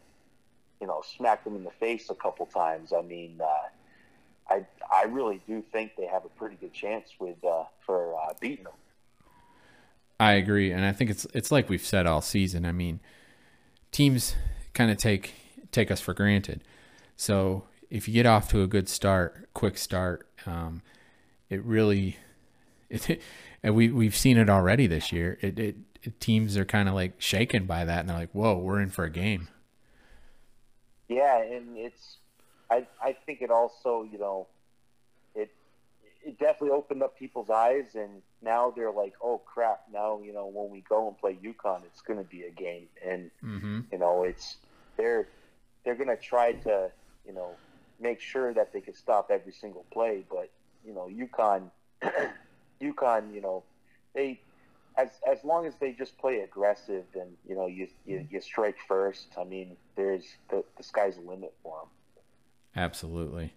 you 0.79 0.87
know 0.87 1.01
smack 1.17 1.43
them 1.43 1.55
in 1.55 1.63
the 1.63 1.71
face 1.71 2.09
a 2.09 2.15
couple 2.15 2.45
times, 2.45 2.93
I 2.93 3.01
mean. 3.01 3.41
Uh, 3.43 3.67
I, 4.51 4.65
I 4.91 5.03
really 5.03 5.39
do 5.47 5.63
think 5.71 5.91
they 5.95 6.07
have 6.07 6.25
a 6.25 6.29
pretty 6.29 6.55
good 6.55 6.73
chance 6.73 7.07
with 7.19 7.35
uh, 7.45 7.65
for 7.85 8.15
uh, 8.15 8.33
beating 8.41 8.63
them. 8.63 8.73
I 10.19 10.33
agree, 10.33 10.71
and 10.71 10.83
I 10.83 10.91
think 10.91 11.11
it's 11.11 11.27
it's 11.35 11.51
like 11.51 11.69
we've 11.69 11.85
said 11.85 12.07
all 12.07 12.19
season. 12.21 12.65
I 12.65 12.71
mean, 12.71 12.99
teams 13.91 14.35
kind 14.73 14.89
of 14.89 14.97
take 14.97 15.35
take 15.71 15.91
us 15.91 16.01
for 16.01 16.15
granted. 16.15 16.63
So 17.15 17.65
if 17.89 18.07
you 18.07 18.13
get 18.13 18.25
off 18.25 18.49
to 18.49 18.61
a 18.61 18.67
good 18.67 18.87
start, 18.87 19.49
quick 19.53 19.77
start, 19.77 20.27
um, 20.45 20.81
it 21.49 21.63
really, 21.63 22.17
it, 22.89 23.21
and 23.63 23.75
we 23.75 23.89
we've 23.89 24.15
seen 24.15 24.37
it 24.37 24.49
already 24.49 24.87
this 24.87 25.11
year. 25.11 25.37
It, 25.41 25.59
it, 25.59 25.75
it 26.03 26.19
teams 26.19 26.55
are 26.57 26.65
kind 26.65 26.87
of 26.87 26.95
like 26.95 27.19
shaken 27.19 27.65
by 27.65 27.85
that, 27.85 28.01
and 28.01 28.09
they're 28.09 28.17
like, 28.17 28.31
"Whoa, 28.31 28.57
we're 28.57 28.79
in 28.79 28.89
for 28.89 29.03
a 29.03 29.09
game." 29.09 29.47
Yeah, 31.07 31.41
and 31.41 31.75
it's, 31.75 32.17
I 32.69 32.85
I 33.01 33.13
think 33.25 33.41
it 33.41 33.49
also 33.49 34.07
you 34.09 34.19
know, 34.19 34.47
it 35.35 35.51
it 36.23 36.37
definitely 36.37 36.71
opened 36.71 37.03
up 37.03 37.17
people's 37.17 37.49
eyes, 37.49 37.95
and 37.95 38.21
now 38.41 38.71
they're 38.73 38.91
like, 38.91 39.13
"Oh 39.21 39.39
crap!" 39.39 39.81
Now 39.91 40.21
you 40.23 40.31
know 40.31 40.47
when 40.47 40.69
we 40.69 40.81
go 40.81 41.07
and 41.07 41.17
play 41.17 41.37
UConn, 41.43 41.83
it's 41.85 42.01
going 42.01 42.19
to 42.19 42.29
be 42.29 42.43
a 42.43 42.51
game, 42.51 42.87
and 43.05 43.31
mm-hmm. 43.43 43.79
you 43.91 43.97
know 43.97 44.23
it's 44.23 44.57
they're 44.95 45.27
they're 45.83 45.95
going 45.95 46.09
to 46.09 46.17
try 46.17 46.53
to 46.53 46.91
you 47.25 47.33
know 47.33 47.55
make 47.99 48.19
sure 48.19 48.53
that 48.53 48.73
they 48.73 48.81
could 48.81 48.95
stop 48.95 49.29
every 49.31 49.53
single 49.53 49.85
play. 49.91 50.23
But 50.29 50.49
you 50.85 50.93
know, 50.93 51.09
UConn, 51.11 51.69
UConn, 52.81 53.33
you 53.33 53.41
know, 53.41 53.63
they 54.13 54.39
as 54.97 55.09
as 55.29 55.43
long 55.43 55.65
as 55.65 55.75
they 55.79 55.91
just 55.91 56.17
play 56.17 56.39
aggressive 56.41 57.05
and 57.13 57.31
you 57.47 57.55
know 57.55 57.67
you 57.67 57.87
you, 58.05 58.17
mm-hmm. 58.17 58.35
you 58.35 58.41
strike 58.41 58.77
first. 58.87 59.27
I 59.39 59.43
mean, 59.43 59.77
there's 59.95 60.25
the 60.49 60.63
the 60.77 60.83
sky's 60.83 61.15
the 61.15 61.21
limit 61.21 61.53
for 61.63 61.79
them. 61.79 61.89
Absolutely. 62.75 63.53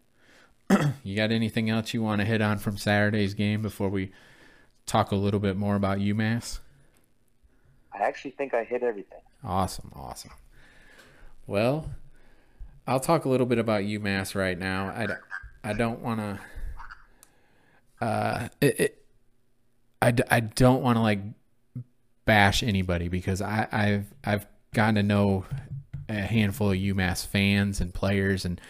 you 1.05 1.17
got 1.17 1.31
anything 1.31 1.69
else 1.69 1.93
you 1.93 2.03
want 2.03 2.21
to 2.21 2.25
hit 2.25 2.41
on 2.41 2.59
from 2.59 2.77
Saturday's 2.77 3.35
game 3.35 3.63
before 3.63 3.89
we 3.89 4.11
talk 4.87 5.11
a 5.13 5.17
little 5.17 5.41
bit 5.41 5.57
more 5.57 5.77
about 5.77 5.99
UMass? 5.99 6.61
I 7.93 7.99
actually 8.05 8.31
think 8.33 8.55
I 8.55 8.65
hit 8.65 8.83
everything. 8.83 9.21
Awesome, 9.45 9.93
awesome. 9.95 10.31
Well, 11.47 11.91
I'll 12.87 13.01
talk 13.01 13.25
a 13.25 13.29
little 13.29 13.47
bit 13.47 13.59
about 13.59 13.83
UMass 13.83 14.35
right 14.35 14.59
now. 14.59 14.89
I, 14.89 15.71
I 15.71 15.73
don't 15.73 16.01
want 16.01 16.21
to. 16.21 18.05
Uh, 18.05 18.49
it, 18.61 18.81
it, 18.81 19.05
I, 20.01 20.15
I 20.31 20.41
don't 20.41 20.83
want 20.83 20.97
to 20.97 21.03
like 21.03 21.21
bash 22.25 22.63
anybody 22.63 23.09
because 23.09 23.41
I, 23.41 23.69
I've 23.71 24.07
I've 24.25 24.47
gotten 24.75 24.97
to 24.97 25.03
know 25.03 25.45
a 26.09 26.15
handful 26.15 26.73
of 26.73 26.77
UMass 26.77 27.25
fans 27.27 27.81
and 27.81 27.95
players 27.95 28.45
and 28.45 28.61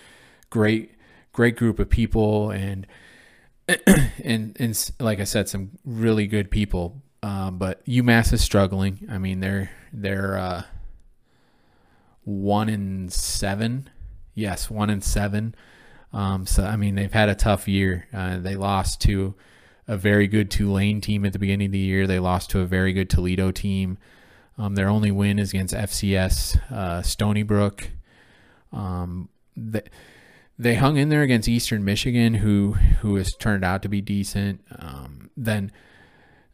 great 0.51 0.93
great 1.33 1.57
group 1.57 1.79
of 1.79 1.89
people 1.89 2.51
and 2.51 2.87
and 4.23 4.55
and 4.59 4.91
like 5.01 5.21
I 5.21 5.25
said, 5.25 5.49
some 5.49 5.71
really 5.85 6.27
good 6.27 6.51
people. 6.51 7.03
Um, 7.23 7.57
but 7.57 7.85
UMass 7.87 8.33
is 8.33 8.43
struggling. 8.43 9.09
I 9.11 9.17
mean, 9.17 9.41
they're 9.41 9.71
they're 9.93 10.37
uh, 10.37 10.63
one 12.25 12.69
in 12.69 13.09
seven 13.09 13.89
Yes, 14.35 14.71
one 14.71 14.91
and 14.91 15.03
seven. 15.03 15.55
Um, 16.13 16.47
so 16.47 16.65
I 16.65 16.77
mean, 16.77 16.95
they've 16.95 17.13
had 17.13 17.29
a 17.29 17.35
tough 17.35 17.69
year. 17.69 18.07
Uh, 18.13 18.39
they 18.39 18.57
lost 18.57 19.01
to 19.03 19.35
a 19.89 19.97
very 19.97 20.27
good 20.27 20.51
Tulane 20.51 21.01
team 21.01 21.25
at 21.25 21.33
the 21.33 21.39
beginning 21.39 21.67
of 21.67 21.73
the 21.73 21.79
year. 21.79 22.07
They 22.07 22.19
lost 22.19 22.51
to 22.51 22.61
a 22.61 22.67
very 22.67 22.93
good 22.93 23.11
Toledo 23.11 23.51
team. 23.51 23.99
Um, 24.59 24.75
their 24.75 24.89
only 24.89 25.11
win 25.11 25.39
is 25.39 25.51
against 25.51 25.75
FCS 25.75 26.71
uh, 26.71 27.03
Stony 27.03 27.43
Brook. 27.43 27.91
Um, 28.73 29.29
they, 29.57 29.83
they 30.59 30.75
hung 30.75 30.97
in 30.97 31.09
there 31.09 31.23
against 31.23 31.49
Eastern 31.49 31.85
Michigan, 31.85 32.35
who 32.35 32.73
who 33.01 33.17
has 33.17 33.33
turned 33.35 33.65
out 33.65 33.83
to 33.83 33.89
be 33.89 34.01
decent. 34.01 34.61
Um, 34.79 35.31
then 35.37 35.73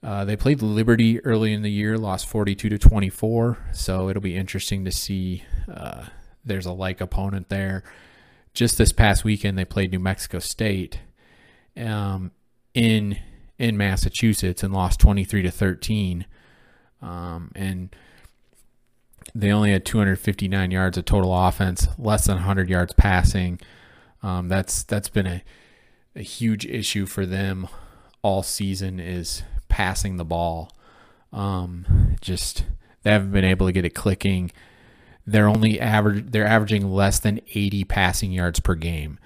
uh, 0.03 0.25
they 0.25 0.37
played 0.37 0.63
Liberty 0.63 1.21
early 1.25 1.53
in 1.53 1.63
the 1.63 1.71
year, 1.71 1.99
lost 1.99 2.29
42 2.29 2.69
to 2.69 2.79
24. 2.79 3.59
So 3.73 4.09
it'll 4.09 4.23
be 4.23 4.37
interesting 4.37 4.85
to 4.85 4.93
see 4.93 5.45
uh, 5.73 6.07
there's 6.49 6.67
a 6.67 6.73
like 6.73 7.01
opponent 7.01 7.49
there. 7.49 7.85
Just 8.55 8.79
this 8.79 8.93
past 8.93 9.25
weekend, 9.25 9.57
they 9.57 9.65
played 9.65 9.93
New 9.93 9.99
Mexico 9.99 10.39
State 10.39 11.01
um, 11.77 12.33
in 12.75 13.19
in 13.59 13.77
Massachusetts 13.77 14.63
and 14.63 14.73
lost 14.73 15.01
23 15.01 15.43
to 15.43 15.51
13. 15.51 16.27
Um, 17.03 17.51
and 17.55 17.95
they 19.35 19.51
only 19.51 19.73
had 19.73 19.85
259 19.85 20.71
yards 20.71 20.97
of 20.97 21.05
total 21.05 21.37
offense, 21.37 21.89
less 21.99 22.27
than 22.27 22.37
100 22.37 22.69
yards 22.71 22.93
passing. 22.95 23.61
Um, 24.23 24.49
that's 24.49 24.83
that's 24.83 25.09
been 25.09 25.27
a, 25.27 25.43
a 26.17 26.23
huge 26.23 26.67
issue 26.67 27.07
for 27.07 27.27
them 27.27 27.69
all 28.23 28.43
season 28.43 28.99
is 28.99 29.43
passing 29.69 30.17
the 30.17 30.25
ball. 30.25 30.73
Um, 31.33 32.17
just 32.21 32.65
they 33.03 33.13
haven't 33.13 33.33
been 33.33 33.45
able 33.45 33.67
to 33.67 33.73
get 33.73 33.85
it 33.85 33.95
clicking. 33.95 34.51
They're 35.31 35.49
only 35.49 35.79
average. 35.79 36.31
They're 36.31 36.47
averaging 36.47 36.91
less 36.91 37.19
than 37.19 37.41
80 37.55 37.85
passing 37.85 38.33
yards 38.33 38.61
per 38.61 38.75
game. 38.75 39.19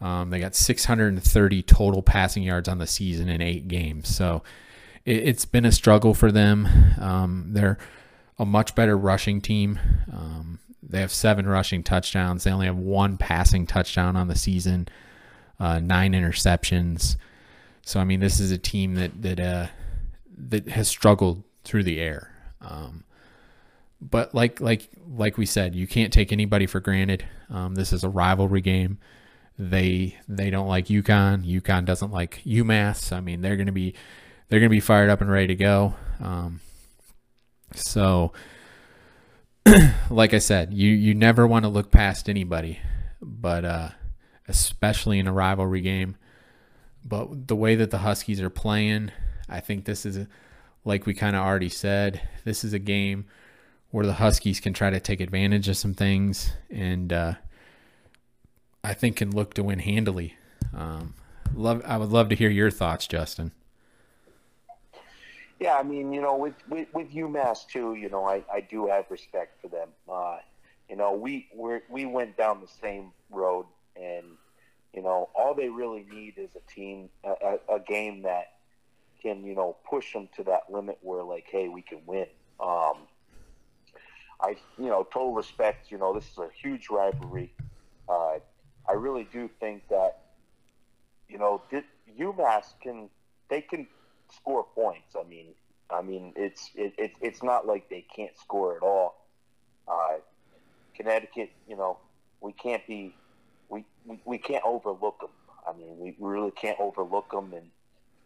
Um, 0.00 0.30
they 0.30 0.40
got 0.40 0.54
630 0.54 1.62
total 1.62 2.02
passing 2.02 2.42
yards 2.42 2.68
on 2.68 2.78
the 2.78 2.86
season 2.86 3.28
in 3.28 3.40
eight 3.40 3.68
games. 3.68 4.14
So 4.14 4.42
it, 5.04 5.26
has 5.26 5.44
been 5.44 5.64
a 5.64 5.72
struggle 5.72 6.14
for 6.14 6.30
them. 6.32 6.68
Um, 7.00 7.48
they're 7.52 7.78
a 8.38 8.44
much 8.44 8.74
better 8.74 8.96
rushing 8.96 9.40
team. 9.40 9.78
Um, 10.12 10.58
they 10.82 11.00
have 11.00 11.12
seven 11.12 11.46
rushing 11.46 11.82
touchdowns. 11.82 12.44
They 12.44 12.50
only 12.50 12.66
have 12.66 12.76
one 12.76 13.16
passing 13.16 13.66
touchdown 13.66 14.16
on 14.16 14.28
the 14.28 14.36
season, 14.36 14.88
uh, 15.60 15.80
nine 15.80 16.12
interceptions. 16.12 17.16
So 17.82 18.00
I 18.00 18.04
mean, 18.04 18.20
this 18.20 18.40
is 18.40 18.50
a 18.50 18.58
team 18.58 18.94
that 18.94 19.22
that 19.22 19.40
uh, 19.40 19.66
that 20.48 20.68
has 20.68 20.88
struggled 20.88 21.42
through 21.64 21.84
the 21.84 22.00
air. 22.00 22.32
Um, 22.60 23.04
but 24.00 24.34
like 24.34 24.60
like 24.60 24.88
like 25.08 25.36
we 25.36 25.46
said, 25.46 25.74
you 25.74 25.86
can't 25.86 26.12
take 26.12 26.32
anybody 26.32 26.66
for 26.66 26.80
granted. 26.80 27.24
Um, 27.50 27.74
this 27.74 27.92
is 27.92 28.04
a 28.04 28.08
rivalry 28.08 28.60
game. 28.60 28.98
They 29.58 30.16
they 30.28 30.50
don't 30.50 30.68
like 30.68 30.86
UConn. 30.86 31.44
UConn 31.44 31.84
doesn't 31.84 32.12
like 32.12 32.42
UMass. 32.44 33.12
I 33.12 33.20
mean, 33.20 33.40
they're 33.40 33.56
gonna 33.56 33.72
be 33.72 33.94
they're 34.48 34.60
gonna 34.60 34.70
be 34.70 34.80
fired 34.80 35.10
up 35.10 35.20
and 35.20 35.30
ready 35.30 35.48
to 35.48 35.56
go. 35.56 35.94
Um, 36.20 36.60
so, 37.74 38.32
like 40.10 40.32
I 40.32 40.38
said, 40.38 40.72
you 40.72 40.90
you 40.90 41.14
never 41.14 41.46
want 41.46 41.64
to 41.64 41.68
look 41.68 41.90
past 41.90 42.28
anybody, 42.28 42.78
but 43.20 43.64
uh, 43.64 43.88
especially 44.46 45.18
in 45.18 45.26
a 45.26 45.32
rivalry 45.32 45.80
game. 45.80 46.16
But 47.04 47.48
the 47.48 47.56
way 47.56 47.74
that 47.74 47.90
the 47.90 47.98
Huskies 47.98 48.40
are 48.40 48.50
playing, 48.50 49.12
I 49.48 49.60
think 49.60 49.84
this 49.84 50.04
is, 50.04 50.26
like 50.84 51.06
we 51.06 51.14
kind 51.14 51.36
of 51.36 51.42
already 51.42 51.68
said, 51.68 52.20
this 52.44 52.64
is 52.64 52.72
a 52.72 52.78
game 52.78 53.26
where 53.90 54.06
the 54.06 54.14
Huskies 54.14 54.60
can 54.60 54.72
try 54.72 54.90
to 54.90 55.00
take 55.00 55.20
advantage 55.20 55.68
of 55.68 55.76
some 55.76 55.94
things 55.94 56.52
and 56.70 57.12
uh, 57.12 57.34
I 58.84 58.94
think 58.94 59.16
can 59.16 59.30
look 59.30 59.54
to 59.54 59.62
win 59.62 59.78
handily. 59.78 60.36
Um, 60.74 61.14
love, 61.54 61.82
I 61.86 61.96
would 61.96 62.10
love 62.10 62.28
to 62.28 62.34
hear 62.34 62.50
your 62.50 62.70
thoughts, 62.70 63.06
Justin. 63.06 63.52
Yeah, 65.58 65.74
I 65.74 65.82
mean, 65.82 66.12
you 66.12 66.20
know, 66.20 66.36
with, 66.36 66.54
with, 66.68 66.88
with 66.94 67.10
UMass 67.12 67.66
too, 67.66 67.94
you 67.94 68.08
know, 68.08 68.24
I, 68.24 68.44
I 68.52 68.60
do 68.60 68.86
have 68.86 69.06
respect 69.10 69.60
for 69.60 69.68
them. 69.68 69.88
Uh, 70.08 70.38
you 70.88 70.96
know, 70.96 71.12
we 71.12 71.48
we 71.54 71.80
we 71.90 72.06
went 72.06 72.36
down 72.36 72.60
the 72.60 72.68
same 72.80 73.12
road, 73.30 73.66
and 73.94 74.24
you 74.94 75.02
know, 75.02 75.28
all 75.34 75.54
they 75.54 75.68
really 75.68 76.06
need 76.10 76.34
is 76.38 76.50
a 76.56 76.72
team, 76.72 77.10
a, 77.24 77.58
a, 77.68 77.78
game 77.78 78.22
that 78.22 78.54
can, 79.20 79.44
you 79.44 79.54
know, 79.54 79.76
push 79.88 80.12
them 80.12 80.28
to 80.36 80.44
that 80.44 80.62
limit 80.70 80.98
where, 81.02 81.22
like, 81.22 81.46
hey, 81.50 81.68
we 81.68 81.82
can 81.82 82.00
win. 82.06 82.26
Um, 82.58 83.06
I, 84.40 84.56
you 84.78 84.86
know, 84.86 85.04
total 85.04 85.32
respect. 85.32 85.90
You 85.90 85.98
know, 85.98 86.14
this 86.14 86.30
is 86.30 86.38
a 86.38 86.48
huge 86.60 86.88
rivalry. 86.90 87.52
Uh, 88.08 88.38
I 88.88 88.92
really 88.92 89.28
do 89.32 89.50
think 89.60 89.88
that, 89.88 90.20
you 91.28 91.38
know, 91.38 91.62
UMass 92.18 92.72
can 92.80 93.08
they 93.50 93.60
can 93.60 93.86
score 94.34 94.64
points. 94.74 95.14
I 95.18 95.28
mean, 95.28 95.54
I 95.90 96.02
mean, 96.02 96.32
it's 96.36 96.70
it, 96.74 96.94
it 96.98 97.12
it's 97.20 97.42
not 97.42 97.66
like 97.66 97.88
they 97.88 98.04
can't 98.14 98.36
score 98.38 98.76
at 98.76 98.82
all. 98.82 99.26
Uh, 99.86 100.18
Connecticut, 100.94 101.50
you 101.68 101.76
know, 101.76 101.98
we 102.40 102.52
can't 102.52 102.86
be 102.86 103.14
we, 103.68 103.84
we, 104.04 104.20
we 104.24 104.38
can't 104.38 104.64
overlook 104.64 105.20
them. 105.20 105.30
I 105.66 105.76
mean, 105.76 105.98
we 105.98 106.14
really 106.18 106.50
can't 106.50 106.78
overlook 106.80 107.30
them, 107.30 107.52
and 107.54 107.70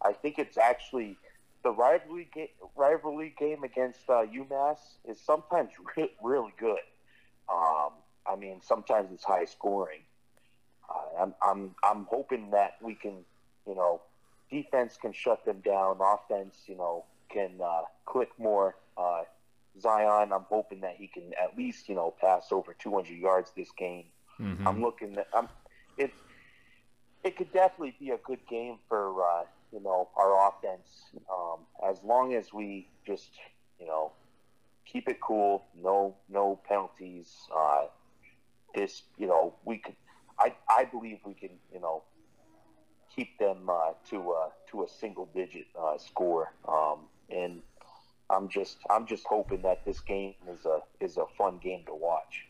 I 0.01 0.13
think 0.13 0.39
it's 0.39 0.57
actually 0.57 1.19
the 1.63 1.71
rivalry 1.71 2.29
game, 2.35 2.49
rivalry 2.77 3.35
game 3.39 3.65
against 3.65 4.01
uh, 4.09 4.25
UMass 4.25 4.79
is 5.05 5.21
sometimes 5.21 5.71
re- 5.97 6.13
really 6.23 6.55
good. 6.59 6.79
Um, 7.53 7.91
I 8.27 8.37
mean, 8.37 8.61
sometimes 8.63 9.11
it's 9.13 9.25
high 9.25 9.45
scoring. 9.45 10.01
Uh, 10.89 11.23
I'm 11.23 11.35
I'm 11.43 11.75
I'm 11.83 12.07
hoping 12.11 12.51
that 12.51 12.77
we 12.83 12.95
can, 12.95 13.25
you 13.67 13.75
know, 13.75 14.01
defense 14.51 14.97
can 15.01 15.13
shut 15.13 15.45
them 15.45 15.61
down. 15.65 15.99
Offense, 16.01 16.57
you 16.67 16.77
know, 16.77 17.05
can 17.31 17.61
uh, 17.63 17.83
click 18.07 18.31
more. 18.39 18.77
Uh, 18.97 19.23
Zion, 19.81 20.33
I'm 20.33 20.45
hoping 20.49 20.81
that 20.81 20.97
he 20.97 21.07
can 21.07 21.33
at 21.43 21.57
least, 21.57 21.89
you 21.89 21.95
know, 21.95 22.13
pass 22.21 22.53
over 22.53 22.75
200 22.75 23.17
yards 23.17 23.53
this 23.57 23.71
game. 23.73 24.05
Mm-hmm. 24.41 24.69
I'm 24.69 24.81
looking 24.83 25.17
at 25.17 25.29
I'm 25.35 25.49
it. 25.97 26.13
It 27.25 27.37
could 27.37 27.53
definitely 27.53 27.95
be 27.99 28.11
a 28.11 28.19
good 28.19 28.41
game 28.49 28.79
for 28.89 29.23
uh, 29.23 29.45
you 29.73 29.81
know 29.83 30.09
our 30.17 30.49
offense 30.49 31.05
as 31.93 32.03
long 32.03 32.35
as 32.35 32.53
we 32.53 32.89
just 33.07 33.31
you 33.79 33.87
know 33.87 34.13
keep 34.85 35.09
it 35.09 35.21
cool. 35.21 35.65
No 35.81 36.17
no 36.29 36.59
penalties. 36.67 37.31
Uh, 37.55 37.85
this 38.75 39.03
you 39.19 39.27
know 39.27 39.55
we 39.65 39.79
could. 39.79 39.97
I 40.39 40.55
I 40.69 40.85
believe 40.85 41.19
we 41.25 41.35
can 41.35 41.51
you 41.73 41.81
know 41.81 42.03
keep 43.15 43.39
them 43.39 43.69
uh, 43.69 43.93
to 44.11 44.33
uh, 44.33 44.49
to 44.71 44.85
a 44.85 44.89
single 44.89 45.29
digit 45.35 45.67
uh, 45.79 45.99
score. 45.99 46.53
Um, 46.67 47.01
and 47.31 47.63
I'm 48.31 48.49
just 48.49 48.79
I'm 48.91 49.07
just 49.07 49.25
hoping 49.27 49.63
that 49.63 49.85
this 49.85 50.01
game 50.01 50.35
is 50.51 50.65
a 50.65 50.81
is 51.01 51.17
a 51.17 51.27
fun 51.39 51.59
game 51.63 51.85
to 51.87 51.95
watch. 51.95 52.47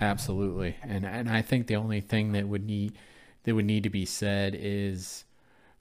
Absolutely, 0.00 0.76
and 0.82 1.04
and 1.04 1.28
I 1.28 1.42
think 1.42 1.66
the 1.66 1.76
only 1.76 2.00
thing 2.00 2.32
that 2.32 2.48
would 2.48 2.64
need 2.64 2.94
that 3.44 3.54
would 3.54 3.64
need 3.64 3.82
to 3.82 3.90
be 3.90 4.04
said 4.04 4.56
is 4.58 5.24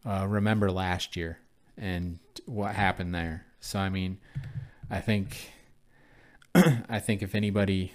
uh, 0.05 0.25
remember 0.27 0.71
last 0.71 1.15
year 1.15 1.39
and 1.77 2.19
what 2.45 2.75
happened 2.75 3.13
there. 3.13 3.45
So 3.59 3.79
I 3.79 3.89
mean, 3.89 4.17
I 4.89 4.99
think 4.99 5.51
I 6.55 6.99
think 6.99 7.21
if 7.21 7.35
anybody 7.35 7.93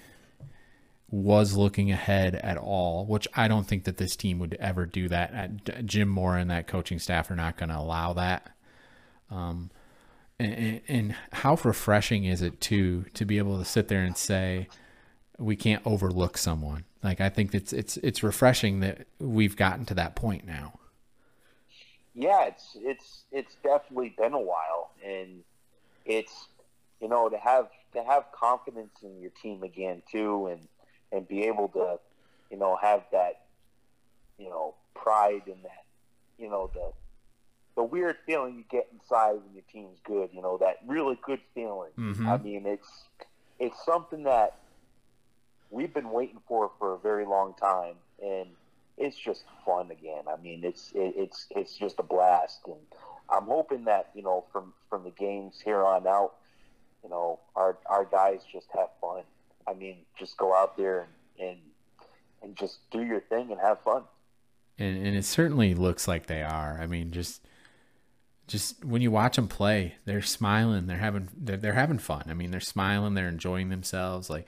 was 1.10 1.56
looking 1.56 1.90
ahead 1.90 2.34
at 2.34 2.58
all, 2.58 3.06
which 3.06 3.26
I 3.34 3.48
don't 3.48 3.66
think 3.66 3.84
that 3.84 3.96
this 3.96 4.14
team 4.14 4.38
would 4.40 4.54
ever 4.60 4.84
do 4.84 5.08
that. 5.08 5.86
Jim 5.86 6.08
Mora 6.08 6.40
and 6.40 6.50
that 6.50 6.66
coaching 6.66 6.98
staff 6.98 7.30
are 7.30 7.36
not 7.36 7.56
going 7.56 7.70
to 7.70 7.78
allow 7.78 8.12
that. 8.12 8.54
Um, 9.30 9.70
and, 10.38 10.80
and, 10.86 11.14
how 11.32 11.58
refreshing 11.64 12.24
is 12.24 12.42
it 12.42 12.60
to 12.62 13.04
to 13.14 13.24
be 13.24 13.38
able 13.38 13.58
to 13.58 13.64
sit 13.64 13.88
there 13.88 14.02
and 14.02 14.16
say 14.16 14.68
we 15.36 15.56
can't 15.56 15.82
overlook 15.84 16.38
someone? 16.38 16.84
Like 17.02 17.20
I 17.20 17.28
think 17.28 17.54
it's 17.54 17.72
it's 17.72 17.96
it's 17.98 18.22
refreshing 18.22 18.80
that 18.80 19.06
we've 19.18 19.56
gotten 19.56 19.84
to 19.86 19.94
that 19.94 20.14
point 20.14 20.46
now. 20.46 20.77
Yeah, 22.18 22.46
it's 22.46 22.76
it's 22.80 23.22
it's 23.30 23.54
definitely 23.62 24.12
been 24.18 24.32
a 24.32 24.40
while, 24.40 24.90
and 25.06 25.44
it's 26.04 26.48
you 27.00 27.08
know 27.08 27.28
to 27.28 27.38
have 27.38 27.68
to 27.94 28.02
have 28.02 28.24
confidence 28.32 28.90
in 29.04 29.20
your 29.20 29.30
team 29.40 29.62
again 29.62 30.02
too, 30.10 30.48
and 30.48 30.66
and 31.12 31.28
be 31.28 31.44
able 31.44 31.68
to, 31.68 32.00
you 32.50 32.58
know, 32.58 32.76
have 32.82 33.04
that, 33.12 33.42
you 34.36 34.48
know, 34.48 34.74
pride 34.96 35.42
and 35.46 35.62
that, 35.62 35.84
you 36.40 36.50
know, 36.50 36.68
the 36.74 36.90
the 37.76 37.84
weird 37.84 38.16
feeling 38.26 38.56
you 38.56 38.64
get 38.68 38.88
inside 38.92 39.34
when 39.34 39.54
your 39.54 39.62
team's 39.72 40.00
good. 40.04 40.30
You 40.32 40.42
know, 40.42 40.58
that 40.58 40.78
really 40.88 41.16
good 41.24 41.40
feeling. 41.54 41.92
Mm-hmm. 41.96 42.28
I 42.28 42.38
mean, 42.38 42.66
it's 42.66 43.04
it's 43.60 43.84
something 43.84 44.24
that 44.24 44.56
we've 45.70 45.94
been 45.94 46.10
waiting 46.10 46.40
for 46.48 46.72
for 46.80 46.94
a 46.94 46.98
very 46.98 47.26
long 47.26 47.54
time, 47.54 47.94
and 48.20 48.48
it's 48.98 49.16
just 49.16 49.44
fun 49.64 49.90
again. 49.90 50.24
I 50.28 50.40
mean, 50.40 50.64
it's 50.64 50.92
it, 50.94 51.14
it's 51.16 51.46
it's 51.50 51.76
just 51.76 51.98
a 51.98 52.02
blast, 52.02 52.60
and 52.66 52.76
I'm 53.30 53.44
hoping 53.44 53.84
that 53.84 54.10
you 54.14 54.22
know 54.22 54.44
from 54.52 54.72
from 54.90 55.04
the 55.04 55.10
games 55.10 55.60
here 55.64 55.84
on 55.84 56.06
out, 56.06 56.34
you 57.02 57.10
know, 57.10 57.40
our 57.54 57.78
our 57.86 58.04
guys 58.04 58.40
just 58.50 58.68
have 58.74 58.88
fun. 59.00 59.22
I 59.66 59.74
mean, 59.74 59.98
just 60.18 60.36
go 60.36 60.54
out 60.54 60.76
there 60.76 61.06
and 61.38 61.48
and, 61.48 61.58
and 62.42 62.56
just 62.56 62.78
do 62.90 63.02
your 63.02 63.20
thing 63.20 63.50
and 63.50 63.60
have 63.60 63.80
fun. 63.82 64.02
And 64.78 65.06
and 65.06 65.16
it 65.16 65.24
certainly 65.24 65.74
looks 65.74 66.08
like 66.08 66.26
they 66.26 66.42
are. 66.42 66.78
I 66.80 66.86
mean, 66.86 67.10
just 67.10 67.42
just 68.46 68.84
when 68.84 69.02
you 69.02 69.10
watch 69.10 69.36
them 69.36 69.46
play, 69.46 69.96
they're 70.06 70.22
smiling, 70.22 70.86
they're 70.86 70.96
having 70.96 71.28
they're, 71.36 71.56
they're 71.56 71.72
having 71.74 71.98
fun. 71.98 72.24
I 72.28 72.34
mean, 72.34 72.50
they're 72.50 72.60
smiling, 72.60 73.14
they're 73.14 73.28
enjoying 73.28 73.68
themselves. 73.68 74.30
Like 74.30 74.46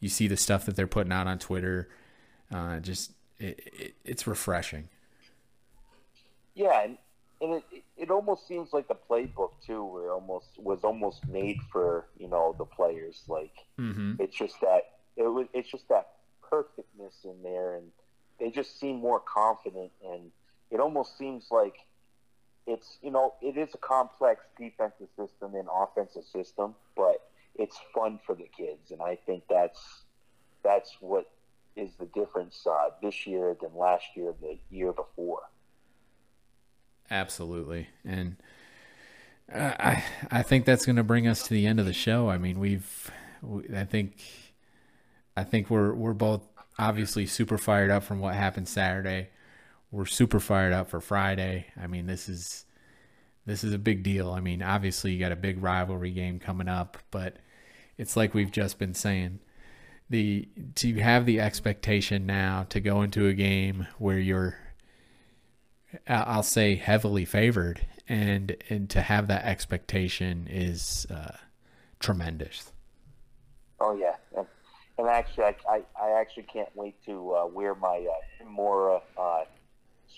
you 0.00 0.08
see 0.08 0.26
the 0.26 0.36
stuff 0.36 0.64
that 0.66 0.74
they're 0.74 0.86
putting 0.86 1.12
out 1.12 1.26
on 1.26 1.38
Twitter, 1.38 1.88
uh, 2.52 2.80
just 2.80 3.12
it, 3.38 3.60
it, 3.66 3.94
it's 4.04 4.26
refreshing. 4.26 4.88
Yeah, 6.54 6.82
and, 6.82 6.98
and 7.40 7.62
it 7.70 7.84
it 7.96 8.10
almost 8.10 8.46
seems 8.46 8.72
like 8.72 8.88
the 8.88 8.96
playbook 9.10 9.52
too, 9.64 9.84
where 9.84 10.12
almost 10.12 10.48
was 10.58 10.84
almost 10.84 11.26
made 11.28 11.58
for 11.70 12.06
you 12.18 12.28
know 12.28 12.54
the 12.58 12.64
players. 12.64 13.22
Like 13.28 13.54
mm-hmm. 13.78 14.14
it's 14.18 14.36
just 14.36 14.60
that 14.60 14.82
it 15.16 15.22
was 15.22 15.46
it's 15.52 15.70
just 15.70 15.88
that 15.88 16.08
perfectness 16.48 17.14
in 17.24 17.42
there, 17.42 17.76
and 17.76 17.86
they 18.38 18.50
just 18.50 18.78
seem 18.78 18.96
more 18.96 19.20
confident, 19.20 19.90
and 20.04 20.30
it 20.70 20.80
almost 20.80 21.18
seems 21.18 21.48
like 21.50 21.74
it's 22.66 22.98
you 23.02 23.10
know 23.10 23.34
it 23.42 23.56
is 23.56 23.74
a 23.74 23.78
complex 23.78 24.44
defensive 24.58 25.08
system 25.16 25.54
and 25.54 25.68
offensive 25.72 26.24
system, 26.24 26.74
but 26.96 27.28
it's 27.54 27.78
fun 27.94 28.18
for 28.24 28.34
the 28.34 28.48
kids, 28.56 28.90
and 28.90 29.00
I 29.02 29.18
think 29.26 29.44
that's 29.48 30.04
that's 30.62 30.96
what 31.00 31.30
is 31.76 31.94
the 31.98 32.06
difference 32.06 32.66
uh, 32.66 32.90
this 33.02 33.26
year 33.26 33.56
than 33.60 33.76
last 33.76 34.04
year, 34.14 34.34
the 34.40 34.58
year 34.70 34.92
before. 34.92 35.42
Absolutely. 37.10 37.88
And 38.04 38.36
I 39.52 40.02
I 40.30 40.42
think 40.42 40.64
that's 40.64 40.84
going 40.86 40.96
to 40.96 41.04
bring 41.04 41.26
us 41.26 41.44
to 41.44 41.54
the 41.54 41.66
end 41.66 41.78
of 41.78 41.86
the 41.86 41.92
show. 41.92 42.28
I 42.28 42.38
mean, 42.38 42.58
we've 42.58 43.10
we, 43.42 43.64
I 43.76 43.84
think 43.84 44.16
I 45.36 45.44
think 45.44 45.70
we're 45.70 45.94
we're 45.94 46.14
both 46.14 46.42
obviously 46.78 47.26
super 47.26 47.58
fired 47.58 47.90
up 47.90 48.02
from 48.02 48.20
what 48.20 48.34
happened 48.34 48.68
Saturday. 48.68 49.28
We're 49.90 50.06
super 50.06 50.40
fired 50.40 50.72
up 50.72 50.90
for 50.90 51.00
Friday. 51.00 51.66
I 51.80 51.86
mean, 51.86 52.06
this 52.06 52.28
is 52.28 52.64
this 53.46 53.62
is 53.62 53.72
a 53.72 53.78
big 53.78 54.02
deal. 54.02 54.32
I 54.32 54.40
mean, 54.40 54.62
obviously 54.62 55.12
you 55.12 55.20
got 55.20 55.32
a 55.32 55.36
big 55.36 55.62
rivalry 55.62 56.10
game 56.10 56.40
coming 56.40 56.68
up, 56.68 56.98
but 57.10 57.36
it's 57.96 58.16
like 58.16 58.34
we've 58.34 58.50
just 58.50 58.78
been 58.78 58.94
saying. 58.94 59.40
The 60.08 60.48
to 60.76 60.94
have 60.94 61.26
the 61.26 61.40
expectation 61.40 62.26
now 62.26 62.66
to 62.68 62.80
go 62.80 63.02
into 63.02 63.26
a 63.26 63.34
game 63.34 63.86
where 63.98 64.18
you're 64.18 64.56
I'll 66.08 66.42
say 66.42 66.76
heavily 66.76 67.24
favored 67.24 67.86
and 68.08 68.56
and 68.68 68.88
to 68.90 69.00
have 69.00 69.28
that 69.28 69.44
expectation 69.44 70.46
is 70.50 71.06
uh, 71.10 71.36
tremendous. 71.98 72.72
Oh 73.80 73.96
yeah, 73.96 74.14
and, 74.36 74.46
and 74.98 75.08
actually, 75.08 75.44
I, 75.44 75.54
I, 75.68 75.82
I, 76.00 76.20
actually 76.20 76.44
can't 76.44 76.70
wait 76.74 76.94
to 77.04 77.34
uh, 77.34 77.46
wear 77.46 77.74
my 77.74 78.06
uh, 78.08 78.44
more 78.48 79.02
uh, 79.18 79.44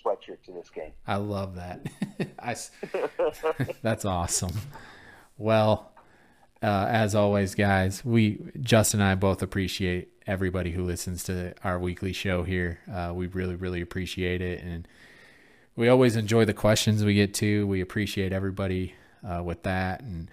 sweatshirt 0.04 0.42
to 0.46 0.52
this 0.52 0.70
game. 0.70 0.92
I 1.06 1.16
love 1.16 1.56
that. 1.56 1.86
I, 2.38 2.56
that's 3.82 4.04
awesome. 4.04 4.52
Well, 5.36 5.92
uh, 6.62 6.86
as 6.88 7.14
always, 7.14 7.54
guys, 7.54 8.04
we 8.04 8.38
Justin 8.60 9.00
and 9.00 9.08
I 9.08 9.14
both 9.14 9.42
appreciate 9.42 10.08
everybody 10.26 10.72
who 10.72 10.84
listens 10.84 11.24
to 11.24 11.54
our 11.64 11.78
weekly 11.78 12.12
show 12.12 12.42
here. 12.42 12.80
Uh, 12.92 13.12
we 13.14 13.26
really, 13.28 13.54
really 13.54 13.80
appreciate 13.80 14.40
it, 14.40 14.62
and 14.62 14.86
we 15.76 15.88
always 15.88 16.16
enjoy 16.16 16.44
the 16.44 16.54
questions 16.54 17.04
we 17.04 17.14
get 17.14 17.32
to. 17.34 17.64
We 17.66 17.80
appreciate 17.80 18.32
everybody 18.32 18.94
uh, 19.24 19.42
with 19.44 19.62
that. 19.62 20.00
And 20.00 20.28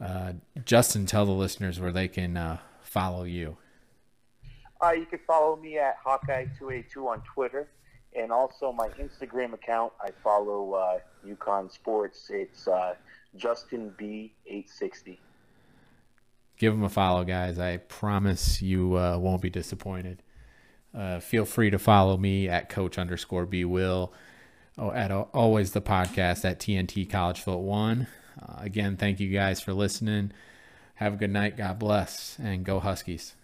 uh, 0.00 0.32
Justin, 0.64 1.06
tell 1.06 1.26
the 1.26 1.32
listeners 1.32 1.80
where 1.80 1.90
they 1.90 2.06
can 2.06 2.36
uh, 2.36 2.58
follow 2.80 3.24
you. 3.24 3.56
Uh, 4.80 4.92
you 4.92 5.06
can 5.06 5.18
follow 5.26 5.56
me 5.56 5.78
at 5.78 5.96
Hawkeye282 6.04 6.96
on 7.04 7.22
Twitter. 7.22 7.68
And 8.16 8.32
also 8.32 8.72
my 8.72 8.88
Instagram 8.90 9.52
account, 9.52 9.92
I 10.00 10.10
follow 10.22 10.74
uh, 10.74 10.98
UConn 11.26 11.70
Sports. 11.70 12.30
It's 12.30 12.66
uh, 12.66 12.94
Justin 13.36 13.92
B860. 13.98 15.18
Give 16.60 16.74
them 16.74 16.84
a 16.84 16.90
follow, 16.90 17.24
guys. 17.24 17.58
I 17.58 17.78
promise 17.78 18.60
you 18.60 18.94
uh, 18.98 19.16
won't 19.16 19.40
be 19.40 19.48
disappointed. 19.48 20.22
Uh, 20.94 21.18
feel 21.18 21.46
free 21.46 21.70
to 21.70 21.78
follow 21.78 22.18
me 22.18 22.50
at 22.50 22.68
coach 22.68 22.98
underscore 22.98 23.46
B 23.46 23.64
Will 23.64 24.12
oh, 24.76 24.92
at 24.92 25.10
always 25.10 25.72
the 25.72 25.80
podcast 25.80 26.44
at 26.44 26.60
TNT 26.60 27.08
College 27.08 27.40
Foot 27.40 27.60
One. 27.60 28.08
Uh, 28.38 28.56
again, 28.58 28.98
thank 28.98 29.20
you 29.20 29.30
guys 29.30 29.62
for 29.62 29.72
listening. 29.72 30.32
Have 30.96 31.14
a 31.14 31.16
good 31.16 31.30
night. 31.30 31.56
God 31.56 31.78
bless, 31.78 32.38
and 32.38 32.62
go 32.62 32.78
Huskies. 32.78 33.36